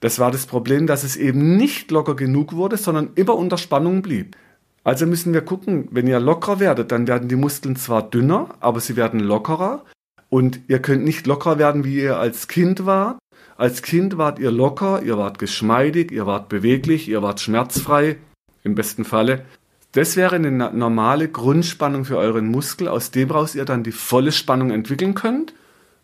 das 0.00 0.18
war 0.18 0.30
das 0.30 0.46
Problem, 0.46 0.86
dass 0.86 1.04
es 1.04 1.16
eben 1.16 1.56
nicht 1.56 1.90
locker 1.90 2.16
genug 2.16 2.54
wurde, 2.54 2.78
sondern 2.78 3.10
immer 3.14 3.36
unter 3.36 3.58
Spannung 3.58 4.02
blieb. 4.02 4.34
Also 4.82 5.06
müssen 5.06 5.34
wir 5.34 5.42
gucken, 5.42 5.88
wenn 5.90 6.06
ihr 6.06 6.18
lockerer 6.20 6.58
werdet, 6.58 6.90
dann 6.90 7.06
werden 7.06 7.28
die 7.28 7.36
Muskeln 7.36 7.76
zwar 7.76 8.08
dünner, 8.08 8.54
aber 8.60 8.80
sie 8.80 8.96
werden 8.96 9.20
lockerer. 9.20 9.84
Und 10.30 10.60
ihr 10.68 10.78
könnt 10.78 11.04
nicht 11.04 11.26
lockerer 11.26 11.58
werden, 11.58 11.84
wie 11.84 11.96
ihr 11.96 12.18
als 12.18 12.48
Kind 12.48 12.86
wart, 12.86 13.18
als 13.60 13.82
Kind 13.82 14.16
wart 14.16 14.38
ihr 14.38 14.50
locker, 14.50 15.02
ihr 15.02 15.18
wart 15.18 15.38
geschmeidig, 15.38 16.10
ihr 16.12 16.24
wart 16.24 16.48
beweglich, 16.48 17.08
ihr 17.08 17.20
wart 17.20 17.40
schmerzfrei, 17.40 18.16
im 18.64 18.74
besten 18.74 19.04
Falle. 19.04 19.44
Das 19.92 20.16
wäre 20.16 20.36
eine 20.36 20.50
normale 20.50 21.28
Grundspannung 21.28 22.06
für 22.06 22.16
euren 22.16 22.46
Muskel, 22.46 22.88
aus 22.88 23.10
dem 23.10 23.30
raus 23.30 23.54
ihr 23.54 23.66
dann 23.66 23.82
die 23.82 23.92
volle 23.92 24.32
Spannung 24.32 24.70
entwickeln 24.70 25.14
könnt 25.14 25.52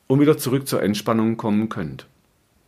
und 0.07 0.21
wieder 0.21 0.37
zurück 0.37 0.69
zur 0.69 0.83
Entspannung 0.83 1.39
kommen 1.39 1.71
könnt. 1.71 2.07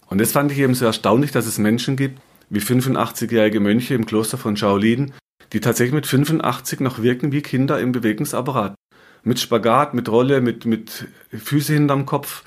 Und 0.07 0.23
das 0.23 0.33
fand 0.33 0.53
ich 0.53 0.59
eben 0.59 0.75
so 0.75 0.87
erstaunlich, 0.87 1.33
dass 1.33 1.45
es 1.45 1.59
Menschen 1.59 1.97
gibt, 1.97 2.19
wie 2.49 2.61
85-jährige 2.61 3.61
Mönche 3.61 3.93
im 3.93 4.07
Kloster 4.07 4.39
von 4.39 4.57
Shaolin, 4.57 5.13
die 5.53 5.61
tatsächlich 5.61 5.95
mit 5.95 6.07
85 6.07 6.81
noch 6.81 7.03
wirken 7.03 7.31
wie 7.31 7.43
Kinder 7.43 7.79
im 7.79 7.93
Bewegungsapparat. 7.93 8.75
Mit 9.23 9.39
Spagat, 9.39 9.93
mit 9.93 10.09
Rolle, 10.09 10.41
mit, 10.41 10.65
mit 10.65 11.09
Füße 11.31 11.75
hinterm 11.75 12.07
Kopf, 12.07 12.45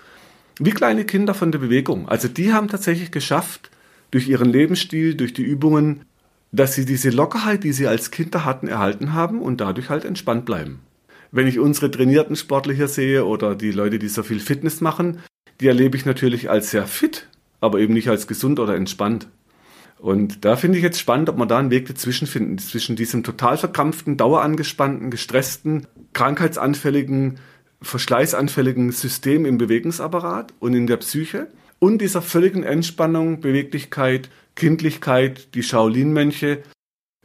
wie 0.66 0.72
kleine 0.72 1.06
Kinder 1.06 1.34
von 1.34 1.52
der 1.52 1.60
Bewegung. 1.60 2.08
Also 2.08 2.28
die 2.28 2.54
haben 2.54 2.68
tatsächlich 2.68 3.12
geschafft, 3.12 3.72
durch 4.12 4.28
ihren 4.28 4.52
Lebensstil, 4.52 5.16
durch 5.16 5.34
die 5.34 5.44
Übungen, 5.44 6.02
dass 6.52 6.76
sie 6.76 6.86
diese 6.86 7.10
Lockerheit, 7.10 7.64
die 7.64 7.72
sie 7.72 7.88
als 7.88 8.12
Kinder 8.12 8.46
hatten, 8.46 8.68
erhalten 8.68 9.14
haben 9.14 9.42
und 9.42 9.62
dadurch 9.62 9.90
halt 9.90 10.06
entspannt 10.06 10.46
bleiben. 10.46 10.80
Wenn 11.32 11.48
ich 11.48 11.60
unsere 11.60 11.90
trainierten 11.90 12.36
Sportler 12.36 12.74
hier 12.74 12.90
sehe 12.90 13.26
oder 13.26 13.56
die 13.56 13.72
Leute, 13.72 14.00
die 14.00 14.10
so 14.10 14.22
viel 14.22 14.42
Fitness 14.42 14.82
machen, 14.82 15.20
die 15.62 15.68
erlebe 15.68 15.98
ich 15.98 16.06
natürlich 16.06 16.50
als 16.50 16.72
sehr 16.72 16.86
fit, 16.86 17.28
aber 17.62 17.80
eben 17.80 17.94
nicht 17.94 18.10
als 18.10 18.28
gesund 18.28 18.60
oder 18.60 18.76
entspannt. 18.76 19.30
Und 19.98 20.44
da 20.44 20.58
finde 20.58 20.78
ich 20.78 20.84
jetzt 20.84 21.00
spannend, 21.00 21.30
ob 21.30 21.38
man 21.38 21.48
da 21.48 21.58
einen 21.58 21.72
Weg 21.72 21.88
dazwischen 21.88 22.28
finden, 22.28 22.58
zwischen 22.58 22.96
diesem 22.96 23.24
total 23.24 23.58
verkrampften, 23.58 24.18
dauerangespannten, 24.18 25.10
gestressten, 25.10 25.88
krankheitsanfälligen, 26.14 27.40
verschleißanfälligen 27.82 28.92
System 28.92 29.46
im 29.46 29.58
Bewegungsapparat 29.58 30.54
und 30.60 30.74
in 30.74 30.88
der 30.88 30.98
Psyche 30.98 31.48
und 31.80 32.00
dieser 32.00 32.22
völligen 32.22 32.64
Entspannung, 32.64 33.42
Beweglichkeit, 33.42 34.30
Kindlichkeit, 34.56 35.56
die 35.56 35.64
Shaolin-Mönche. 35.64 36.60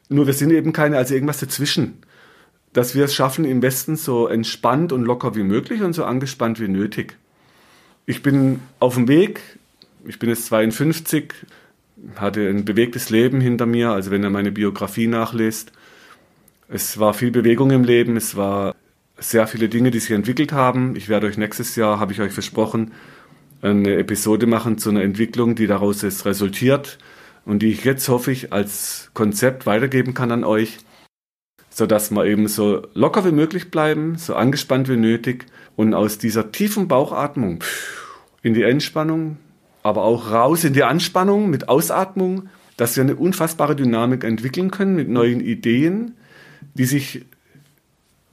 Nur 0.08 0.26
wir 0.26 0.32
sind 0.32 0.50
eben 0.50 0.72
keine, 0.72 0.96
also 0.96 1.14
irgendwas 1.14 1.40
dazwischen. 1.40 1.98
Dass 2.72 2.94
wir 2.94 3.04
es 3.04 3.14
schaffen, 3.14 3.44
im 3.44 3.62
Westen 3.62 3.96
so 3.96 4.28
entspannt 4.28 4.92
und 4.92 5.02
locker 5.02 5.34
wie 5.34 5.42
möglich 5.42 5.82
und 5.82 5.92
so 5.92 6.04
angespannt 6.04 6.60
wie 6.60 6.68
nötig. 6.68 7.16
Ich 8.06 8.22
bin 8.22 8.60
auf 8.78 8.94
dem 8.94 9.08
Weg, 9.08 9.40
ich 10.06 10.18
bin 10.18 10.30
jetzt 10.30 10.46
52, 10.46 11.34
hatte 12.16 12.48
ein 12.48 12.64
bewegtes 12.64 13.10
Leben 13.10 13.40
hinter 13.40 13.66
mir, 13.66 13.90
also 13.90 14.10
wenn 14.10 14.22
ihr 14.22 14.30
meine 14.30 14.52
Biografie 14.52 15.06
nachlest. 15.06 15.72
Es 16.68 16.98
war 16.98 17.14
viel 17.14 17.30
Bewegung 17.30 17.70
im 17.70 17.84
Leben, 17.84 18.16
es 18.16 18.36
war 18.36 18.74
sehr 19.18 19.46
viele 19.46 19.68
Dinge, 19.68 19.90
die 19.90 19.98
sich 19.98 20.10
entwickelt 20.10 20.52
haben. 20.52 20.96
Ich 20.96 21.08
werde 21.08 21.26
euch 21.26 21.38
nächstes 21.38 21.76
Jahr, 21.76 21.98
habe 21.98 22.12
ich 22.12 22.20
euch 22.20 22.32
versprochen, 22.32 22.92
eine 23.62 23.96
Episode 23.96 24.46
machen 24.46 24.78
zu 24.78 24.90
einer 24.90 25.02
Entwicklung, 25.02 25.54
die 25.54 25.66
daraus 25.66 26.02
ist 26.02 26.24
resultiert 26.26 26.98
und 27.44 27.60
die 27.60 27.70
ich 27.70 27.84
jetzt 27.84 28.08
hoffe 28.08 28.30
ich 28.32 28.52
als 28.52 29.10
Konzept 29.14 29.66
weitergeben 29.66 30.14
kann 30.14 30.30
an 30.30 30.44
euch, 30.44 30.78
sodass 31.70 32.10
wir 32.10 32.26
eben 32.26 32.48
so 32.48 32.86
locker 32.94 33.24
wie 33.24 33.32
möglich 33.32 33.70
bleiben, 33.70 34.18
so 34.18 34.34
angespannt 34.34 34.88
wie 34.88 34.96
nötig 34.96 35.46
und 35.74 35.94
aus 35.94 36.18
dieser 36.18 36.52
tiefen 36.52 36.86
Bauchatmung 36.86 37.64
in 38.42 38.54
die 38.54 38.62
Entspannung, 38.62 39.38
aber 39.82 40.02
auch 40.02 40.30
raus 40.30 40.64
in 40.64 40.74
die 40.74 40.84
Anspannung 40.84 41.48
mit 41.48 41.68
Ausatmung 41.68 42.48
dass 42.76 42.96
wir 42.96 43.02
eine 43.02 43.16
unfassbare 43.16 43.74
Dynamik 43.74 44.24
entwickeln 44.24 44.70
können 44.70 44.96
mit 44.96 45.08
neuen 45.08 45.40
Ideen, 45.40 46.14
die 46.74 46.84
sich 46.84 47.24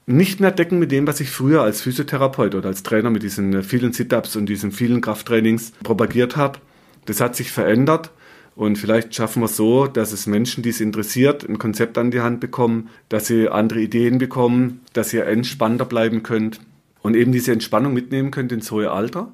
nicht 0.06 0.40
mehr 0.40 0.52
decken 0.52 0.80
mit 0.80 0.92
dem, 0.92 1.08
was 1.08 1.20
ich 1.20 1.30
früher 1.30 1.62
als 1.62 1.82
Physiotherapeut 1.82 2.56
oder 2.56 2.70
als 2.70 2.84
Trainer 2.84 3.10
mit 3.10 3.24
diesen 3.24 3.64
vielen 3.64 3.94
Sit-ups 3.94 4.36
und 4.36 4.48
diesen 4.48 4.72
vielen 4.72 5.02
Krafttrainings 5.02 5.72
propagiert 5.84 6.36
habe. 6.36 6.60
Das 7.06 7.22
hat 7.22 7.36
sich 7.36 7.52
verändert 7.52 8.12
und 8.56 8.78
vielleicht 8.78 9.16
schaffen 9.16 9.42
wir 9.42 9.46
es 9.46 9.56
so, 9.56 9.88
dass 9.88 10.12
es 10.12 10.28
Menschen, 10.28 10.62
die 10.64 10.70
es 10.70 10.82
interessiert, 10.82 11.48
ein 11.48 11.58
Konzept 11.58 11.98
an 11.98 12.12
die 12.12 12.22
Hand 12.22 12.40
bekommen, 12.40 12.90
dass 13.10 13.28
sie 13.28 13.50
andere 13.50 13.82
Ideen 13.82 14.18
bekommen, 14.18 14.82
dass 14.94 15.14
ihr 15.14 15.26
entspannter 15.26 15.86
bleiben 15.86 16.22
könnt 16.24 16.60
und 17.02 17.16
eben 17.16 17.32
diese 17.32 17.52
Entspannung 17.52 17.94
mitnehmen 17.94 18.32
könnt 18.32 18.52
ins 18.52 18.72
hohe 18.72 18.92
Alter. 18.92 19.32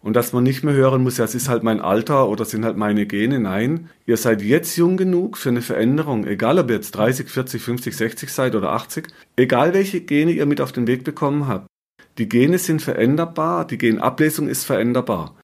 Und 0.00 0.14
dass 0.14 0.32
man 0.32 0.44
nicht 0.44 0.62
mehr 0.62 0.74
hören 0.74 1.02
muss, 1.02 1.18
ja, 1.18 1.24
es 1.24 1.34
ist 1.34 1.48
halt 1.48 1.64
mein 1.64 1.80
Alter 1.80 2.28
oder 2.28 2.44
sind 2.44 2.64
halt 2.64 2.76
meine 2.76 3.06
Gene. 3.06 3.40
Nein, 3.40 3.90
ihr 4.06 4.16
seid 4.16 4.42
jetzt 4.42 4.76
jung 4.76 4.96
genug 4.96 5.36
für 5.36 5.48
eine 5.48 5.62
Veränderung. 5.62 6.24
Egal, 6.26 6.58
ob 6.58 6.70
ihr 6.70 6.76
jetzt 6.76 6.92
30, 6.92 7.28
40, 7.28 7.60
50, 7.60 7.96
60 7.96 8.32
seid 8.32 8.54
oder 8.54 8.72
80. 8.72 9.08
Egal, 9.36 9.74
welche 9.74 10.00
Gene 10.00 10.30
ihr 10.30 10.46
mit 10.46 10.60
auf 10.60 10.72
den 10.72 10.86
Weg 10.86 11.02
bekommen 11.04 11.48
habt. 11.48 11.66
Die 12.18 12.28
Gene 12.28 12.58
sind 12.58 12.80
veränderbar, 12.80 13.66
die 13.66 13.78
Genablesung 13.78 14.48
ist 14.48 14.64
veränderbar. 14.64 15.36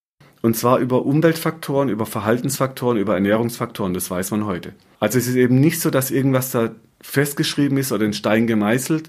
Und 0.43 0.57
zwar 0.57 0.79
über 0.79 1.05
Umweltfaktoren, 1.07 1.89
über 1.89 2.07
Verhaltensfaktoren, 2.07 2.99
über 2.99 3.15
Ernährungsfaktoren, 3.15 3.95
das 3.95 4.11
weiß 4.11 4.31
man 4.33 4.45
heute. 4.45 4.75
Also 5.01 5.19
es 5.19 5.27
ist 5.27 5.37
eben 5.37 5.59
nicht 5.59 5.81
so, 5.81 5.91
dass 5.91 6.11
irgendwas 6.11 6.51
da 6.51 6.71
festgeschrieben 7.01 7.79
ist 7.79 7.93
oder 7.93 8.05
in 8.05 8.13
Stein 8.13 8.47
gemeißelt. 8.47 9.09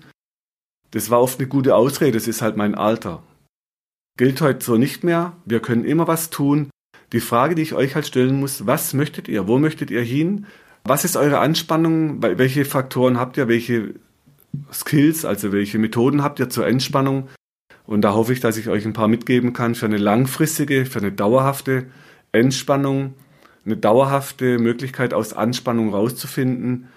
Das 0.92 1.10
war 1.10 1.22
oft 1.22 1.40
eine 1.40 1.48
gute 1.48 1.76
Ausrede, 1.76 2.18
es 2.18 2.28
ist 2.28 2.42
halt 2.42 2.56
mein 2.56 2.76
Alter 2.76 3.22
gilt 4.18 4.42
heute 4.42 4.64
so 4.64 4.78
nicht 4.78 5.04
mehr. 5.04 5.34
Wir 5.46 5.60
können 5.60 5.86
immer 5.86 6.08
was 6.08 6.30
tun. 6.30 6.70
Die 7.12 7.20
Frage, 7.20 7.56
die 7.56 7.62
ich 7.62 7.74
euch 7.74 7.96
halt 7.96 8.08
stellen 8.08 8.40
muss, 8.40 8.66
was 8.66 8.94
möchtet 8.94 9.28
ihr? 9.28 9.48
Wo 9.48 9.60
möchtet 9.60 9.92
ihr 9.92 10.02
hin? 10.02 10.46
Was 10.84 11.06
ist 11.06 11.18
eure 11.18 11.40
Anspannung? 11.40 12.22
Welche 12.22 12.66
Faktoren 12.66 13.20
habt 13.20 13.38
ihr? 13.38 13.48
Welche 13.48 13.96
Skills, 14.72 15.26
also 15.26 15.52
welche 15.52 15.80
Methoden 15.80 16.24
habt 16.24 16.40
ihr 16.40 16.50
zur 16.50 16.68
Entspannung? 16.68 17.30
Und 17.86 18.02
da 18.02 18.14
hoffe 18.14 18.34
ich, 18.34 18.40
dass 18.40 18.58
ich 18.58 18.70
euch 18.70 18.86
ein 18.86 18.94
paar 18.94 19.08
mitgeben 19.08 19.54
kann 19.54 19.76
für 19.76 19.86
eine 19.86 19.98
langfristige, 19.98 20.86
für 20.86 21.00
eine 21.00 21.12
dauerhafte 21.12 21.86
Entspannung, 22.32 23.14
eine 23.66 23.78
dauerhafte 23.78 24.58
Möglichkeit 24.58 25.14
aus 25.14 25.34
Anspannung 25.34 25.94
rauszufinden 25.94 26.88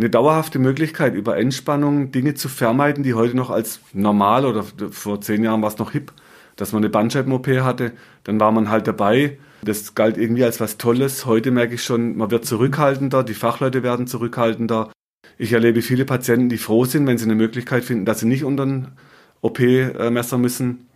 eine 0.00 0.10
dauerhafte 0.10 0.58
Möglichkeit, 0.58 1.14
über 1.14 1.36
Entspannung 1.36 2.10
Dinge 2.10 2.34
zu 2.34 2.48
vermeiden, 2.48 3.04
die 3.04 3.14
heute 3.14 3.36
noch 3.36 3.50
als 3.50 3.80
normal 3.92 4.46
oder 4.46 4.64
vor 4.90 5.20
zehn 5.20 5.44
Jahren 5.44 5.62
war 5.62 5.68
es 5.68 5.78
noch 5.78 5.92
hip, 5.92 6.12
dass 6.56 6.72
man 6.72 6.82
eine 6.82 6.90
Bandscheiben-OP 6.90 7.46
hatte, 7.60 7.92
dann 8.24 8.40
war 8.40 8.50
man 8.50 8.70
halt 8.70 8.86
dabei. 8.86 9.38
Das 9.62 9.94
galt 9.94 10.16
irgendwie 10.16 10.44
als 10.44 10.58
was 10.58 10.78
Tolles. 10.78 11.26
Heute 11.26 11.50
merke 11.50 11.74
ich 11.74 11.84
schon, 11.84 12.16
man 12.16 12.30
wird 12.30 12.46
zurückhaltender, 12.46 13.22
die 13.22 13.34
Fachleute 13.34 13.82
werden 13.82 14.06
zurückhaltender. 14.06 14.90
Ich 15.36 15.52
erlebe 15.52 15.82
viele 15.82 16.06
Patienten, 16.06 16.48
die 16.48 16.58
froh 16.58 16.86
sind, 16.86 17.06
wenn 17.06 17.18
sie 17.18 17.24
eine 17.24 17.34
Möglichkeit 17.34 17.84
finden, 17.84 18.06
dass 18.06 18.20
sie 18.20 18.26
nicht 18.26 18.44
unter 18.44 18.64
ein 18.64 18.88
OP-Messer 19.42 20.38
müssen. 20.38 20.86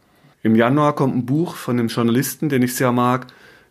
Im 0.42 0.54
Januar 0.54 0.94
kommt 0.94 1.14
ein 1.14 1.26
Buch 1.26 1.56
von 1.56 1.78
einem 1.78 1.88
Journalisten, 1.88 2.48
den 2.48 2.62
ich 2.62 2.74
sehr 2.74 2.92
mag, 2.92 3.26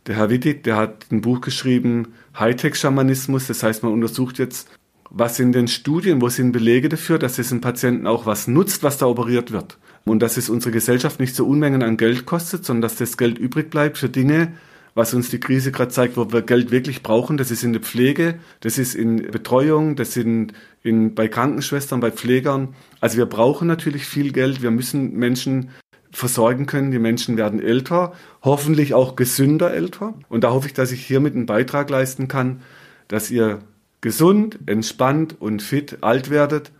der 0.05 0.15
Herr 0.15 0.29
Wittig, 0.29 0.63
der 0.63 0.75
hat 0.75 1.05
ein 1.11 1.21
Buch 1.21 1.41
geschrieben, 1.41 2.13
Hightech-Schamanismus. 2.37 3.47
Das 3.47 3.63
heißt, 3.63 3.83
man 3.83 3.93
untersucht 3.93 4.37
jetzt 4.37 4.69
was 5.15 5.35
sind 5.35 5.53
denn 5.53 5.67
Studien, 5.67 6.21
wo 6.21 6.29
sind 6.29 6.51
Belege 6.51 6.89
dafür, 6.89 7.19
dass 7.19 7.37
es 7.37 7.49
den 7.49 7.61
Patienten 7.61 8.07
auch 8.07 8.25
was 8.25 8.47
nutzt, 8.47 8.81
was 8.81 8.97
da 8.97 9.05
operiert 9.05 9.51
wird? 9.51 9.77
Und 10.05 10.19
dass 10.19 10.37
es 10.37 10.49
unsere 10.49 10.71
Gesellschaft 10.71 11.19
nicht 11.19 11.35
so 11.35 11.45
Unmengen 11.45 11.83
an 11.83 11.97
Geld 11.97 12.25
kostet, 12.25 12.65
sondern 12.65 12.81
dass 12.81 12.95
das 12.95 13.15
Geld 13.15 13.37
übrig 13.37 13.69
bleibt 13.69 13.99
für 13.99 14.09
Dinge, 14.09 14.53
was 14.95 15.13
uns 15.13 15.29
die 15.29 15.39
Krise 15.39 15.71
gerade 15.71 15.91
zeigt, 15.91 16.17
wo 16.17 16.33
wir 16.33 16.41
Geld 16.41 16.71
wirklich 16.71 17.03
brauchen. 17.03 17.37
Das 17.37 17.51
ist 17.51 17.63
in 17.63 17.73
der 17.73 17.81
Pflege, 17.83 18.39
das 18.61 18.79
ist 18.79 18.95
in 18.95 19.17
Betreuung, 19.17 19.95
das 19.95 20.13
sind 20.13 20.53
in, 20.81 21.13
bei 21.13 21.27
Krankenschwestern, 21.27 21.99
bei 21.99 22.11
Pflegern. 22.11 22.69
Also 22.99 23.17
wir 23.17 23.27
brauchen 23.27 23.67
natürlich 23.67 24.05
viel 24.05 24.31
Geld. 24.31 24.63
Wir 24.63 24.71
müssen 24.71 25.13
Menschen 25.13 25.69
versorgen 26.11 26.65
können. 26.65 26.89
Die 26.89 26.99
Menschen 26.99 27.37
werden 27.37 27.61
älter, 27.61 28.13
hoffentlich 28.41 28.95
auch 28.95 29.15
gesünder 29.15 29.73
älter. 29.73 30.15
Und 30.27 30.43
da 30.43 30.51
hoffe 30.51 30.67
ich, 30.67 30.73
dass 30.73 30.91
ich 30.91 31.05
hiermit 31.05 31.35
einen 31.35 31.45
Beitrag 31.45 31.91
leisten 31.91 32.27
kann, 32.27 32.61
dass 33.07 33.29
ihr 33.29 33.59
gesund, 34.03 34.59
entspannt 34.67 35.37
und 35.39 35.63
fit 35.63 35.99
alt 36.01 36.29
werdet 36.29 36.71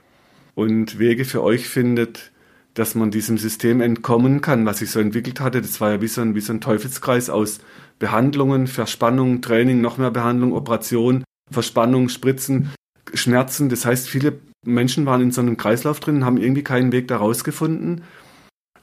und 0.54 1.00
Wege 1.00 1.26
für 1.26 1.42
euch 1.42 1.68
findet, 1.68 2.32
dass 2.74 2.96
man 2.96 3.12
diesem 3.12 3.38
System 3.38 3.82
entkommen 3.82 4.42
kann, 4.42 4.66
was 4.66 4.80
sich 4.80 4.92
so 4.92 5.00
entwickelt 5.00 5.40
hatte. 5.40 5.62
Das 5.62 5.80
war 5.80 5.92
ja 5.92 6.02
wie 6.02 6.08
so 6.08 6.22
ein, 6.22 6.36
wie 6.36 6.42
so 6.42 6.54
ein 6.54 6.62
Teufelskreis 6.62 7.30
aus 7.30 7.60
Behandlungen, 7.98 8.68
Verspannung, 8.68 9.42
Training, 9.42 9.80
noch 9.80 9.98
mehr 9.98 10.12
Behandlung, 10.12 10.54
Operation, 10.54 11.24
Verspannung, 11.50 12.10
Spritzen, 12.10 12.74
Schmerzen. 13.14 13.70
Das 13.70 13.86
heißt, 13.86 14.10
viele 14.10 14.40
Menschen 14.66 15.06
waren 15.06 15.22
in 15.22 15.32
so 15.32 15.40
einem 15.40 15.56
Kreislauf 15.56 16.02
drin 16.02 16.18
und 16.18 16.26
haben 16.26 16.38
irgendwie 16.38 16.64
keinen 16.64 16.92
Weg 16.92 17.08
da 17.08 17.18
rausgefunden, 17.18 18.04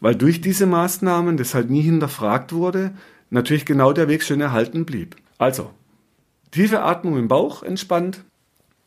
weil 0.00 0.14
durch 0.14 0.40
diese 0.40 0.64
Maßnahmen, 0.64 1.36
das 1.36 1.54
halt 1.54 1.68
nie 1.68 1.82
hinterfragt 1.82 2.54
wurde, 2.54 2.92
natürlich 3.28 3.66
genau 3.66 3.92
der 3.92 4.08
Weg 4.08 4.22
schön 4.22 4.40
erhalten 4.40 4.86
blieb. 4.86 5.16
Also, 5.36 5.70
tiefe 6.52 6.82
Atmung 6.82 7.18
im 7.18 7.28
Bauch 7.28 7.62
entspannt, 7.62 8.24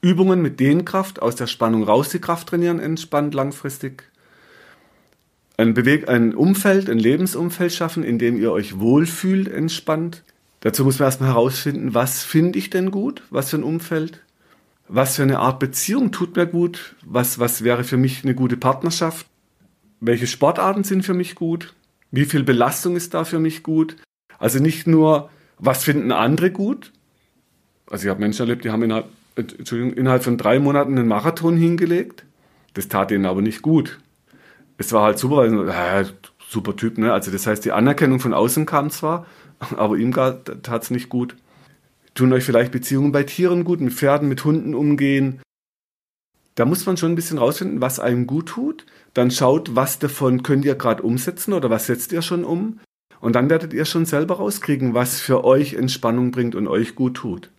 Übungen 0.03 0.41
mit 0.41 0.59
Dehnkraft, 0.59 1.21
aus 1.21 1.35
der 1.35 1.47
Spannung 1.47 1.83
raus 1.83 2.09
die 2.09 2.19
Kraft 2.19 2.49
trainieren, 2.49 2.79
entspannt 2.79 3.33
langfristig. 3.33 4.03
Ein, 5.55 5.73
Beweg 5.73 6.09
ein 6.09 6.35
Umfeld, 6.35 6.89
ein 6.89 6.99
Lebensumfeld 6.99 7.71
schaffen, 7.71 8.03
in 8.03 8.19
dem 8.19 8.37
ihr 8.37 8.51
euch 8.51 8.79
wohlfühlt, 8.79 9.47
entspannt. 9.47 10.23
Dazu 10.59 10.83
muss 10.83 10.99
man 10.99 11.07
erstmal 11.07 11.29
herausfinden, 11.29 11.93
was 11.93 12.21
finde 12.21 12.59
ich 12.59 12.69
denn 12.69 12.91
gut? 12.91 13.23
Was 13.29 13.51
für 13.51 13.57
ein 13.57 13.63
Umfeld? 13.63 14.21
Was 14.89 15.15
für 15.15 15.23
eine 15.23 15.39
Art 15.39 15.59
Beziehung 15.59 16.11
tut 16.11 16.35
mir 16.35 16.47
gut? 16.47 16.95
Was, 17.05 17.39
was 17.39 17.63
wäre 17.63 17.85
für 17.85 17.97
mich 17.97 18.25
eine 18.25 18.35
gute 18.35 18.57
Partnerschaft? 18.57 19.25
Welche 20.01 20.27
Sportarten 20.27 20.83
sind 20.83 21.03
für 21.03 21.13
mich 21.13 21.35
gut? 21.35 21.73
Wie 22.11 22.25
viel 22.25 22.43
Belastung 22.43 22.97
ist 22.97 23.13
da 23.13 23.23
für 23.23 23.39
mich 23.39 23.63
gut? 23.63 23.95
Also 24.37 24.59
nicht 24.59 24.85
nur, 24.85 25.29
was 25.59 25.85
finden 25.85 26.11
andere 26.11 26.51
gut? 26.51 26.91
Also 27.89 28.05
ich 28.05 28.09
habe 28.09 28.19
Menschen 28.19 28.41
erlebt, 28.41 28.65
die 28.65 28.69
haben 28.69 28.83
innerhalb 28.83 29.07
Entschuldigung, 29.35 29.93
innerhalb 29.93 30.23
von 30.23 30.37
drei 30.37 30.59
Monaten 30.59 30.97
einen 30.97 31.07
Marathon 31.07 31.57
hingelegt. 31.57 32.25
Das 32.73 32.87
tat 32.87 33.11
ihnen 33.11 33.25
aber 33.25 33.41
nicht 33.41 33.61
gut. 33.61 33.99
Es 34.77 34.91
war 34.91 35.03
halt 35.03 35.19
super, 35.19 35.45
äh, 35.45 36.05
super 36.47 36.75
Typ, 36.75 36.97
ne? 36.97 37.13
Also 37.13 37.31
das 37.31 37.47
heißt, 37.47 37.63
die 37.65 37.71
Anerkennung 37.71 38.19
von 38.19 38.33
außen 38.33 38.65
kam 38.65 38.89
zwar, 38.89 39.25
aber 39.75 39.97
ihm 39.97 40.13
tat 40.13 40.83
es 40.83 40.91
nicht 40.91 41.09
gut. 41.09 41.35
Tun 42.15 42.31
euch 42.31 42.43
vielleicht 42.43 42.71
Beziehungen 42.71 43.11
bei 43.11 43.23
Tieren 43.23 43.63
gut, 43.63 43.81
mit 43.81 43.93
Pferden, 43.93 44.29
mit 44.29 44.43
Hunden 44.45 44.75
umgehen. 44.75 45.41
Da 46.55 46.65
muss 46.65 46.85
man 46.85 46.97
schon 46.97 47.13
ein 47.13 47.15
bisschen 47.15 47.39
rausfinden, 47.39 47.81
was 47.81 47.99
einem 47.99 48.27
gut 48.27 48.49
tut. 48.49 48.85
Dann 49.15 49.31
schaut, 49.31 49.75
was 49.75 49.97
davon 49.97 50.43
könnt 50.43 50.65
ihr 50.65 50.75
gerade 50.75 51.01
umsetzen 51.01 51.53
oder 51.53 51.71
was 51.71 51.87
setzt 51.87 52.11
ihr 52.11 52.21
schon 52.21 52.43
um. 52.43 52.79
Und 53.19 53.35
dann 53.35 53.49
werdet 53.49 53.73
ihr 53.73 53.85
schon 53.85 54.05
selber 54.05 54.35
rauskriegen, 54.35 54.93
was 54.93 55.19
für 55.19 55.43
euch 55.43 55.73
Entspannung 55.73 56.31
bringt 56.31 56.53
und 56.53 56.67
euch 56.67 56.93
gut 56.93 57.15
tut. 57.15 57.49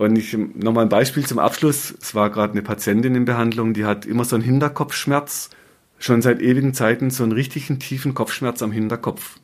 Und 0.00 0.16
ich 0.16 0.34
nochmal 0.54 0.86
ein 0.86 0.88
Beispiel 0.88 1.26
zum 1.26 1.38
Abschluss. 1.38 1.94
Es 2.00 2.14
war 2.14 2.30
gerade 2.30 2.54
eine 2.54 2.62
Patientin 2.62 3.14
in 3.14 3.26
Behandlung, 3.26 3.74
die 3.74 3.84
hat 3.84 4.06
immer 4.06 4.24
so 4.24 4.34
einen 4.34 4.42
Hinterkopfschmerz, 4.42 5.50
schon 5.98 6.22
seit 6.22 6.40
ewigen 6.40 6.72
Zeiten 6.72 7.10
so 7.10 7.22
einen 7.22 7.32
richtigen 7.32 7.78
tiefen 7.80 8.14
Kopfschmerz 8.14 8.62
am 8.62 8.72
Hinterkopf. 8.72 9.36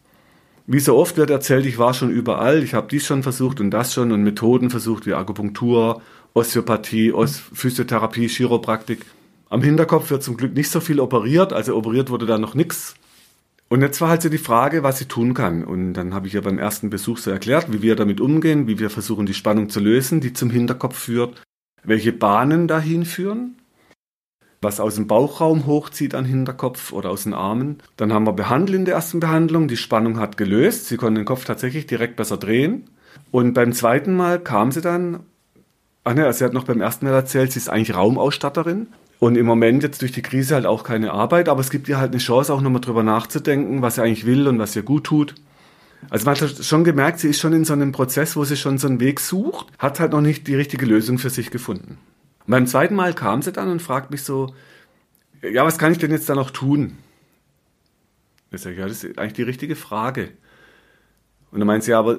Wie 0.67 0.81
so 0.81 0.97
oft 0.97 1.19
wird 1.19 1.29
erzählt, 1.29 1.67
ich 1.67 1.77
war 1.77 1.93
schon 1.93 2.09
überall, 2.09 2.63
ich 2.63 2.73
habe 2.73 2.89
dies 2.91 3.05
schon 3.05 3.23
versucht 3.23 3.61
und 3.61 3.71
das 3.71 3.93
schon 3.93 4.13
und 4.13 4.23
Methoden 4.23 4.71
versucht 4.71 5.05
wie 5.05 5.13
Akupunktur, 5.13 6.01
Osteopathie, 6.33 7.13
Os 7.13 7.39
Physiotherapie, 7.53 8.27
Chiropraktik. 8.27 9.05
Am 9.51 9.61
Hinterkopf 9.61 10.09
wird 10.09 10.23
zum 10.23 10.39
Glück 10.39 10.55
nicht 10.55 10.71
so 10.71 10.81
viel 10.81 11.01
operiert, 11.01 11.53
also 11.53 11.77
operiert 11.77 12.09
wurde 12.09 12.25
da 12.25 12.39
noch 12.39 12.55
nichts. 12.55 12.95
Und 13.69 13.83
jetzt 13.83 14.01
war 14.01 14.09
halt 14.09 14.23
so 14.23 14.29
die 14.29 14.39
Frage, 14.39 14.83
was 14.83 14.99
sie 14.99 15.07
tun 15.07 15.35
kann. 15.35 15.65
Und 15.65 15.95
dann 15.95 16.15
habe 16.15 16.29
ich 16.29 16.35
ja 16.35 16.41
beim 16.41 16.59
ersten 16.59 16.89
Besuch 16.89 17.19
so 17.19 17.31
erklärt, 17.31 17.73
wie 17.73 17.83
wir 17.83 17.97
damit 17.97 18.21
umgehen, 18.21 18.69
wie 18.69 18.79
wir 18.79 18.91
versuchen, 18.91 19.27
die 19.27 19.35
Spannung 19.35 19.69
zu 19.69 19.81
lösen, 19.81 20.21
die 20.21 20.33
zum 20.33 20.51
Hinterkopf 20.51 20.97
führt, 20.97 21.43
welche 21.83 22.13
Bahnen 22.13 22.69
dahin 22.69 23.05
führen, 23.05 23.57
was 24.63 24.79
aus 24.79 24.95
dem 24.95 25.09
Bauchraum 25.09 25.67
hochzieht 25.67 26.15
an 26.15 26.25
Hinterkopf 26.25 26.93
oder 26.93 27.11
aus 27.11 27.25
den 27.25 27.35
Armen. 27.35 27.79
Dann 27.97 28.13
haben 28.13 28.27
wir 28.27 28.35
behandelt 28.35 28.79
in 28.79 28.85
der 28.85 28.95
ersten 28.95 29.19
Behandlung, 29.19 29.67
die 29.67 29.77
Spannung 29.77 30.21
hat 30.21 30.37
gelöst, 30.37 30.87
sie 30.87 30.97
konnte 30.97 31.21
den 31.21 31.27
Kopf 31.27 31.45
tatsächlich 31.45 31.87
direkt 31.87 32.15
besser 32.15 32.37
drehen. 32.37 32.89
Und 33.33 33.55
beim 33.55 33.73
zweiten 33.73 34.15
Mal 34.15 34.39
kam 34.39 34.71
sie 34.71 34.81
dann, 34.81 35.21
ach 36.05 36.15
ne, 36.15 36.33
sie 36.33 36.45
hat 36.45 36.53
noch 36.53 36.65
beim 36.65 36.81
ersten 36.81 37.07
Mal 37.07 37.15
erzählt, 37.15 37.51
sie 37.51 37.59
ist 37.59 37.69
eigentlich 37.69 37.97
Raumausstatterin 37.97 38.89
und 39.19 39.37
im 39.37 39.47
Moment 39.47 39.83
jetzt 39.83 40.03
durch 40.03 40.13
die 40.13 40.23
Krise 40.23 40.55
halt 40.55 40.67
auch 40.67 40.85
keine 40.85 41.13
Arbeit, 41.13 41.49
aber 41.49 41.61
es 41.61 41.71
gibt 41.71 41.89
ihr 41.89 41.99
halt 41.99 42.13
eine 42.13 42.21
Chance, 42.21 42.53
auch 42.53 42.61
nochmal 42.61 42.81
drüber 42.81 43.03
nachzudenken, 43.03 43.83
was 43.83 43.97
sie 43.97 44.03
eigentlich 44.03 44.27
will 44.27 44.47
und 44.49 44.59
was 44.59 44.77
ihr 44.77 44.83
gut 44.83 45.05
tut. 45.05 45.35
Also 46.11 46.27
man 46.27 46.37
hat 46.37 46.65
schon 46.65 46.85
gemerkt, 46.85 47.21
sie 47.21 47.29
ist 47.29 47.41
schon 47.41 47.53
in 47.53 47.65
so 47.65 47.73
einem 47.73 47.93
Prozess, 47.93 48.37
wo 48.37 48.45
sie 48.45 48.57
schon 48.57 48.79
so 48.79 48.87
einen 48.87 49.01
Weg 49.01 49.21
sucht, 49.21 49.67
hat 49.79 49.99
halt 49.99 50.13
noch 50.13 50.21
nicht 50.21 50.47
die 50.47 50.55
richtige 50.55 50.87
Lösung 50.87 51.19
für 51.19 51.31
sich 51.31 51.51
gefunden. 51.51 51.99
Und 52.47 52.51
beim 52.51 52.67
zweiten 52.67 52.95
Mal 52.95 53.15
kam 53.15 53.43
sie 53.43 53.53
dann 53.53 53.71
und 53.71 53.83
fragt 53.83 54.11
mich 54.11 54.23
so, 54.23 54.55
ja, 55.43 55.65
was 55.65 55.79
kann 55.79 55.93
ich 55.93 55.99
denn 55.99 56.11
jetzt 56.11 56.29
da 56.29 56.35
noch 56.35 56.51
tun? 56.51 56.99
Ich 58.51 58.61
sage, 58.61 58.77
ja, 58.77 58.87
das 58.87 59.03
ist 59.03 59.19
eigentlich 59.19 59.33
die 59.33 59.43
richtige 59.43 59.77
Frage. 59.77 60.29
Und 61.51 61.61
dann 61.61 61.67
meint 61.67 61.85
sie, 61.85 61.93
ja, 61.93 61.99
aber 61.99 62.19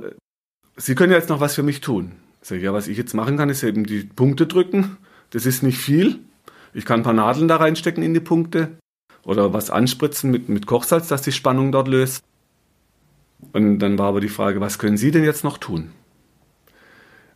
Sie 0.77 0.93
können 0.93 1.11
ja 1.11 1.17
jetzt 1.17 1.29
noch 1.29 1.39
was 1.39 1.55
für 1.55 1.63
mich 1.63 1.81
tun. 1.81 2.13
Ich, 2.43 2.61
ja, 2.61 2.71
was 2.71 2.87
ich 2.87 2.97
jetzt 2.97 3.15
machen 3.15 3.35
kann, 3.35 3.49
ist 3.49 3.63
eben 3.63 3.85
die 3.85 4.03
Punkte 4.03 4.45
drücken. 4.45 4.97
Das 5.31 5.45
ist 5.45 5.63
nicht 5.63 5.79
viel. 5.79 6.19
Ich 6.77 6.85
kann 6.85 6.99
ein 6.99 7.03
paar 7.03 7.13
Nadeln 7.13 7.47
da 7.47 7.55
reinstecken 7.55 8.03
in 8.03 8.13
die 8.13 8.19
Punkte 8.19 8.77
oder 9.23 9.51
was 9.51 9.71
anspritzen 9.71 10.29
mit, 10.29 10.47
mit 10.47 10.67
Kochsalz, 10.67 11.07
dass 11.07 11.23
die 11.23 11.31
Spannung 11.31 11.71
dort 11.71 11.87
löst. 11.87 12.23
Und 13.51 13.79
dann 13.79 13.97
war 13.97 14.09
aber 14.09 14.21
die 14.21 14.29
Frage, 14.29 14.61
was 14.61 14.77
können 14.77 14.95
Sie 14.95 15.09
denn 15.09 15.23
jetzt 15.23 15.43
noch 15.43 15.57
tun? 15.57 15.89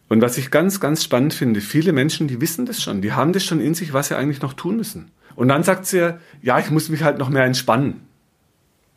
Und 0.09 0.21
was 0.21 0.37
ich 0.37 0.51
ganz, 0.51 0.79
ganz 0.79 1.03
spannend 1.03 1.33
finde, 1.33 1.59
viele 1.59 1.91
Menschen, 1.91 2.27
die 2.27 2.39
wissen 2.39 2.67
das 2.67 2.83
schon, 2.83 3.01
die 3.01 3.13
haben 3.13 3.33
das 3.33 3.43
schon 3.43 3.59
in 3.59 3.73
sich, 3.73 3.93
was 3.93 4.09
sie 4.09 4.15
eigentlich 4.15 4.43
noch 4.43 4.53
tun 4.53 4.77
müssen. 4.77 5.09
Und 5.35 5.47
dann 5.47 5.63
sagt 5.63 5.87
sie, 5.87 6.19
ja, 6.43 6.59
ich 6.59 6.69
muss 6.69 6.89
mich 6.89 7.01
halt 7.01 7.17
noch 7.17 7.29
mehr 7.29 7.45
entspannen. 7.45 8.01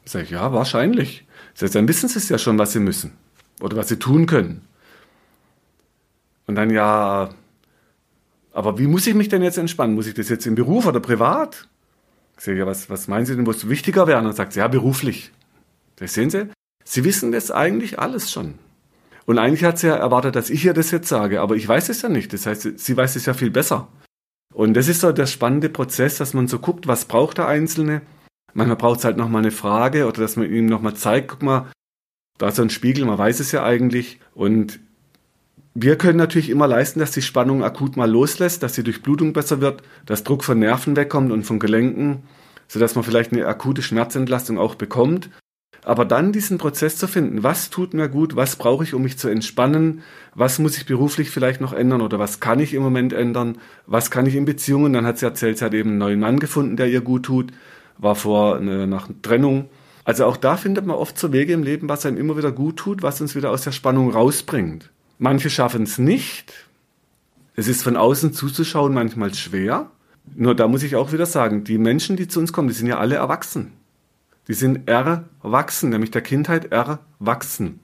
Sag 0.04 0.24
ich, 0.24 0.30
ja, 0.30 0.52
wahrscheinlich. 0.52 1.26
Das 1.54 1.62
heißt, 1.62 1.74
dann 1.76 1.88
wissen 1.88 2.10
sie 2.10 2.18
es 2.18 2.28
ja 2.28 2.36
schon, 2.36 2.58
was 2.58 2.72
sie 2.72 2.80
müssen 2.80 3.12
oder 3.62 3.78
was 3.78 3.88
sie 3.88 3.98
tun 3.98 4.26
können. 4.26 4.60
Und 6.46 6.56
dann, 6.56 6.68
ja, 6.68 7.30
aber 8.54 8.78
wie 8.78 8.86
muss 8.86 9.06
ich 9.06 9.14
mich 9.14 9.28
denn 9.28 9.42
jetzt 9.42 9.58
entspannen? 9.58 9.94
Muss 9.94 10.06
ich 10.06 10.14
das 10.14 10.28
jetzt 10.28 10.46
im 10.46 10.54
Beruf 10.54 10.86
oder 10.86 11.00
privat? 11.00 11.68
Ich 12.38 12.44
sage, 12.44 12.58
ja, 12.58 12.66
was, 12.66 12.88
was 12.88 13.08
meinen 13.08 13.26
Sie 13.26 13.34
denn, 13.34 13.44
muss 13.44 13.68
wichtiger 13.68 14.06
werden? 14.06 14.20
Und 14.20 14.30
dann 14.30 14.36
sagt 14.36 14.52
sie, 14.54 14.60
ja, 14.60 14.68
beruflich. 14.68 15.32
Das 15.96 16.14
sehen 16.14 16.30
Sie, 16.30 16.48
Sie 16.84 17.04
wissen 17.04 17.32
das 17.32 17.50
eigentlich 17.50 17.98
alles 17.98 18.30
schon. 18.30 18.54
Und 19.26 19.38
eigentlich 19.38 19.64
hat 19.64 19.78
sie 19.78 19.86
ja 19.86 19.96
erwartet, 19.96 20.36
dass 20.36 20.50
ich 20.50 20.64
ihr 20.64 20.74
das 20.74 20.90
jetzt 20.90 21.08
sage, 21.08 21.40
aber 21.40 21.56
ich 21.56 21.66
weiß 21.66 21.88
es 21.88 22.02
ja 22.02 22.08
nicht. 22.08 22.32
Das 22.32 22.46
heißt, 22.46 22.78
sie 22.78 22.96
weiß 22.96 23.16
es 23.16 23.26
ja 23.26 23.34
viel 23.34 23.50
besser. 23.50 23.88
Und 24.52 24.74
das 24.74 24.86
ist 24.86 25.00
so 25.00 25.12
der 25.12 25.26
spannende 25.26 25.70
Prozess, 25.70 26.18
dass 26.18 26.34
man 26.34 26.46
so 26.46 26.58
guckt, 26.58 26.86
was 26.86 27.06
braucht 27.06 27.38
der 27.38 27.48
Einzelne. 27.48 28.02
Manchmal 28.52 28.76
braucht 28.76 28.98
es 28.98 29.04
halt 29.04 29.16
nochmal 29.16 29.42
eine 29.42 29.50
Frage 29.50 30.06
oder 30.06 30.20
dass 30.20 30.36
man 30.36 30.52
ihm 30.52 30.66
nochmal 30.66 30.94
zeigt, 30.94 31.28
guck 31.28 31.42
mal, 31.42 31.72
da 32.38 32.48
ist 32.48 32.56
so 32.56 32.62
ein 32.62 32.70
Spiegel, 32.70 33.06
man 33.06 33.18
weiß 33.18 33.40
es 33.40 33.50
ja 33.50 33.64
eigentlich. 33.64 34.20
Und 34.34 34.78
wir 35.74 35.98
können 35.98 36.18
natürlich 36.18 36.50
immer 36.50 36.68
leisten, 36.68 37.00
dass 37.00 37.10
die 37.10 37.22
Spannung 37.22 37.64
akut 37.64 37.96
mal 37.96 38.08
loslässt, 38.08 38.62
dass 38.62 38.74
die 38.74 38.84
Durchblutung 38.84 39.32
besser 39.32 39.60
wird, 39.60 39.82
dass 40.06 40.22
Druck 40.22 40.44
von 40.44 40.60
Nerven 40.60 40.94
wegkommt 40.94 41.32
und 41.32 41.42
von 41.42 41.58
Gelenken, 41.58 42.22
sodass 42.68 42.94
man 42.94 43.02
vielleicht 43.02 43.32
eine 43.32 43.46
akute 43.46 43.82
Schmerzentlastung 43.82 44.56
auch 44.56 44.76
bekommt. 44.76 45.30
Aber 45.84 46.04
dann 46.04 46.32
diesen 46.32 46.58
Prozess 46.58 46.96
zu 46.96 47.08
finden, 47.08 47.42
was 47.42 47.70
tut 47.70 47.92
mir 47.92 48.08
gut, 48.08 48.36
was 48.36 48.54
brauche 48.56 48.84
ich, 48.84 48.94
um 48.94 49.02
mich 49.02 49.18
zu 49.18 49.28
entspannen, 49.28 50.02
was 50.34 50.60
muss 50.60 50.78
ich 50.78 50.86
beruflich 50.86 51.28
vielleicht 51.28 51.60
noch 51.60 51.72
ändern 51.72 52.00
oder 52.00 52.20
was 52.20 52.38
kann 52.38 52.60
ich 52.60 52.72
im 52.72 52.82
Moment 52.82 53.12
ändern, 53.12 53.58
was 53.86 54.12
kann 54.12 54.26
ich 54.26 54.36
in 54.36 54.46
Beziehungen, 54.46 54.92
dann 54.92 55.04
hat 55.04 55.18
sie 55.18 55.26
erzählt, 55.26 55.58
sie 55.58 55.64
hat 55.64 55.74
eben 55.74 55.90
einen 55.90 55.98
neuen 55.98 56.20
Mann 56.20 56.38
gefunden, 56.38 56.76
der 56.76 56.86
ihr 56.86 57.02
gut 57.02 57.24
tut, 57.24 57.52
war 57.98 58.14
vor 58.14 58.56
eine, 58.56 58.86
nach 58.86 59.08
Trennung. 59.22 59.68
Also 60.04 60.24
auch 60.24 60.36
da 60.36 60.56
findet 60.56 60.86
man 60.86 60.96
oft 60.96 61.18
so 61.18 61.32
Wege 61.32 61.52
im 61.52 61.64
Leben, 61.64 61.88
was 61.88 62.06
einem 62.06 62.16
immer 62.16 62.36
wieder 62.36 62.52
gut 62.52 62.76
tut, 62.76 63.02
was 63.02 63.20
uns 63.20 63.34
wieder 63.34 63.50
aus 63.50 63.62
der 63.62 63.72
Spannung 63.72 64.10
rausbringt. 64.10 64.90
Manche 65.18 65.50
schaffen 65.50 65.84
es 65.84 65.98
nicht. 65.98 66.52
Es 67.56 67.68
ist 67.68 67.82
von 67.82 67.96
außen 67.96 68.32
zuzuschauen 68.32 68.92
manchmal 68.92 69.32
schwer. 69.34 69.90
Nur 70.34 70.54
da 70.54 70.66
muss 70.68 70.82
ich 70.82 70.96
auch 70.96 71.12
wieder 71.12 71.26
sagen, 71.26 71.64
die 71.64 71.78
Menschen, 71.78 72.16
die 72.16 72.28
zu 72.28 72.40
uns 72.40 72.52
kommen, 72.52 72.68
die 72.68 72.74
sind 72.74 72.88
ja 72.88 72.98
alle 72.98 73.16
erwachsen. 73.16 73.72
Die 74.48 74.54
sind 74.54 74.88
erwachsen, 74.88 75.90
nämlich 75.90 76.10
der 76.10 76.22
Kindheit 76.22 76.72
erwachsen. 76.72 77.80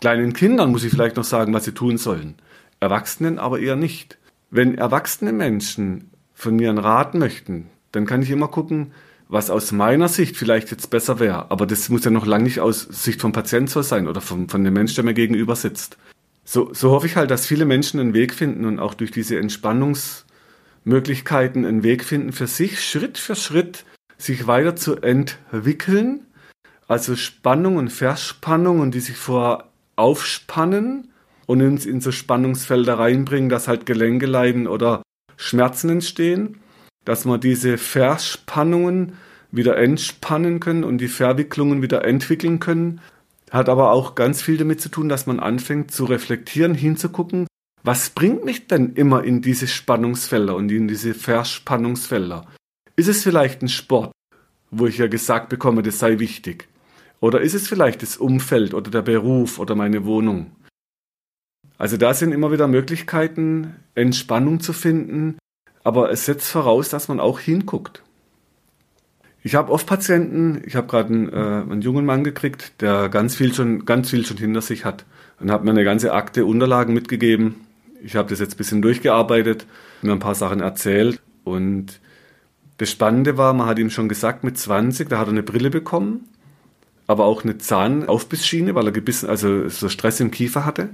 Kleinen 0.00 0.32
Kindern 0.32 0.70
muss 0.70 0.84
ich 0.84 0.90
vielleicht 0.90 1.16
noch 1.16 1.24
sagen, 1.24 1.54
was 1.54 1.64
sie 1.64 1.72
tun 1.72 1.96
sollen. 1.96 2.34
Erwachsenen 2.80 3.38
aber 3.38 3.60
eher 3.60 3.76
nicht. 3.76 4.18
Wenn 4.50 4.76
erwachsene 4.76 5.32
Menschen 5.32 6.10
von 6.34 6.56
mir 6.56 6.68
einen 6.70 6.78
Rat 6.78 7.14
möchten, 7.14 7.70
dann 7.92 8.06
kann 8.06 8.22
ich 8.22 8.30
immer 8.30 8.48
gucken, 8.48 8.92
was 9.28 9.50
aus 9.50 9.72
meiner 9.72 10.08
Sicht 10.08 10.36
vielleicht 10.36 10.70
jetzt 10.70 10.90
besser 10.90 11.18
wäre. 11.20 11.50
Aber 11.50 11.66
das 11.66 11.88
muss 11.88 12.04
ja 12.04 12.10
noch 12.10 12.26
lange 12.26 12.44
nicht 12.44 12.60
aus 12.60 12.82
Sicht 12.82 13.20
vom 13.20 13.32
Patienten 13.32 13.68
so 13.68 13.82
sein 13.82 14.08
oder 14.08 14.20
von, 14.20 14.48
von 14.48 14.64
dem 14.64 14.74
Mensch, 14.74 14.94
der 14.94 15.04
mir 15.04 15.14
gegenüber 15.14 15.56
sitzt. 15.56 15.96
So, 16.44 16.74
so 16.74 16.90
hoffe 16.90 17.06
ich 17.06 17.16
halt, 17.16 17.30
dass 17.30 17.46
viele 17.46 17.64
Menschen 17.64 18.00
einen 18.00 18.12
Weg 18.14 18.34
finden 18.34 18.66
und 18.66 18.78
auch 18.78 18.94
durch 18.94 19.10
diese 19.10 19.38
Entspannungsmöglichkeiten 19.38 21.64
einen 21.64 21.82
Weg 21.82 22.04
finden, 22.04 22.32
für 22.32 22.46
sich 22.46 22.84
Schritt 22.84 23.16
für 23.18 23.34
Schritt 23.34 23.84
sich 24.18 24.46
weiter 24.46 24.76
zu 24.76 24.96
entwickeln. 24.96 26.26
Also 26.86 27.16
Spannung 27.16 27.76
und 27.76 27.90
Verspannung 27.90 28.80
und 28.80 28.94
die 28.94 29.00
sich 29.00 29.16
vor 29.16 29.70
aufspannen 29.96 31.08
und 31.46 31.62
uns 31.62 31.86
in 31.86 32.00
so 32.00 32.12
Spannungsfelder 32.12 32.98
reinbringen, 32.98 33.48
dass 33.48 33.68
halt 33.68 33.86
Gelenke 33.86 34.26
leiden 34.26 34.66
oder 34.66 35.02
Schmerzen 35.36 35.90
entstehen, 35.90 36.58
dass 37.04 37.24
man 37.24 37.40
diese 37.40 37.78
Verspannungen 37.78 39.14
wieder 39.50 39.76
entspannen 39.76 40.60
können 40.60 40.84
und 40.84 40.98
die 40.98 41.08
Verwicklungen 41.08 41.82
wieder 41.82 42.04
entwickeln 42.04 42.60
können. 42.60 43.00
Hat 43.54 43.68
aber 43.68 43.92
auch 43.92 44.16
ganz 44.16 44.42
viel 44.42 44.56
damit 44.56 44.80
zu 44.80 44.88
tun, 44.88 45.08
dass 45.08 45.26
man 45.26 45.38
anfängt 45.38 45.92
zu 45.92 46.06
reflektieren, 46.06 46.74
hinzugucken, 46.74 47.46
was 47.84 48.10
bringt 48.10 48.44
mich 48.44 48.66
denn 48.66 48.94
immer 48.94 49.22
in 49.22 49.42
diese 49.42 49.68
Spannungsfelder 49.68 50.56
und 50.56 50.72
in 50.72 50.88
diese 50.88 51.14
Verspannungsfelder? 51.14 52.48
Ist 52.96 53.06
es 53.06 53.22
vielleicht 53.22 53.62
ein 53.62 53.68
Sport, 53.68 54.10
wo 54.72 54.88
ich 54.88 54.98
ja 54.98 55.06
gesagt 55.06 55.50
bekomme, 55.50 55.84
das 55.84 56.00
sei 56.00 56.18
wichtig? 56.18 56.66
Oder 57.20 57.42
ist 57.42 57.54
es 57.54 57.68
vielleicht 57.68 58.02
das 58.02 58.16
Umfeld 58.16 58.74
oder 58.74 58.90
der 58.90 59.02
Beruf 59.02 59.60
oder 59.60 59.76
meine 59.76 60.04
Wohnung? 60.04 60.50
Also 61.78 61.96
da 61.96 62.12
sind 62.12 62.32
immer 62.32 62.50
wieder 62.50 62.66
Möglichkeiten, 62.66 63.76
Entspannung 63.94 64.58
zu 64.58 64.72
finden, 64.72 65.38
aber 65.84 66.10
es 66.10 66.24
setzt 66.24 66.48
voraus, 66.48 66.88
dass 66.88 67.06
man 67.06 67.20
auch 67.20 67.38
hinguckt. 67.38 68.02
Ich 69.46 69.54
habe 69.54 69.70
oft 69.70 69.86
Patienten, 69.86 70.62
ich 70.64 70.74
habe 70.74 70.86
gerade 70.86 71.12
einen, 71.12 71.28
äh, 71.28 71.70
einen, 71.70 71.82
jungen 71.82 72.06
Mann 72.06 72.24
gekriegt, 72.24 72.80
der 72.80 73.10
ganz 73.10 73.34
viel 73.36 73.52
schon, 73.52 73.84
ganz 73.84 74.08
viel 74.08 74.24
schon 74.24 74.38
hinter 74.38 74.62
sich 74.62 74.86
hat 74.86 75.04
und 75.38 75.50
hat 75.50 75.62
mir 75.64 75.70
eine 75.70 75.84
ganze 75.84 76.14
Akte 76.14 76.46
Unterlagen 76.46 76.94
mitgegeben. 76.94 77.56
Ich 78.02 78.16
habe 78.16 78.30
das 78.30 78.40
jetzt 78.40 78.54
ein 78.54 78.56
bisschen 78.56 78.80
durchgearbeitet, 78.80 79.66
mir 80.00 80.12
ein 80.12 80.18
paar 80.18 80.34
Sachen 80.34 80.60
erzählt 80.60 81.20
und 81.44 82.00
das 82.78 82.90
Spannende 82.90 83.36
war, 83.36 83.52
man 83.52 83.66
hat 83.66 83.78
ihm 83.78 83.90
schon 83.90 84.08
gesagt, 84.08 84.44
mit 84.44 84.56
20, 84.56 85.10
da 85.10 85.18
hat 85.18 85.28
er 85.28 85.32
eine 85.32 85.42
Brille 85.42 85.68
bekommen, 85.68 86.26
aber 87.06 87.26
auch 87.26 87.44
eine 87.44 87.58
Zahnaufbissschiene, 87.58 88.74
weil 88.74 88.86
er 88.86 88.92
gebissen, 88.92 89.28
also 89.28 89.68
so 89.68 89.90
Stress 89.90 90.20
im 90.20 90.30
Kiefer 90.30 90.64
hatte. 90.64 90.88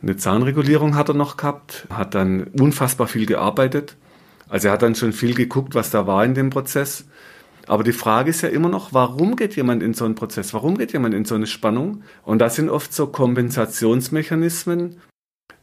Eine 0.00 0.16
Zahnregulierung 0.16 0.94
hat 0.94 1.08
er 1.08 1.14
noch 1.14 1.36
gehabt, 1.36 1.88
hat 1.90 2.14
dann 2.14 2.44
unfassbar 2.56 3.08
viel 3.08 3.26
gearbeitet 3.26 3.96
also 4.48 4.68
er 4.68 4.74
hat 4.74 4.82
dann 4.82 4.94
schon 4.94 5.12
viel 5.12 5.34
geguckt, 5.34 5.74
was 5.74 5.90
da 5.90 6.06
war 6.06 6.24
in 6.24 6.34
dem 6.34 6.50
Prozess. 6.50 7.06
Aber 7.66 7.82
die 7.82 7.92
Frage 7.92 8.30
ist 8.30 8.42
ja 8.42 8.50
immer 8.50 8.68
noch, 8.68 8.92
warum 8.92 9.36
geht 9.36 9.56
jemand 9.56 9.82
in 9.82 9.94
so 9.94 10.04
einen 10.04 10.14
Prozess? 10.14 10.52
Warum 10.52 10.76
geht 10.76 10.92
jemand 10.92 11.14
in 11.14 11.24
so 11.24 11.34
eine 11.34 11.46
Spannung? 11.46 12.02
Und 12.22 12.40
das 12.40 12.56
sind 12.56 12.68
oft 12.68 12.92
so 12.92 13.06
Kompensationsmechanismen, 13.06 15.00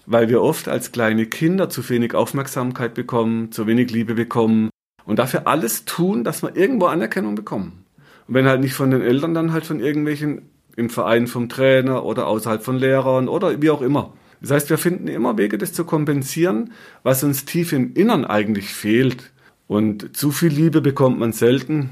weil 0.07 0.29
wir 0.29 0.41
oft 0.41 0.67
als 0.67 0.91
kleine 0.91 1.27
Kinder 1.27 1.69
zu 1.69 1.87
wenig 1.89 2.15
Aufmerksamkeit 2.15 2.95
bekommen, 2.95 3.51
zu 3.51 3.67
wenig 3.67 3.91
Liebe 3.91 4.15
bekommen 4.15 4.69
und 5.05 5.19
dafür 5.19 5.47
alles 5.47 5.85
tun, 5.85 6.23
dass 6.23 6.41
wir 6.41 6.55
irgendwo 6.55 6.87
Anerkennung 6.87 7.35
bekommen. 7.35 7.85
Und 8.27 8.33
wenn 8.33 8.47
halt 8.47 8.61
nicht 8.61 8.73
von 8.73 8.89
den 8.89 9.01
Eltern, 9.01 9.33
dann 9.33 9.51
halt 9.51 9.65
von 9.65 9.79
irgendwelchen 9.79 10.49
im 10.75 10.89
Verein 10.89 11.27
vom 11.27 11.49
Trainer 11.49 12.03
oder 12.03 12.27
außerhalb 12.27 12.63
von 12.63 12.77
Lehrern 12.77 13.27
oder 13.27 13.61
wie 13.61 13.69
auch 13.69 13.81
immer. 13.81 14.13
Das 14.41 14.51
heißt, 14.51 14.69
wir 14.71 14.77
finden 14.77 15.07
immer 15.07 15.37
Wege, 15.37 15.57
das 15.57 15.71
zu 15.71 15.85
kompensieren, 15.85 16.73
was 17.03 17.23
uns 17.23 17.45
tief 17.45 17.73
im 17.73 17.93
Innern 17.93 18.25
eigentlich 18.25 18.73
fehlt. 18.73 19.31
Und 19.67 20.17
zu 20.17 20.31
viel 20.31 20.49
Liebe 20.49 20.81
bekommt 20.81 21.19
man 21.19 21.31
selten. 21.31 21.91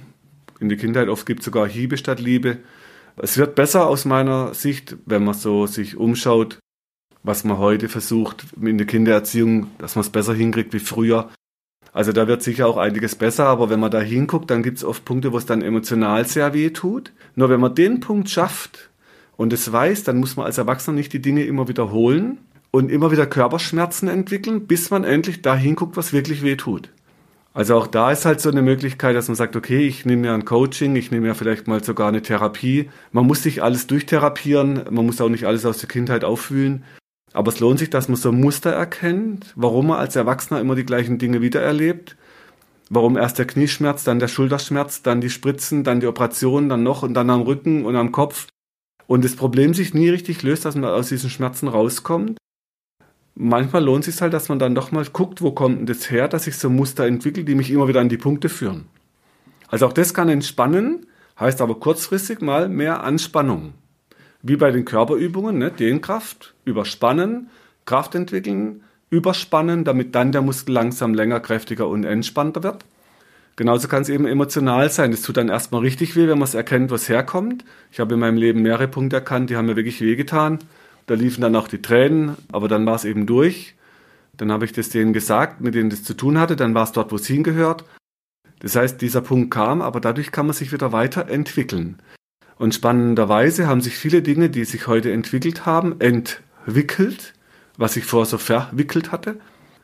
In 0.60 0.68
der 0.68 0.78
Kindheit 0.78 1.08
oft 1.08 1.26
gibt 1.26 1.42
es 1.42 1.46
sogar 1.46 1.68
Hiebe 1.68 1.96
statt 1.96 2.20
Liebe. 2.20 2.58
Es 3.18 3.38
wird 3.38 3.56
besser 3.56 3.88
aus 3.88 4.06
meiner 4.06 4.54
Sicht, 4.54 4.98
wenn 5.06 5.24
man 5.24 5.36
so 5.36 5.68
sich 5.68 5.96
umschaut, 5.96 6.60
was 7.24 7.44
man 7.44 7.58
heute 7.58 7.88
versucht 7.88 8.46
in 8.60 8.78
der 8.78 8.88
Kindererziehung, 8.88 9.68
dass 9.78 9.96
man 9.96 10.02
es 10.02 10.10
besser 10.10 10.34
hinkriegt 10.34 10.74
wie 10.74 10.80
früher. 10.80 11.30
Also 11.92 12.12
da 12.14 12.28
wird 12.28 12.44
sicher 12.44 12.68
auch 12.68 12.78
einiges 12.78 13.16
besser, 13.16 13.46
aber 13.46 13.70
wenn 13.70 13.80
man 13.80 13.92
da 13.92 14.00
hinguckt, 14.00 14.50
dann 14.52 14.64
gibt 14.64 14.78
es 14.78 14.84
oft 14.84 15.06
Punkte, 15.06 15.32
wo 15.34 15.38
es 15.38 15.46
dann 15.46 15.62
emotional 15.62 16.26
sehr 16.26 16.54
weh 16.54 16.70
tut. 16.70 17.12
Nur 17.36 17.50
wenn 17.50 17.60
man 17.60 17.76
den 17.76 18.00
Punkt 18.00 18.30
schafft, 18.30 18.89
und 19.40 19.54
es 19.54 19.72
weiß, 19.72 20.04
dann 20.04 20.18
muss 20.18 20.36
man 20.36 20.48
als 20.48 20.58
Erwachsener 20.58 20.98
nicht 20.98 21.14
die 21.14 21.22
Dinge 21.22 21.46
immer 21.46 21.70
wiederholen 21.70 22.40
und 22.72 22.92
immer 22.92 23.10
wieder 23.10 23.26
Körperschmerzen 23.26 24.10
entwickeln, 24.10 24.68
bis 24.68 24.92
man 24.92 25.06
endlich 25.06 25.42
da 25.42 25.56
hinguckt, 25.56 25.96
was 25.96 26.12
wirklich 26.12 26.44
weh 26.44 26.58
tut. 26.58 26.90
Also 27.54 27.78
auch 27.78 27.88
da 27.88 28.12
ist 28.12 28.26
halt 28.26 28.42
so 28.42 28.52
eine 28.52 28.62
Möglichkeit, 28.62 29.16
dass 29.16 29.30
man 29.30 29.36
sagt, 29.36 29.56
okay, 29.56 29.88
ich 29.88 30.06
nehme 30.06 30.24
mir 30.24 30.34
ein 30.34 30.44
Coaching, 30.44 30.98
ich 30.98 31.10
nehme 31.12 31.28
mir 31.28 31.36
vielleicht 31.36 31.70
mal 31.70 31.82
sogar 31.82 32.10
eine 32.10 32.22
Therapie. 32.22 32.90
Man 33.14 33.28
muss 33.28 33.42
sich 33.42 33.64
alles 33.64 33.88
durchtherapieren, 33.88 34.84
man 34.90 35.06
muss 35.06 35.22
auch 35.22 35.30
nicht 35.30 35.46
alles 35.46 35.66
aus 35.66 35.78
der 35.78 35.88
Kindheit 35.88 36.26
auffühlen. 36.26 36.84
Aber 37.32 37.54
es 37.54 37.62
lohnt 37.62 37.80
sich, 37.80 37.90
dass 37.90 38.10
man 38.10 38.18
so 38.18 38.34
Muster 38.34 38.72
erkennt, 38.72 39.54
warum 39.56 39.88
man 39.88 40.00
als 40.00 40.18
Erwachsener 40.18 40.60
immer 40.60 40.76
die 40.76 40.86
gleichen 40.86 41.18
Dinge 41.18 41.42
wiedererlebt. 41.42 42.18
Warum 42.90 43.16
erst 43.16 43.40
der 43.40 43.48
Knieschmerz, 43.48 44.04
dann 44.04 44.20
der 44.20 44.28
Schulterschmerz, 44.28 45.02
dann 45.02 45.22
die 45.22 45.30
Spritzen, 45.30 45.86
dann 45.86 46.02
die 46.02 46.08
Operation, 46.08 46.68
dann 46.68 46.84
noch 46.84 47.04
und 47.04 47.14
dann 47.14 47.30
am 47.30 47.44
Rücken 47.44 47.86
und 47.86 47.96
am 47.96 48.12
Kopf 48.12 48.48
und 49.10 49.26
das 49.26 49.36
Problem 49.36 49.74
sich 49.74 49.96
nie 49.96 50.08
richtig 50.08 50.44
löst, 50.44 50.66
dass 50.66 50.76
man 50.76 50.92
aus 50.92 51.10
diesen 51.10 51.32
Schmerzen 51.32 51.68
rauskommt. 51.68 52.38
Manchmal 53.34 53.84
lohnt 53.84 54.08
es 54.08 54.14
sich 54.14 54.22
halt, 54.22 54.34
dass 54.34 54.50
man 54.50 54.60
dann 54.60 54.76
doch 54.76 54.92
mal 54.92 55.04
guckt, 55.12 55.42
wo 55.42 55.52
kommt 55.52 55.80
denn 55.80 55.86
das 55.88 56.12
her, 56.12 56.28
dass 56.28 56.44
sich 56.44 56.58
so 56.58 56.70
Muster 56.70 57.08
entwickeln, 57.08 57.48
die 57.48 57.56
mich 57.56 57.72
immer 57.72 57.88
wieder 57.88 58.02
an 58.02 58.10
die 58.10 58.20
Punkte 58.20 58.50
führen. 58.50 58.86
Also 59.68 59.88
auch 59.88 59.94
das 59.94 60.14
kann 60.14 60.30
entspannen, 60.30 61.08
heißt 61.40 61.60
aber 61.60 61.80
kurzfristig 61.80 62.42
mal 62.42 62.70
mehr 62.70 63.04
Anspannung. 63.04 63.74
wie 64.42 64.56
bei 64.56 64.72
den 64.72 64.86
Körperübungen, 64.86 65.58
ne? 65.58 65.72
Dehnkraft, 65.72 66.54
überspannen, 66.64 67.50
Kraft 67.86 68.16
entwickeln, 68.16 68.84
überspannen, 69.10 69.84
damit 69.84 70.16
dann 70.16 70.32
der 70.32 70.42
Muskel 70.42 70.74
langsam 70.76 71.14
länger, 71.14 71.40
kräftiger 71.40 71.88
und 71.88 72.04
entspannter 72.04 72.64
wird. 72.64 72.86
Genauso 73.60 73.90
kann 73.90 74.04
es 74.04 74.08
eben 74.08 74.26
emotional 74.26 74.90
sein. 74.90 75.12
Es 75.12 75.22
tut 75.22 75.36
dann 75.36 75.50
erstmal 75.50 75.82
richtig 75.82 76.16
weh, 76.16 76.30
wenn 76.30 76.38
man 76.38 76.48
es 76.48 76.54
erkennt, 76.54 76.92
was 76.92 77.10
herkommt. 77.10 77.66
Ich 77.92 78.00
habe 78.00 78.14
in 78.14 78.22
meinem 78.22 78.38
Leben 78.38 78.62
mehrere 78.62 78.88
Punkte 78.88 79.18
erkannt, 79.18 79.50
die 79.50 79.58
haben 79.58 79.66
mir 79.66 79.76
wirklich 79.76 80.00
wehgetan. 80.00 80.60
Da 81.08 81.16
liefen 81.16 81.42
dann 81.42 81.58
auch 81.58 81.68
die 81.68 81.82
Tränen, 81.82 82.38
aber 82.54 82.70
dann 82.70 82.86
war 82.86 82.96
es 82.96 83.04
eben 83.04 83.26
durch. 83.26 83.76
Dann 84.38 84.50
habe 84.54 84.64
ich 84.64 84.72
das 84.72 84.88
denen 84.88 85.12
gesagt, 85.12 85.60
mit 85.60 85.76
denen 85.76 85.90
das 85.90 86.06
zu 86.06 86.14
tun 86.14 86.40
hatte. 86.40 86.56
Dann 86.56 86.74
war 86.74 86.86
es 86.86 86.94
dort, 86.94 87.12
wo 87.12 87.18
es 87.18 87.28
hingehört. 87.28 87.84
Das 88.60 88.78
heißt, 88.78 89.02
dieser 89.02 89.20
Punkt 89.20 89.52
kam, 89.52 89.82
aber 89.82 90.00
dadurch 90.00 90.32
kann 90.32 90.46
man 90.46 90.56
sich 90.56 90.72
wieder 90.72 90.94
weiterentwickeln. 90.94 91.98
Und 92.56 92.74
spannenderweise 92.74 93.68
haben 93.68 93.82
sich 93.82 93.98
viele 93.98 94.22
Dinge, 94.22 94.50
die 94.50 94.64
sich 94.64 94.88
heute 94.88 95.12
entwickelt 95.12 95.66
haben, 95.66 96.00
entwickelt, 96.00 97.34
was 97.76 97.98
ich 97.98 98.06
vorher 98.06 98.26
so 98.26 98.38
verwickelt 98.38 99.12
hatte, 99.12 99.36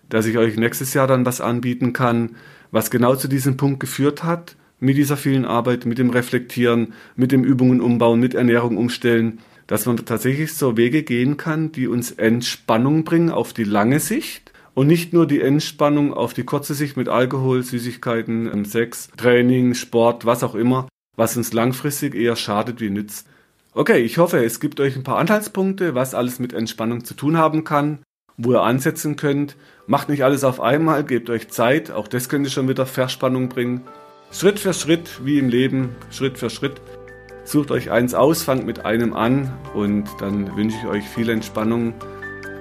dass 0.10 0.26
ich 0.26 0.38
euch 0.38 0.58
nächstes 0.58 0.94
Jahr 0.94 1.08
dann 1.08 1.26
was 1.26 1.42
anbieten 1.42 1.94
kann, 1.94 2.36
was 2.72 2.92
genau 2.92 3.16
zu 3.16 3.28
diesem 3.28 3.58
Punkt 3.58 3.80
geführt 3.80 4.24
hat, 4.24 4.56
mit 4.80 4.98
dieser 4.98 5.18
vielen 5.18 5.46
Arbeit, 5.46 5.86
mit 5.86 5.98
dem 5.98 6.10
Reflektieren, 6.10 6.94
mit 7.16 7.32
dem 7.32 7.44
Übungen 7.44 7.82
umbauen, 7.82 8.20
mit 8.20 8.34
Ernährung 8.34 8.78
umstellen, 8.78 9.40
dass 9.68 9.86
man 9.86 9.98
tatsächlich 9.98 10.54
so 10.54 10.78
Wege 10.78 11.04
gehen 11.04 11.38
kann, 11.38 11.72
die 11.72 11.88
uns 11.88 12.12
Entspannung 12.12 13.04
bringen 13.04 13.32
auf 13.32 13.54
die 13.54 13.64
lange 13.64 14.00
Sicht 14.00 14.52
und 14.74 14.88
nicht 14.88 15.14
nur 15.14 15.26
die 15.26 15.42
Entspannung 15.42 16.14
auf 16.14 16.34
die 16.34 16.44
kurze 16.44 16.76
Sicht 16.76 16.98
mit 16.98 17.10
Alkohol, 17.10 17.64
Süßigkeiten, 17.64 18.48
ähm, 18.52 18.66
Sex, 18.66 19.10
Training, 19.18 19.74
Sport, 19.74 20.26
was 20.26 20.44
auch 20.44 20.54
immer, 20.54 20.88
was 21.16 21.38
uns 21.38 21.54
langfristig 21.54 22.14
eher 22.14 22.36
schadet 22.36 22.82
wie 22.82 22.90
nützt. 22.90 23.28
Okay, 23.74 24.00
ich 24.00 24.18
hoffe, 24.18 24.44
es 24.44 24.60
gibt 24.60 24.80
euch 24.80 24.96
ein 24.96 25.04
paar 25.04 25.18
Anhaltspunkte, 25.18 25.96
was 25.96 26.14
alles 26.14 26.40
mit 26.40 26.54
Entspannung 26.54 27.04
zu 27.04 27.14
tun 27.14 27.38
haben 27.38 27.64
kann, 27.64 28.00
wo 28.38 28.52
ihr 28.52 28.62
ansetzen 28.62 29.16
könnt. 29.16 29.56
Macht 29.88 30.10
nicht 30.10 30.24
alles 30.24 30.44
auf 30.44 30.62
einmal, 30.62 31.04
gebt 31.04 31.30
euch 31.30 31.50
Zeit, 31.50 31.92
auch 31.92 32.08
das 32.08 32.28
könnte 32.28 32.50
schon 32.50 32.68
wieder 32.68 32.88
Verspannung 32.88 33.50
bringen. 33.50 33.82
Schritt 34.32 34.60
für 34.60 34.74
Schritt, 34.74 35.24
wie 35.24 35.38
im 35.38 35.48
Leben, 35.48 35.96
Schritt 36.10 36.40
für 36.40 36.50
Schritt. 36.50 36.82
Sucht 37.44 37.70
euch 37.70 37.92
eins 37.92 38.16
aus, 38.16 38.42
fangt 38.42 38.66
mit 38.66 38.84
einem 38.84 39.14
an 39.14 39.54
und 39.76 40.06
dann 40.20 40.56
wünsche 40.58 40.76
ich 40.82 40.88
euch 40.88 41.04
viel 41.04 41.30
Entspannung. 41.30 41.94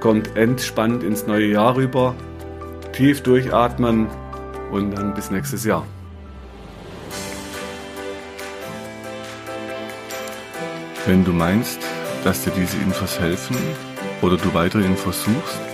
Kommt 0.00 0.36
entspannt 0.36 1.02
ins 1.02 1.26
neue 1.26 1.46
Jahr 1.46 1.76
rüber, 1.76 2.14
tief 2.92 3.22
durchatmen 3.22 4.06
und 4.70 4.90
dann 4.90 5.14
bis 5.14 5.30
nächstes 5.30 5.64
Jahr. 5.64 5.86
Wenn 11.06 11.24
du 11.24 11.32
meinst, 11.32 11.78
dass 12.22 12.44
dir 12.44 12.52
diese 12.54 12.76
Infos 12.76 13.18
helfen 13.18 13.56
oder 14.20 14.36
du 14.36 14.52
weitere 14.52 14.84
Infos 14.84 15.24
suchst, 15.24 15.73